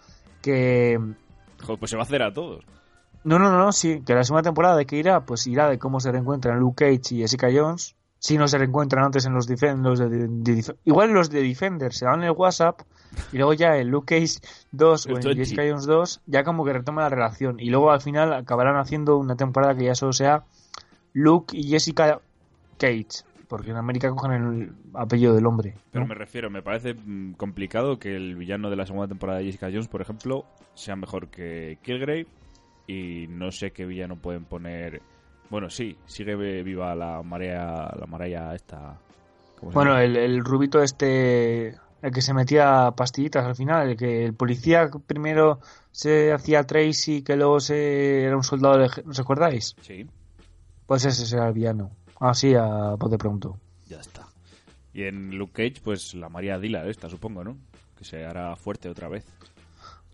[0.43, 0.99] que
[1.63, 2.65] Joder, pues se va a hacer a todos.
[3.25, 5.79] no, no, no, no, sí, que la segunda temporada de que irá, pues irá de
[5.79, 7.95] cómo se reencuentran Luke Cage y Jessica Jones.
[8.21, 11.41] Si no se reencuentran antes en los, Defen- los de, de- de- igual los de
[11.43, 12.81] Defender se dan el WhatsApp
[13.33, 14.41] y luego ya en Luke Cage
[14.73, 15.37] 2 o en 20.
[15.37, 19.17] Jessica Jones 2 ya como que retoma la relación y luego al final acabarán haciendo
[19.19, 20.43] una temporada que ya solo sea
[21.13, 22.21] Luke y Jessica
[22.77, 25.73] Cage, porque en América cogen el apellido del hombre.
[25.75, 25.81] ¿no?
[25.93, 29.47] Pero me refiero, me parece mm, complicado que el villano de la segunda temporada de
[29.47, 30.45] Jessica Jones, por ejemplo,
[30.75, 32.27] sea mejor que Killgrave.
[32.87, 35.03] Y no sé qué villano pueden poner.
[35.51, 38.99] Bueno, sí, sigue viva la marea, la marea esta.
[39.59, 43.97] ¿cómo se Bueno, el, el rubito este, el que se metía pastillitas al final, el
[43.97, 45.61] que el policía primero
[45.91, 48.91] se hacía Tracy, que luego se era un soldado de...
[49.07, 49.75] ¿Os acordáis?
[49.81, 50.07] Sí,
[50.87, 51.91] Pues ese será el villano.
[52.21, 53.57] Así a voz de pronto.
[53.89, 54.27] ya está.
[54.93, 57.57] Y en Luke Cage, pues la María Dillard esta, supongo, ¿no?
[57.97, 59.25] Que se hará fuerte otra vez.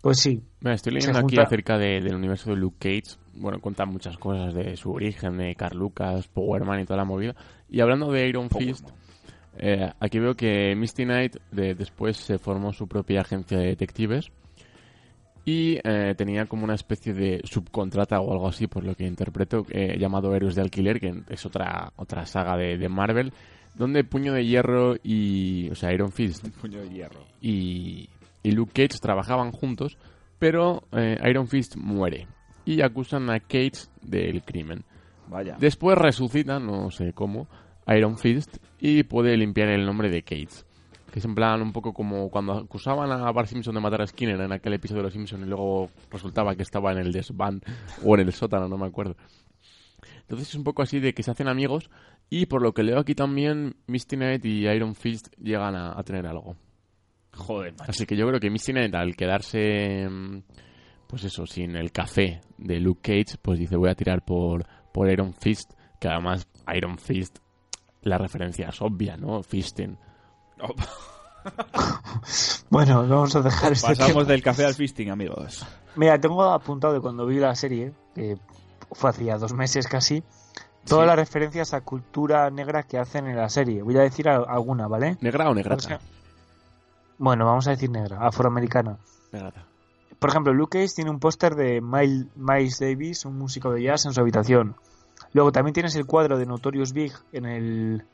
[0.01, 0.43] Pues sí.
[0.59, 3.17] Mira, estoy leyendo aquí junta- acerca de- del universo de Luke Cage.
[3.33, 7.35] Bueno, cuenta muchas cosas de su origen, de Carl Lucas, Powerman y toda la movida.
[7.69, 8.87] Y hablando de Iron Fist,
[9.57, 14.29] eh, aquí veo que Misty Knight de- después se formó su propia agencia de detectives
[15.45, 19.65] y eh, tenía como una especie de subcontrata o algo así, por lo que interpreto,
[19.69, 23.31] eh, llamado Héroes de Alquiler, que es otra otra saga de, de Marvel,
[23.75, 27.25] donde Puño de Hierro y, o sea, Iron Fist Puño de hierro.
[27.41, 28.09] y,
[28.41, 29.97] y Luke Cage trabajaban juntos,
[30.39, 32.27] pero eh, Iron Fist muere
[32.65, 34.83] y acusan a Cage del crimen.
[35.27, 35.57] Vaya.
[35.59, 37.47] Después resucita, no sé cómo,
[37.87, 40.65] Iron Fist y puede limpiar el nombre de Cage.
[41.15, 44.07] Que es en plan un poco como cuando acusaban a Bart Simpson de matar a
[44.07, 47.61] Skinner en aquel episodio de Los Simpson y luego resultaba que estaba en el desván
[48.03, 49.15] o en el sótano, no me acuerdo.
[50.19, 51.89] Entonces es un poco así de que se hacen amigos
[52.29, 56.03] y por lo que leo aquí también Misty Knight y Iron Fist llegan a, a
[56.03, 56.57] tener algo.
[57.31, 57.91] Joder, macho.
[57.91, 60.39] Así que yo creo que Misty Knight al quedarse mm,
[61.07, 65.09] pues eso, sin el café de Luke Cage, pues dice voy a tirar por, por
[65.09, 67.37] Iron Fist, que además Iron Fist
[68.01, 69.41] la referencia es obvia, ¿no?
[69.41, 69.97] Fisting.
[70.57, 70.67] No,
[72.69, 73.97] Bueno, vamos a dejar este tema.
[74.07, 75.65] Pasamos del café al fisting, amigos.
[75.95, 78.37] Mira, tengo apuntado de cuando vi la serie, que
[78.91, 80.23] fue hacía dos meses casi,
[80.85, 81.07] todas Sí.
[81.07, 83.81] las referencias a cultura negra que hacen en la serie.
[83.83, 85.17] Voy a decir alguna, ¿vale?
[85.21, 85.99] ¿Negra o negrata?
[87.17, 88.97] bueno, vamos a decir negra, afroamericana.
[89.31, 89.65] Negrata.
[90.19, 94.13] Por ejemplo, Luke Cage tiene un póster de Miles Davis, un músico de jazz, en
[94.13, 94.75] su habitación.
[95.33, 98.05] Luego también tienes el cuadro de Notorious Big en el,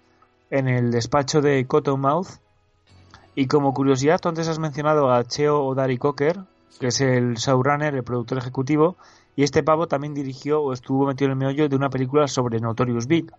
[0.52, 2.40] en el despacho de Cottonmouth.
[3.34, 6.41] Y como curiosidad, tú antes has mencionado a Cheo O'Dari Cocker,
[6.80, 8.98] que es el showrunner, el productor ejecutivo,
[9.36, 12.60] y este pavo también dirigió o estuvo metido en el meollo de una película sobre
[12.60, 13.32] Notorious Big.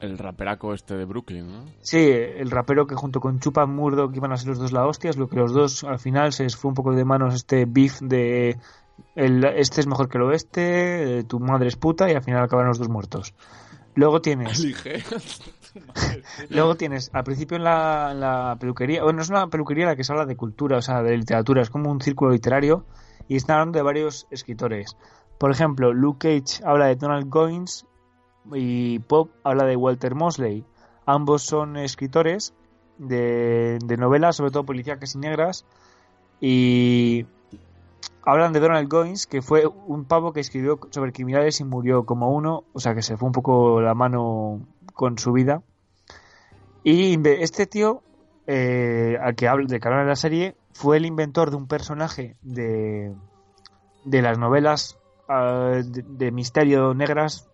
[0.00, 1.64] El raperaco este de Brooklyn, ¿no?
[1.80, 5.10] Sí, el rapero que junto con Chupa Murdoch iban a ser los dos la hostia,
[5.10, 7.64] es lo que los dos al final se les fue un poco de manos este
[7.64, 8.58] beef de
[9.14, 12.42] el, este es mejor que el oeste, eh, tu madre es puta y al final
[12.42, 13.34] acaban los dos muertos.
[13.94, 14.58] Luego tienes,
[16.50, 20.12] luego tienes al principio en la, peluquería, bueno, es una peluquería en la que se
[20.12, 22.84] habla de cultura, o sea, de literatura, es como un círculo literario
[23.28, 24.96] y están hablando de varios escritores.
[25.38, 27.86] Por ejemplo, Luke Cage habla de Donald Goins
[28.52, 30.64] y Pop habla de Walter Mosley.
[31.06, 32.54] Ambos son escritores
[32.98, 35.66] de, de novelas, sobre todo policíacas y negras,
[36.40, 37.26] y
[38.24, 42.30] hablan de Donald Goins, que fue un pavo que escribió sobre criminales y murió como
[42.30, 44.60] uno, o sea que se fue un poco la mano
[44.94, 45.62] con su vida.
[46.82, 48.02] Y este tío,
[48.46, 52.36] eh, al que habla, de que en la serie, fue el inventor de un personaje
[52.42, 53.14] de,
[54.04, 54.98] de las novelas
[55.28, 57.50] ah, de, misterio negras,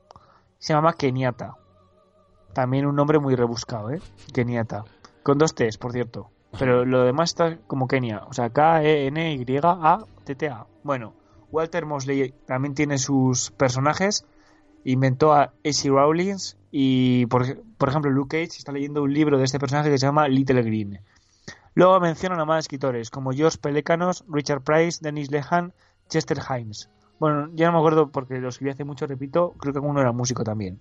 [0.59, 1.57] se llama Kenyatta.
[2.53, 4.01] También un nombre muy rebuscado, ¿eh?
[4.33, 4.85] Kenyatta.
[5.23, 6.31] Con dos T's, por cierto.
[6.59, 8.25] Pero lo demás está como Kenia.
[8.27, 9.47] O sea, K-E-N-Y-A-T-T-A.
[10.83, 11.15] Bueno,
[11.53, 14.27] Walter Mosley también tiene sus personajes.
[14.85, 15.89] Inventó a A.C.
[15.91, 16.57] Rawlings.
[16.73, 20.07] Y, por, por ejemplo, Luke Cage está leyendo un libro de este personaje que se
[20.07, 21.01] llama Little Green.
[21.75, 25.73] Luego mencionan a más escritores como George Pelecanos, Richard Price, Dennis Lehan,
[26.09, 26.91] Chester Himes.
[27.19, 30.13] Bueno, ya no me acuerdo porque lo escribí hace mucho, repito, creo que uno era
[30.13, 30.81] músico también.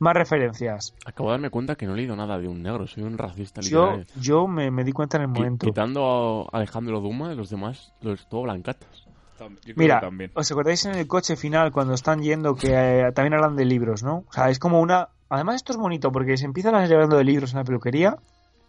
[0.00, 0.94] Más referencias.
[1.06, 3.60] Acabo de darme cuenta que no he leído nada de un negro, soy un racista
[3.60, 4.06] Yo, literal.
[4.20, 5.66] yo me, me di cuenta en el momento.
[5.66, 9.06] Quitando a Alejandro Duma, los demás, los todo blancatas.
[9.38, 10.30] Tam- yo creo Mira, que también.
[10.34, 14.02] ¿os acordáis en el coche final cuando están yendo que eh, también hablan de libros,
[14.02, 14.24] ¿no?
[14.28, 15.08] O sea, es como una...
[15.30, 18.16] Además esto es bonito porque se empieza la serie hablando de libros en la peluquería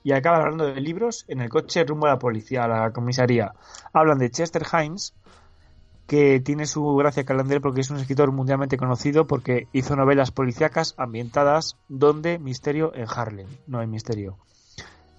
[0.04, 3.54] y acaban hablando de libros en el coche rumbo a la policía, a la comisaría.
[3.94, 5.14] Hablan de Chester Himes,
[6.08, 9.68] que tiene su gracia que hablan de él porque es un escritor mundialmente conocido porque
[9.74, 14.38] hizo novelas policíacas ambientadas donde misterio en Harlem, no hay misterio.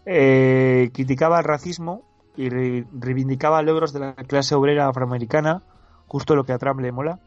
[0.06, 2.02] Eh, criticaba el racismo
[2.36, 5.62] y re- reivindicaba logros de la clase obrera afroamericana,
[6.06, 7.18] justo lo que a Trump le mola.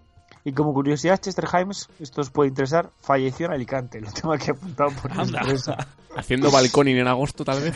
[0.46, 4.02] Y como curiosidad, Chester Himes, esto os puede interesar, falleció en Alicante.
[4.02, 5.78] Lo tengo aquí apuntado por mi empresa.
[6.18, 7.76] Haciendo balconing en agosto, tal vez.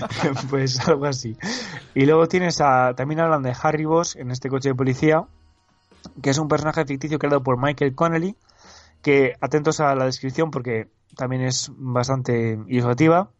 [0.50, 1.36] pues algo así.
[1.94, 2.94] Y luego tienes a.
[2.94, 5.24] También hablan de Harry Boss en este coche de policía,
[6.20, 8.36] que es un personaje ficticio creado por Michael Connelly.
[9.00, 13.30] Que atentos a la descripción porque también es bastante ilustrativa.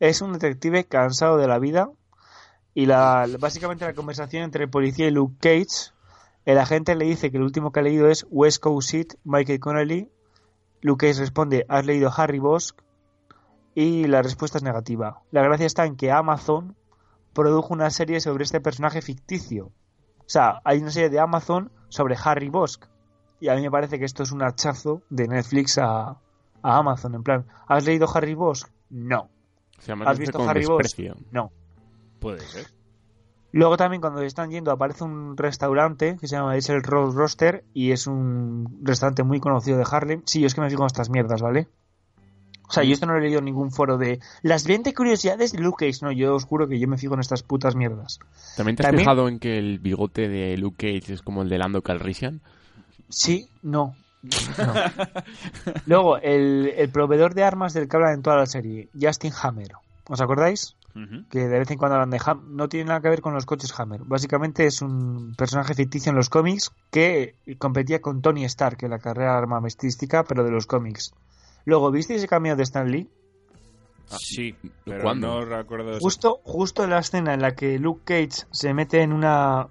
[0.00, 1.88] Es un detective cansado de la vida.
[2.74, 5.92] Y la, básicamente la conversación entre el policía y Luke Cage.
[6.44, 9.60] El agente le dice que el último que ha leído es West Coast Seat, Michael
[9.60, 10.08] Connelly.
[10.80, 12.72] Luke Cage responde: ¿Has leído Harry Bosch?
[13.74, 15.22] y la respuesta es negativa.
[15.30, 16.76] La gracia está en que Amazon
[17.32, 19.66] produjo una serie sobre este personaje ficticio.
[20.18, 22.80] O sea, hay una serie de Amazon sobre Harry Bosch.
[23.40, 26.16] Y a mí me parece que esto es un hachazo de Netflix a, a
[26.62, 27.14] Amazon.
[27.14, 28.66] En plan, ¿has leído Harry Bosch?
[28.90, 29.28] No.
[29.78, 30.96] Se llama ¿Has visto Harry Bosch?
[31.32, 31.50] No.
[32.22, 32.66] Puede ser.
[33.54, 37.64] Luego también cuando están yendo aparece un restaurante que se llama es el Rose Roster
[37.74, 40.22] y es un restaurante muy conocido de Harlem.
[40.24, 41.68] Sí, yo es que me fijo en estas mierdas, ¿vale?
[42.66, 45.52] O sea, yo esto no lo he leído en ningún foro de las 20 curiosidades
[45.52, 45.98] de Luke Cage.
[46.02, 48.18] No, yo os juro que yo me fijo en estas putas mierdas.
[48.56, 51.50] ¿También te has También- fijado en que el bigote de Luke Cage es como el
[51.50, 52.40] de Lando Calrissian?
[53.10, 53.94] Sí, no.
[54.22, 54.72] No.
[55.86, 59.72] Luego, el, el proveedor de armas del que hablan en toda la serie, Justin Hammer.
[60.08, 60.74] ¿Os acordáis?
[61.30, 62.54] Que de vez en cuando hablan de Ham.
[62.54, 64.02] No tiene nada que ver con los coches Hammer.
[64.04, 68.98] Básicamente es un personaje ficticio en los cómics que competía con Tony Stark en la
[68.98, 71.14] carrera armamentística, pero de los cómics.
[71.64, 73.08] Luego, ¿visteis ese cameo de Stan Lee?
[74.18, 74.54] Sí,
[74.84, 75.28] pero ¿Cuándo?
[75.28, 75.98] no recuerdo...
[75.98, 79.68] Justo, justo en la escena en la que Luke Cage se mete en una.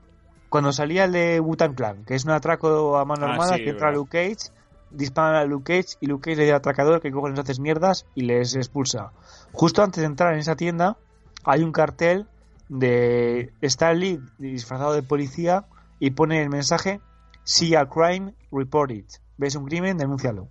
[0.49, 3.63] Cuando salía el de Wutan Clan, que es un atraco a mano Ah, armada, sí,
[3.63, 3.99] que entra verdad.
[3.99, 4.51] Luke Cage,
[4.89, 7.59] disparan a Luke Cage y Luke Cage le dice al atracador que coge les haces
[7.59, 9.11] mierdas y les expulsa.
[9.53, 10.97] Justo antes de entrar en esa tienda,
[11.43, 12.27] hay un cartel
[12.69, 15.65] de Stanley disfrazado de policía
[15.99, 17.01] y pone el mensaje:
[17.43, 19.09] See a crime, report it.
[19.37, 19.97] ¿Ves un crimen?
[19.97, 20.47] Denúncialo.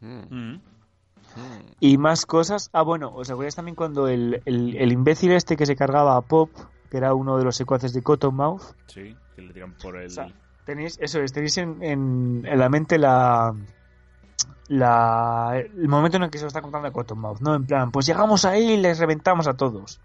[0.00, 0.54] Mm.
[0.54, 0.60] Ujú.
[1.80, 2.70] Y más cosas.
[2.72, 6.22] Ah, bueno, ¿os acordáis también cuando el, el, el imbécil este que se cargaba a
[6.22, 6.50] Pop,
[6.90, 10.06] que era uno de los secuaces de Cottonmouth, Sí, que le tiran por el...
[10.06, 10.32] O sea,
[10.64, 13.54] tenéis, eso es, tenéis en, en, en la mente la,
[14.68, 17.54] la el momento en el que se lo está contando a Cottonmouth, ¿no?
[17.54, 20.00] En plan, pues llegamos ahí y les reventamos a todos.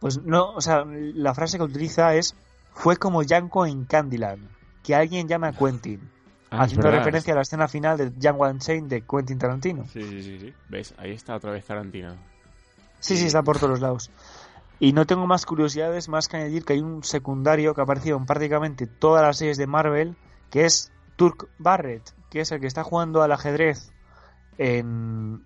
[0.00, 2.34] Pues no, o sea, la frase que utiliza es
[2.72, 4.48] fue como Yanko en Candyland,
[4.82, 6.10] que alguien llama a Quentin,
[6.50, 9.84] Ah, haciendo referencia a la escena final de Django Unchained de Quentin Tarantino.
[9.86, 10.54] Sí, sí, sí, sí.
[10.68, 10.94] ¿Ves?
[10.96, 12.14] Ahí está otra vez Tarantino.
[13.00, 14.10] Sí, sí, está por todos lados.
[14.78, 18.16] Y no tengo más curiosidades más que añadir que hay un secundario que ha aparecido
[18.16, 20.16] en prácticamente todas las series de Marvel,
[20.50, 23.92] que es Turk Barrett, que es el que está jugando al ajedrez
[24.58, 25.42] en...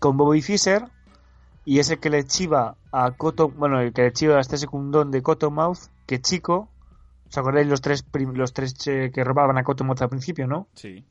[0.00, 0.84] con Bobby Fischer
[1.64, 4.56] y es el que le chiva a Cotton, bueno, el que le chiva a este
[4.58, 6.68] secundón de Cottonmouth, que chico,
[7.28, 10.66] ¿os acordáis los tres prim- los tres eh, que robaban a Cottonmouth al principio, no?
[10.74, 11.04] Sí.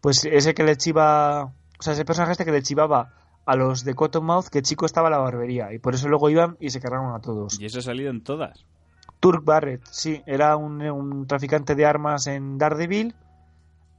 [0.00, 3.12] Pues ese que le chiva, o sea, ese personaje este que le chivaba
[3.46, 6.56] a los de Cottonmouth, que chico estaba en la barbería y por eso luego iban
[6.60, 7.58] y se cargaron a todos.
[7.60, 8.64] Y eso ha salido en todas.
[9.20, 13.14] Turk Barrett, sí, era un, un traficante de armas en Daredevil.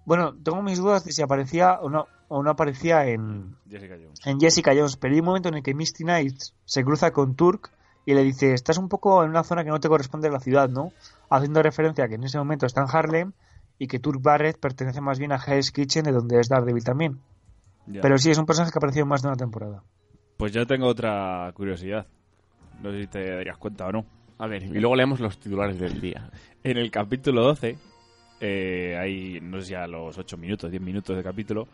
[0.10, 4.26] Bueno, tengo mis dudas de si aparecía o no, o no aparecía en, Jessica Jones.
[4.26, 7.36] en Jessica Jones, pero hay un momento en el que Misty Knight se cruza con
[7.36, 7.69] Turk
[8.07, 10.40] y le dice, estás un poco en una zona que no te corresponde a la
[10.40, 10.94] ciudad, ¿no?
[11.30, 13.34] Haciendo referencia a que en ese momento está en Harlem
[13.77, 17.19] y que Turk Barrett pertenece más bien a Hell's Kitchen, de donde es Daredevil también.
[17.86, 18.02] Ya.
[18.02, 19.84] Pero sí, es un personaje que ha aparecido en más de una temporada.
[20.38, 22.07] Pues yo tengo otra curiosidad.
[22.81, 24.06] No sé si te darías cuenta o no.
[24.40, 26.31] A ver, y luego leemos los titulares del día.
[26.64, 27.77] En el capítulo 12,
[28.40, 31.68] eh, hay, no sé si a los 8 minutos, 10 minutos de capítulo,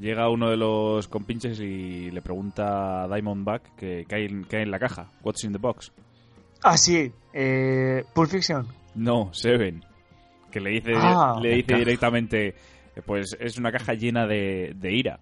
[0.00, 4.56] llega uno de los compinches y le pregunta a Diamondback que, que, hay, en- que
[4.56, 5.10] hay en la caja.
[5.22, 5.92] What's in the box?
[6.62, 8.66] Ah, sí, eh, Pulp Fiction.
[8.94, 9.84] No, Seven.
[10.50, 14.74] Que le dice, Ah, le la dice directamente, eh, pues es una caja llena de,
[14.76, 15.18] de ira.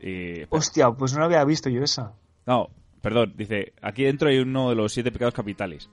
[0.00, 2.12] Y, Hostia, pues no lo había visto yo esa.
[2.46, 2.68] No,
[3.00, 5.88] perdón, dice, aquí dentro hay uno de los siete pecados capitales.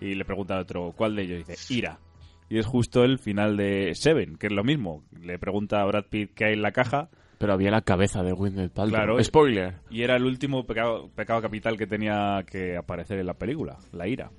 [0.00, 1.46] Y le pregunta al otro, ¿cuál de ellos?
[1.46, 1.98] Dice, ira.
[2.54, 5.02] Y es justo el final de Seven, que es lo mismo.
[5.20, 7.08] Le pregunta a Brad Pitt qué hay en la caja
[7.38, 8.96] Pero había la cabeza de Gwyneth Paltrow.
[8.96, 9.24] Claro.
[9.24, 9.74] Spoiler.
[9.90, 14.06] y era el último pecado, pecado capital que tenía que aparecer en la película, la
[14.06, 14.30] ira.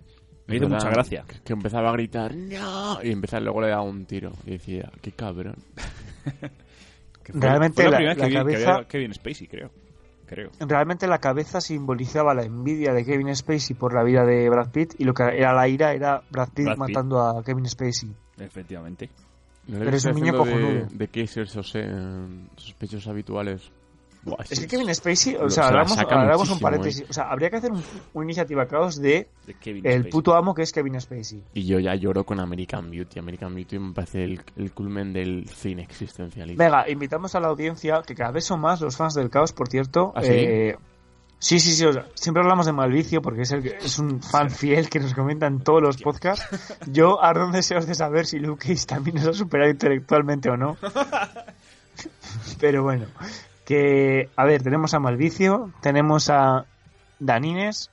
[0.47, 1.25] Me hizo mucha gracia.
[1.43, 2.99] Que, empezaba a gritar, ¡No!
[3.03, 4.31] Y empezaba, luego le daba un tiro.
[4.45, 5.55] Y decía, ¡qué cabrón!
[7.23, 9.13] Que fue- Realmente fue la, la- primera vez la que vi que cabeza- había Kevin
[9.13, 9.71] Spacey, creo.
[10.25, 10.49] Creo.
[10.59, 14.95] Realmente la cabeza simbolizaba la envidia de Kevin Spacey por la vida de Brad Pitt
[14.97, 16.79] y lo que era la ira era Brad Pitt Brad Pitt.
[16.79, 18.11] matando a Kevin Spacey.
[18.39, 19.09] Efectivamente.
[19.67, 20.87] ¿No Pero es un niño haciendo de, cojonudo.
[20.91, 23.71] de cases, o sea, sospechosos habituales.
[24.25, 24.67] Buah, Es que.
[24.67, 27.01] Kevin Spacey, o sea, hagamos un paréntesis.
[27.01, 27.07] ¿eh?
[27.09, 27.83] O sea, habría que hacer un-
[28.13, 29.29] una iniciativa caos de
[29.83, 31.43] el puto amo que es Kevin Spacey.
[31.53, 33.19] Y yo ya lloro con American Beauty.
[33.19, 36.63] American Beauty me parece el, el culmen del cine existencialista.
[36.63, 39.69] Venga, invitamos a la audiencia, que cada vez son más los fans del caos, por
[39.69, 40.11] cierto.
[40.15, 40.29] ¿Ah, sí?
[40.31, 40.77] Eh,
[41.37, 41.85] sí, sí, sí.
[41.85, 45.13] o sea, siempre hablamos de Malvicio porque es, el, es un fan fiel que nos
[45.13, 46.47] comenta en todos los podcasts.
[46.91, 50.77] Yo ardo deseos de saber si Luke Cage también nos ha superado intelectualmente o no.
[52.59, 53.05] Pero bueno,
[53.65, 56.65] que a ver, tenemos a Malvicio, tenemos a
[57.19, 57.89] Danines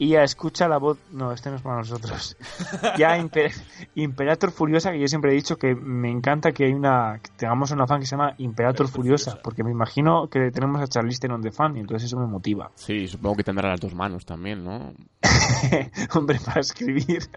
[0.00, 0.98] y a Escucha la voz.
[1.12, 2.36] No, este no es para nosotros.
[2.98, 3.52] Ya Imper-
[3.94, 7.70] Imperator Furiosa, que yo siempre he dicho que me encanta que hay una que tengamos
[7.72, 11.42] una fan que se llama Imperator Furiosa, porque me imagino que tenemos a Charlize Theron
[11.42, 12.70] de fan y entonces eso me motiva.
[12.76, 14.92] Sí, supongo que tendrá las dos manos también, ¿no?
[16.14, 17.28] Hombre, para escribir.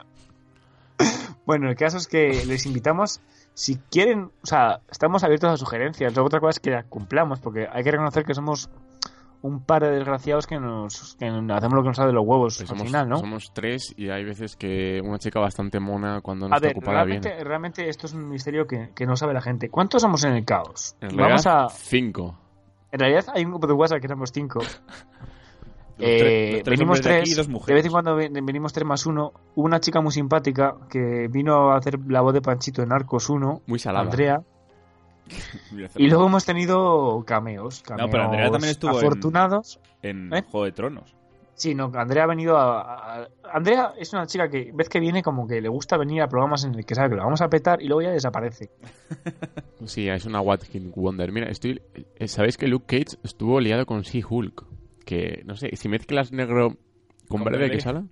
[1.45, 3.19] Bueno, el caso es que les invitamos,
[3.53, 6.13] si quieren, o sea, estamos abiertos a sugerencias.
[6.15, 8.69] Luego otra cosa es que las cumplamos, porque hay que reconocer que somos
[9.43, 12.57] un par de desgraciados que nos que hacemos lo que nos sale de los huevos
[12.57, 13.17] Pues al somos, final, ¿no?
[13.17, 16.77] somos tres y hay veces que una chica bastante mona cuando no A está ver,
[16.77, 17.43] ocupada realmente, viene.
[17.43, 19.69] realmente esto es un misterio que, que no sabe la gente.
[19.69, 20.95] ¿Cuántos somos en el caos?
[21.01, 21.69] En Vamos realidad, a...
[21.69, 22.37] cinco.
[22.91, 24.59] En realidad hay un grupo de WhatsApp que éramos cinco.
[26.01, 27.75] Los tres- Eh, los tres venimos hombres de aquí tres, y dos de mujeres.
[27.79, 29.33] vez en cuando ven- venimos tres más uno.
[29.55, 33.29] Hubo una chica muy simpática que vino a hacer la voz de Panchito en Arcos
[33.29, 34.05] 1, Muy salada.
[34.05, 34.41] Andrea.
[35.95, 37.83] Y luego hemos tenido cameos.
[37.97, 39.79] No, pero Andrea también estuvo en- afortunados.
[40.01, 40.43] En ¿Eh?
[40.49, 41.15] Juego de Tronos.
[41.53, 42.81] Sí, no, Andrea ha venido a,
[43.21, 46.27] a- Andrea es una chica que, vez que viene, como que le gusta venir a
[46.27, 48.71] programas en el que sabe que lo vamos a petar y luego ya desaparece.
[49.85, 51.31] Sí, es una What Can Wonder.
[51.31, 51.81] Mira, estoy,
[52.15, 54.63] eh, ¿sabéis que Luke Cage estuvo liado con She-Hulk?
[55.05, 56.77] Que, no sé, si mezclas negro
[57.27, 57.71] con, verde.
[57.71, 58.03] ¿qué sale?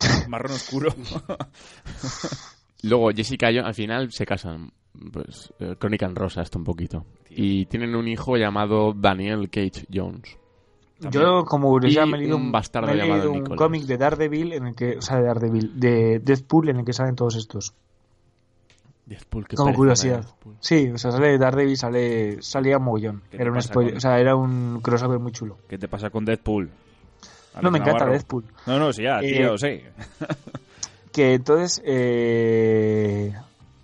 [0.28, 0.90] Marrón oscuro.
[2.82, 4.70] Luego Jessica Jones, al final se casan.
[5.12, 7.06] Pues, eh, crónica en rosa esto un poquito.
[7.30, 10.36] Y tienen un hijo llamado Daniel Cage Jones.
[11.10, 13.38] Yo, como curiosidad, Y me he leído un un, bastardo me he leído llamado un
[13.38, 13.58] Nicholas.
[13.58, 16.92] cómic de Daredevil, en el que, o sea, de Daredevil, de Deadpool, en el que
[16.92, 17.74] salen todos estos.
[19.08, 20.20] Deadpool, qué como curiosidad.
[20.22, 20.56] Deadpool.
[20.60, 23.22] Sí, o sea, sale Daredevil, sale, salía mogollón.
[23.30, 25.56] ¿Qué te Era un spoiler, con- o sea, era un crossover muy chulo.
[25.68, 26.70] ¿Qué te pasa con Deadpool?
[27.62, 28.06] no, me encanta.
[28.06, 28.44] Deadpool.
[28.66, 29.82] No, no, sí, ya, Eh, tío, sí.
[31.12, 33.34] Que entonces, eh,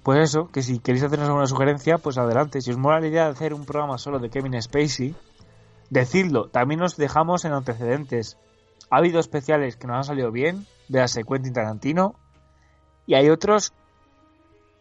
[0.03, 2.61] pues eso, que si queréis hacernos alguna sugerencia, pues adelante.
[2.61, 5.15] Si os mola la idea de hacer un programa solo de Kevin Spacey,
[5.91, 6.49] decidlo.
[6.49, 8.37] También os dejamos en antecedentes.
[8.91, 12.15] Ha habido especiales que nos han salido bien, véase Quentin Tarantino,
[13.07, 13.73] y hay otros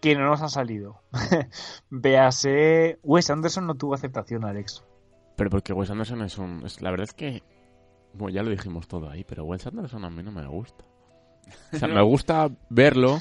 [0.04, 1.02] que no nos han salido.
[1.90, 4.84] véase Wes Anderson no tuvo aceptación, Alex.
[5.38, 6.62] Pero porque Wes Anderson es un...
[6.66, 7.42] es- la verdad es que...
[8.14, 10.84] Bueno, ya lo dijimos todo ahí, pero Wes Anderson a mí no me gusta.
[11.74, 13.20] O sea, me gusta verlo...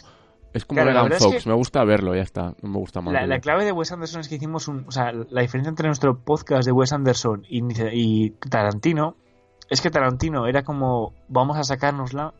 [0.53, 2.55] Es como Claro, Megan es Fox, que- me gusta verlo, ya está.
[2.61, 3.27] No me gusta más.
[3.27, 4.85] La clave de Wes Anderson es que hicimos un.
[4.87, 9.17] O sea, la diferencia entre nuestro podcast de Wes Anderson y, y Tarantino
[9.71, 11.15] es que Tarantino era como.
[11.29, 12.35] Vamos a sacárnosla.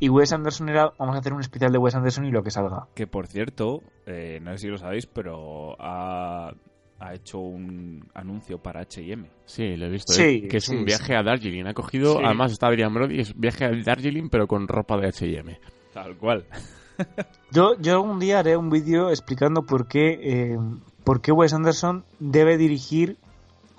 [0.00, 0.92] Y Wes Anderson era.
[0.98, 2.86] Vamos a hacer un especial de Wes Anderson y lo que salga.
[2.94, 6.52] Que por cierto, eh, no sé si lo sabéis, pero ha,
[7.00, 9.26] ha hecho un anuncio para HM.
[9.44, 10.12] Sí, lo he visto.
[10.12, 11.66] Sí, eh, que es sí, un viaje a Darjeeling.
[11.66, 12.22] Ha cogido, Sí.
[12.24, 15.58] además está Adrian Brody, es viaje a Darjeeling, pero con ropa de H&M.
[15.92, 16.44] Tal cual.
[17.52, 20.58] Yo, yo un día haré un vídeo explicando por qué, eh,
[21.04, 23.16] por qué Wes Anderson debe dirigir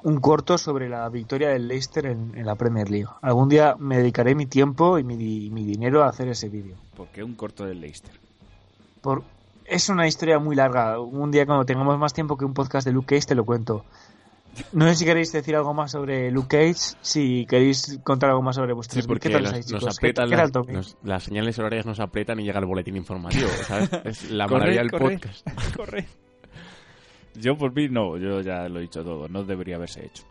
[0.03, 3.07] un corto sobre la victoria del Leicester en, en la Premier League.
[3.21, 6.75] Algún día me dedicaré mi tiempo y mi, di- mi dinero a hacer ese vídeo.
[6.95, 8.13] ¿Por qué un corto del Leicester?
[9.01, 9.23] Por...
[9.65, 10.99] Es una historia muy larga.
[10.99, 13.85] Un día cuando tengamos más tiempo que un podcast de Luke Cage te lo cuento.
[14.73, 18.55] No sé si queréis decir algo más sobre Luke Cage, si queréis contar algo más
[18.55, 19.69] sobre vuestros Sí, porque ¿Qué tal las,
[20.67, 23.89] nos- las señales horarias nos aprietan y llega el boletín informativo, ¿sabes?
[24.05, 25.19] Es la Corre, maravilla del corre.
[25.19, 25.47] podcast.
[25.75, 26.07] Corre.
[27.35, 30.23] Yo por mí no, yo ya lo he dicho todo, no debería haberse hecho.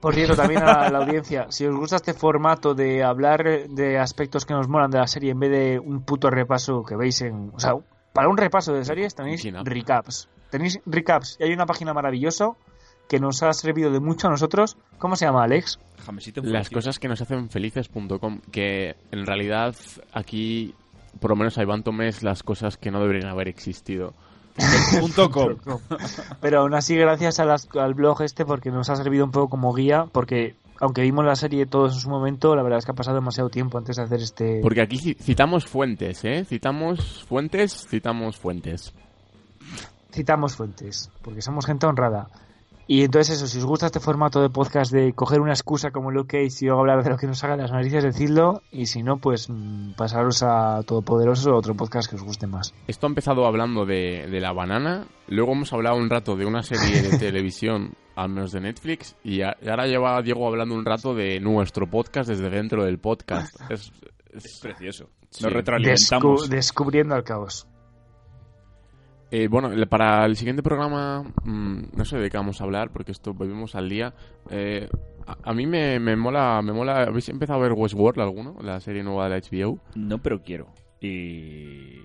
[0.00, 4.44] Por cierto, también a la audiencia, si os gusta este formato de hablar de aspectos
[4.44, 7.50] que nos molan de la serie en vez de un puto repaso que veis en...
[7.54, 7.74] O sea,
[8.12, 10.28] para un repaso de series tenéis recaps.
[10.50, 12.50] Tenéis recaps y hay una página maravillosa
[13.08, 14.76] que nos ha servido de mucho a nosotros.
[14.98, 15.78] ¿Cómo se llama, Alex?
[16.42, 19.74] Las cosas que nos hacen felices.com, que en realidad
[20.12, 20.74] aquí,
[21.20, 24.12] por lo menos a Iván Tomés, las cosas que no deberían haber existido.
[25.00, 25.54] Punto com.
[26.40, 29.48] Pero aún así, gracias a las- al blog este, porque nos ha servido un poco
[29.48, 32.90] como guía, porque aunque vimos la serie todos en su momento, la verdad es que
[32.92, 34.60] ha pasado demasiado tiempo antes de hacer este...
[34.62, 36.44] Porque aquí ci- citamos fuentes, ¿eh?
[36.44, 38.92] Citamos fuentes, citamos fuentes.
[40.12, 42.28] citamos fuentes, porque somos gente honrada.
[42.86, 46.10] Y entonces eso, si os gusta este formato de podcast de coger una excusa como
[46.10, 48.62] lo que y luego hablar de lo que nos haga las narices, decidlo.
[48.70, 52.74] Y si no, pues mm, pasaros a Todopoderoso o otro podcast que os guste más.
[52.86, 56.62] Esto ha empezado hablando de, de la banana, luego hemos hablado un rato de una
[56.62, 60.84] serie de televisión, al menos de Netflix, y, a- y ahora lleva Diego hablando un
[60.84, 63.54] rato de nuestro podcast desde dentro del podcast.
[63.70, 63.92] Es,
[64.34, 65.08] es- Es precioso.
[65.30, 65.42] Sí.
[65.44, 66.48] Nos retroalimentamos.
[66.48, 67.66] Descu- descubriendo al caos.
[69.36, 73.10] Eh, bueno, para el siguiente programa, mm, no sé de qué vamos a hablar, porque
[73.10, 74.14] esto vivimos al día.
[74.48, 74.88] Eh,
[75.26, 77.02] a, a mí me, me mola, me mola.
[77.02, 78.54] ¿Habéis empezado a ver Westworld alguno?
[78.62, 79.80] La serie nueva de la HBO.
[79.96, 80.68] No, pero quiero.
[81.00, 81.98] Y...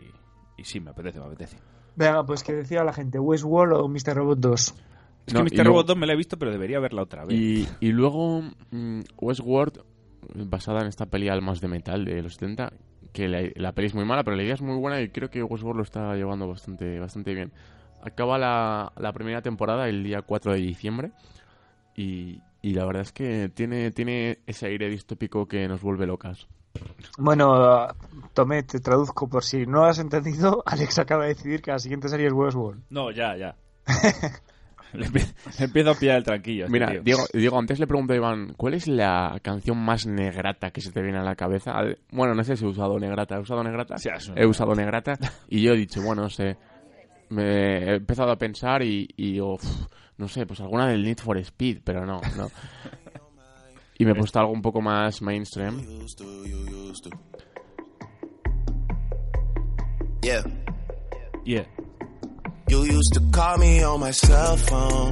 [0.58, 1.58] Y sí, me apetece, me apetece.
[1.96, 4.16] Venga, pues que decía la gente, Westworld o Mr.
[4.16, 4.76] Robot 2.
[5.28, 5.68] Es No, que Mr.
[5.68, 7.38] Robot 2 me la he visto, pero debería verla otra vez.
[7.40, 8.42] Y, y luego
[8.72, 9.84] mm, Westworld,
[10.34, 12.74] basada en esta peli Almas de Metal de los 70,
[13.14, 15.30] que la, la peli es muy mala, pero la idea es muy buena y creo
[15.30, 17.52] que Westworld lo está llevando bastante, bastante bien.
[18.02, 21.12] Acaba la, la primera temporada el día 4 de diciembre
[21.96, 26.48] y, y la verdad es que tiene, tiene ese aire distópico que nos vuelve locas.
[27.18, 27.88] Bueno,
[28.34, 30.64] Tomé, te traduzco por si no has entendido.
[30.66, 32.84] Alex acaba de decidir que la siguiente serie es Westworld.
[32.90, 33.56] No, ya, ya.
[34.94, 36.66] Le, empie- le empiezo a pillar el tranquillo.
[36.66, 37.02] este Mira, tío.
[37.04, 40.92] Diego, Diego, antes le pregunté a Iván, ¿cuál es la canción más negrata que se
[40.92, 41.74] te viene a la cabeza?
[42.12, 43.36] Bueno, no sé si he usado negrata.
[43.36, 43.98] ¿He usado negrata?
[43.98, 45.18] Sí, he usado negrata.
[45.48, 46.58] Y yo he dicho, bueno, no sé.
[47.30, 49.64] Me he empezado a pensar y, y digo, "Uf,
[50.18, 52.50] no sé, pues alguna del Need for Speed, pero no, no.
[54.00, 55.80] Y me he puesto algo un poco más mainstream.
[60.22, 60.44] Yeah.
[61.46, 61.66] Yeah.
[62.70, 65.10] You used to call me on my cell phone.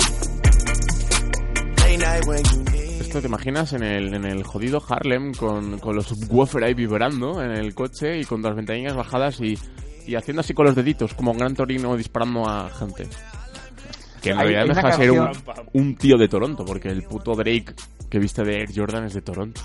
[1.83, 2.63] Late night when you.
[3.01, 7.41] Esto te imaginas en el, en el jodido Harlem con, con los subwoofer ahí vibrando
[7.41, 9.57] en el coche y con las ventanillas bajadas y,
[10.05, 13.07] y haciendo así con los deditos, como un gran torino disparando a gente.
[14.21, 17.33] Que en realidad deja de ser un, canción- un tío de Toronto, porque el puto
[17.33, 17.73] Drake
[18.09, 19.61] que viste de Air Jordan es de Toronto.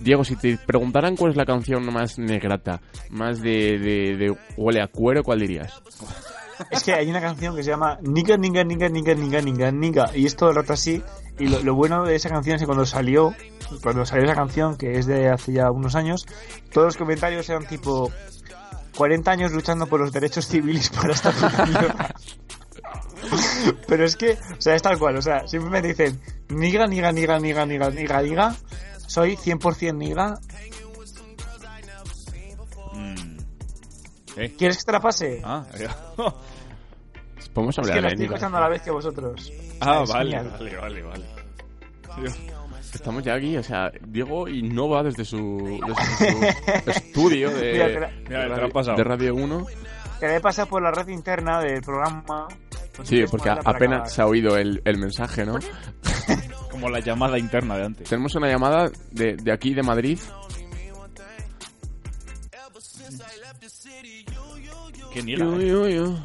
[0.00, 2.80] Diego, si te preguntaran cuál es la canción más negrata,
[3.10, 5.72] más de, de, de huele a cuero, ¿cuál dirías?
[6.70, 10.10] Es que hay una canción que se llama Niga, Niga, Niga, Niga, Niga, Niga, Niga.
[10.14, 11.02] Y es todo el rato así.
[11.38, 13.34] Y lo, lo bueno de esa canción es que cuando salió,
[13.82, 16.26] cuando salió esa canción, que es de hace ya unos años,
[16.72, 18.10] todos los comentarios eran tipo
[18.96, 22.14] 40 años luchando por los derechos civiles para esta puta.
[23.86, 25.16] Pero es que, o sea, es tal cual.
[25.16, 28.56] O sea, siempre me dicen Niga, Niga, Niga, Niga, Niga, Niga, Niga.
[29.06, 30.38] Soy 100% Niga.
[32.92, 33.38] Mm.
[34.36, 34.54] ¿Eh?
[34.56, 35.40] ¿Quieres que te la pase?
[35.44, 35.66] Ah,
[37.48, 39.52] Podemos es hablar que la de estoy escuchando a la vez que vosotros.
[39.80, 41.24] ah Es vale, vale, vale, vale.
[42.92, 48.00] Estamos ya aquí, o sea, Diego innova desde su, desde su estudio de, Mira, te
[48.00, 48.96] la- de te lo radio, has pasado.
[48.96, 49.66] de Radio 1.
[50.18, 52.48] Que le pasa por la red interna del programa.
[52.96, 54.08] Pues Sí, porque apenas acabar.
[54.10, 55.58] se ha oído el, el mensaje, ¿no?
[56.70, 58.08] Como la llamada interna de antes.
[58.08, 60.18] Tenemos una llamada de, de aquí, de Madrid.
[65.12, 65.66] Qué niega, Yo, eh.
[65.68, 66.18] yo, yo.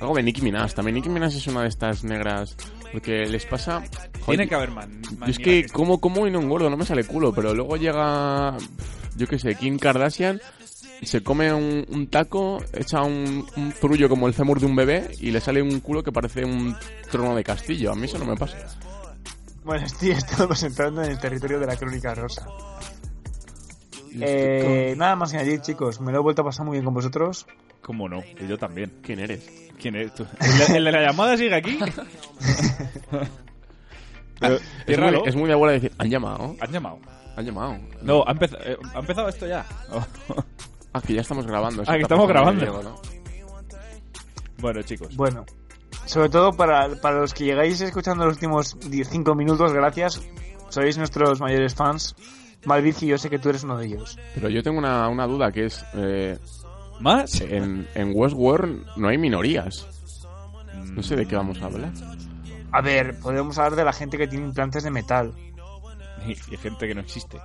[0.00, 0.74] Algo de Nicki Minaj.
[0.74, 2.56] También Nicki Minaj es una de estas negras.
[2.92, 3.82] Porque les pasa.
[3.82, 4.88] Tiene Joder, que haber más.
[5.20, 7.32] Yo es que como, como y no engordo, no me sale culo.
[7.32, 8.56] Pero luego llega.
[9.16, 10.40] Yo qué sé, Kim Kardashian.
[11.02, 15.10] Se come un, un taco, echa un, un zurullo como el fémur de un bebé
[15.20, 16.74] y le sale un culo que parece un
[17.10, 17.92] trono de castillo.
[17.92, 18.56] A mí eso no me pasa.
[19.62, 22.46] Bueno, estoy, estamos entrando en el territorio de la crónica rosa.
[24.20, 26.00] Eh, nada más que añadir, chicos.
[26.00, 27.46] Me lo he vuelto a pasar muy bien con vosotros.
[27.82, 28.20] ¿Cómo no?
[28.40, 28.92] Y yo también.
[29.02, 29.48] ¿Quién eres?
[29.80, 30.26] ¿Quién es tú?
[30.68, 31.78] ¿El, el de la llamada sigue aquí?
[34.38, 36.98] Pero, Es muy, es muy de abuela decir, han llamado, ¿Han llamado?
[37.36, 37.78] han llamado.
[38.02, 39.64] No, ha, empeza- eh, ¿ha empezado esto ya.
[40.92, 41.82] Ah, que ya estamos grabando.
[41.86, 42.60] Ah, que estamos grabando.
[42.62, 42.96] Diego, ¿no?
[44.58, 45.14] bueno, chicos.
[45.16, 45.44] Bueno,
[46.06, 50.20] sobre todo para, para los que llegáis escuchando los últimos 5 minutos, gracias.
[50.68, 52.14] Sois nuestros mayores fans.
[52.64, 54.18] Malvici, yo sé que tú eres uno de ellos.
[54.34, 55.84] Pero yo tengo una, una duda que es...
[55.94, 56.38] eh,
[57.00, 57.40] ¿Más?
[57.42, 59.86] en, en Westworld no hay minorías.
[60.92, 61.92] No sé de qué vamos a hablar.
[62.72, 65.32] A ver, podemos hablar de la gente que tiene implantes de metal.
[66.26, 67.38] Y, y gente que no existe.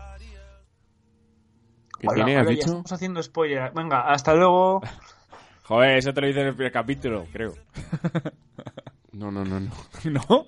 [1.99, 2.65] ¿Qué Hola, tiene, has ya dicho?
[2.65, 3.71] estamos haciendo spoiler.
[3.75, 4.81] Venga, hasta luego.
[5.63, 7.53] Joder, eso te lo dice en el primer capítulo, creo.
[9.13, 9.69] No, no, no, no.
[10.05, 10.21] ¿No?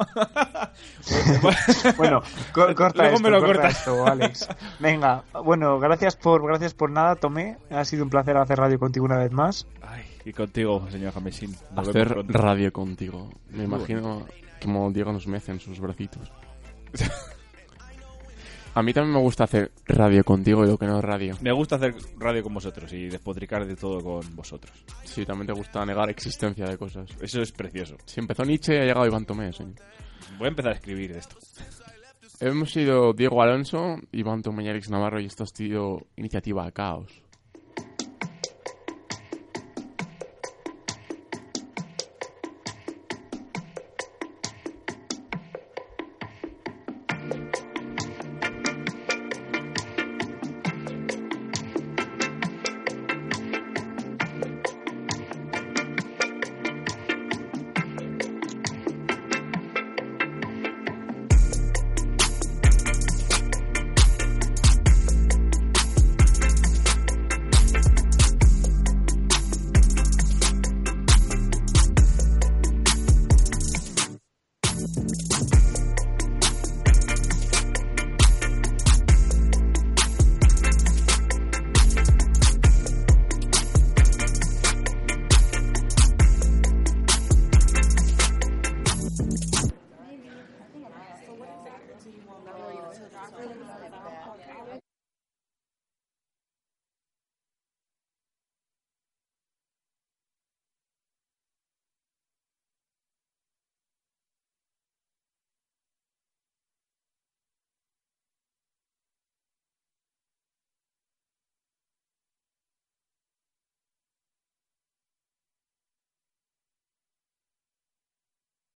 [1.98, 2.22] Bueno,
[2.54, 3.78] co- corta Luego esto, me lo corta cortas.
[3.80, 4.48] esto, Alex.
[4.80, 7.58] Venga, bueno, gracias por gracias por nada, Tomé.
[7.70, 9.68] Ha sido un placer hacer radio contigo una vez más.
[9.82, 11.56] Ay, y contigo, señor Jamesín.
[11.76, 13.30] Hacer radio contigo.
[13.50, 14.26] Me imagino
[14.62, 16.32] como Diego nos mece en sus bracitos.
[18.76, 21.38] A mí también me gusta hacer radio contigo y lo que no es radio.
[21.42, 24.74] Me gusta hacer radio con vosotros y despotricar de todo con vosotros.
[25.04, 27.10] Sí, también te gusta negar existencia de cosas.
[27.22, 27.98] Eso es precioso.
[28.06, 29.54] Si empezó Nietzsche, ha llegado Iván Tomé.
[29.54, 29.64] sí.
[30.38, 31.38] Voy a empezar a escribir de esto.
[32.40, 37.23] Hemos sido Diego Alonso, Iván Tomé y Alex Navarro y esto ha sido Iniciativa Caos.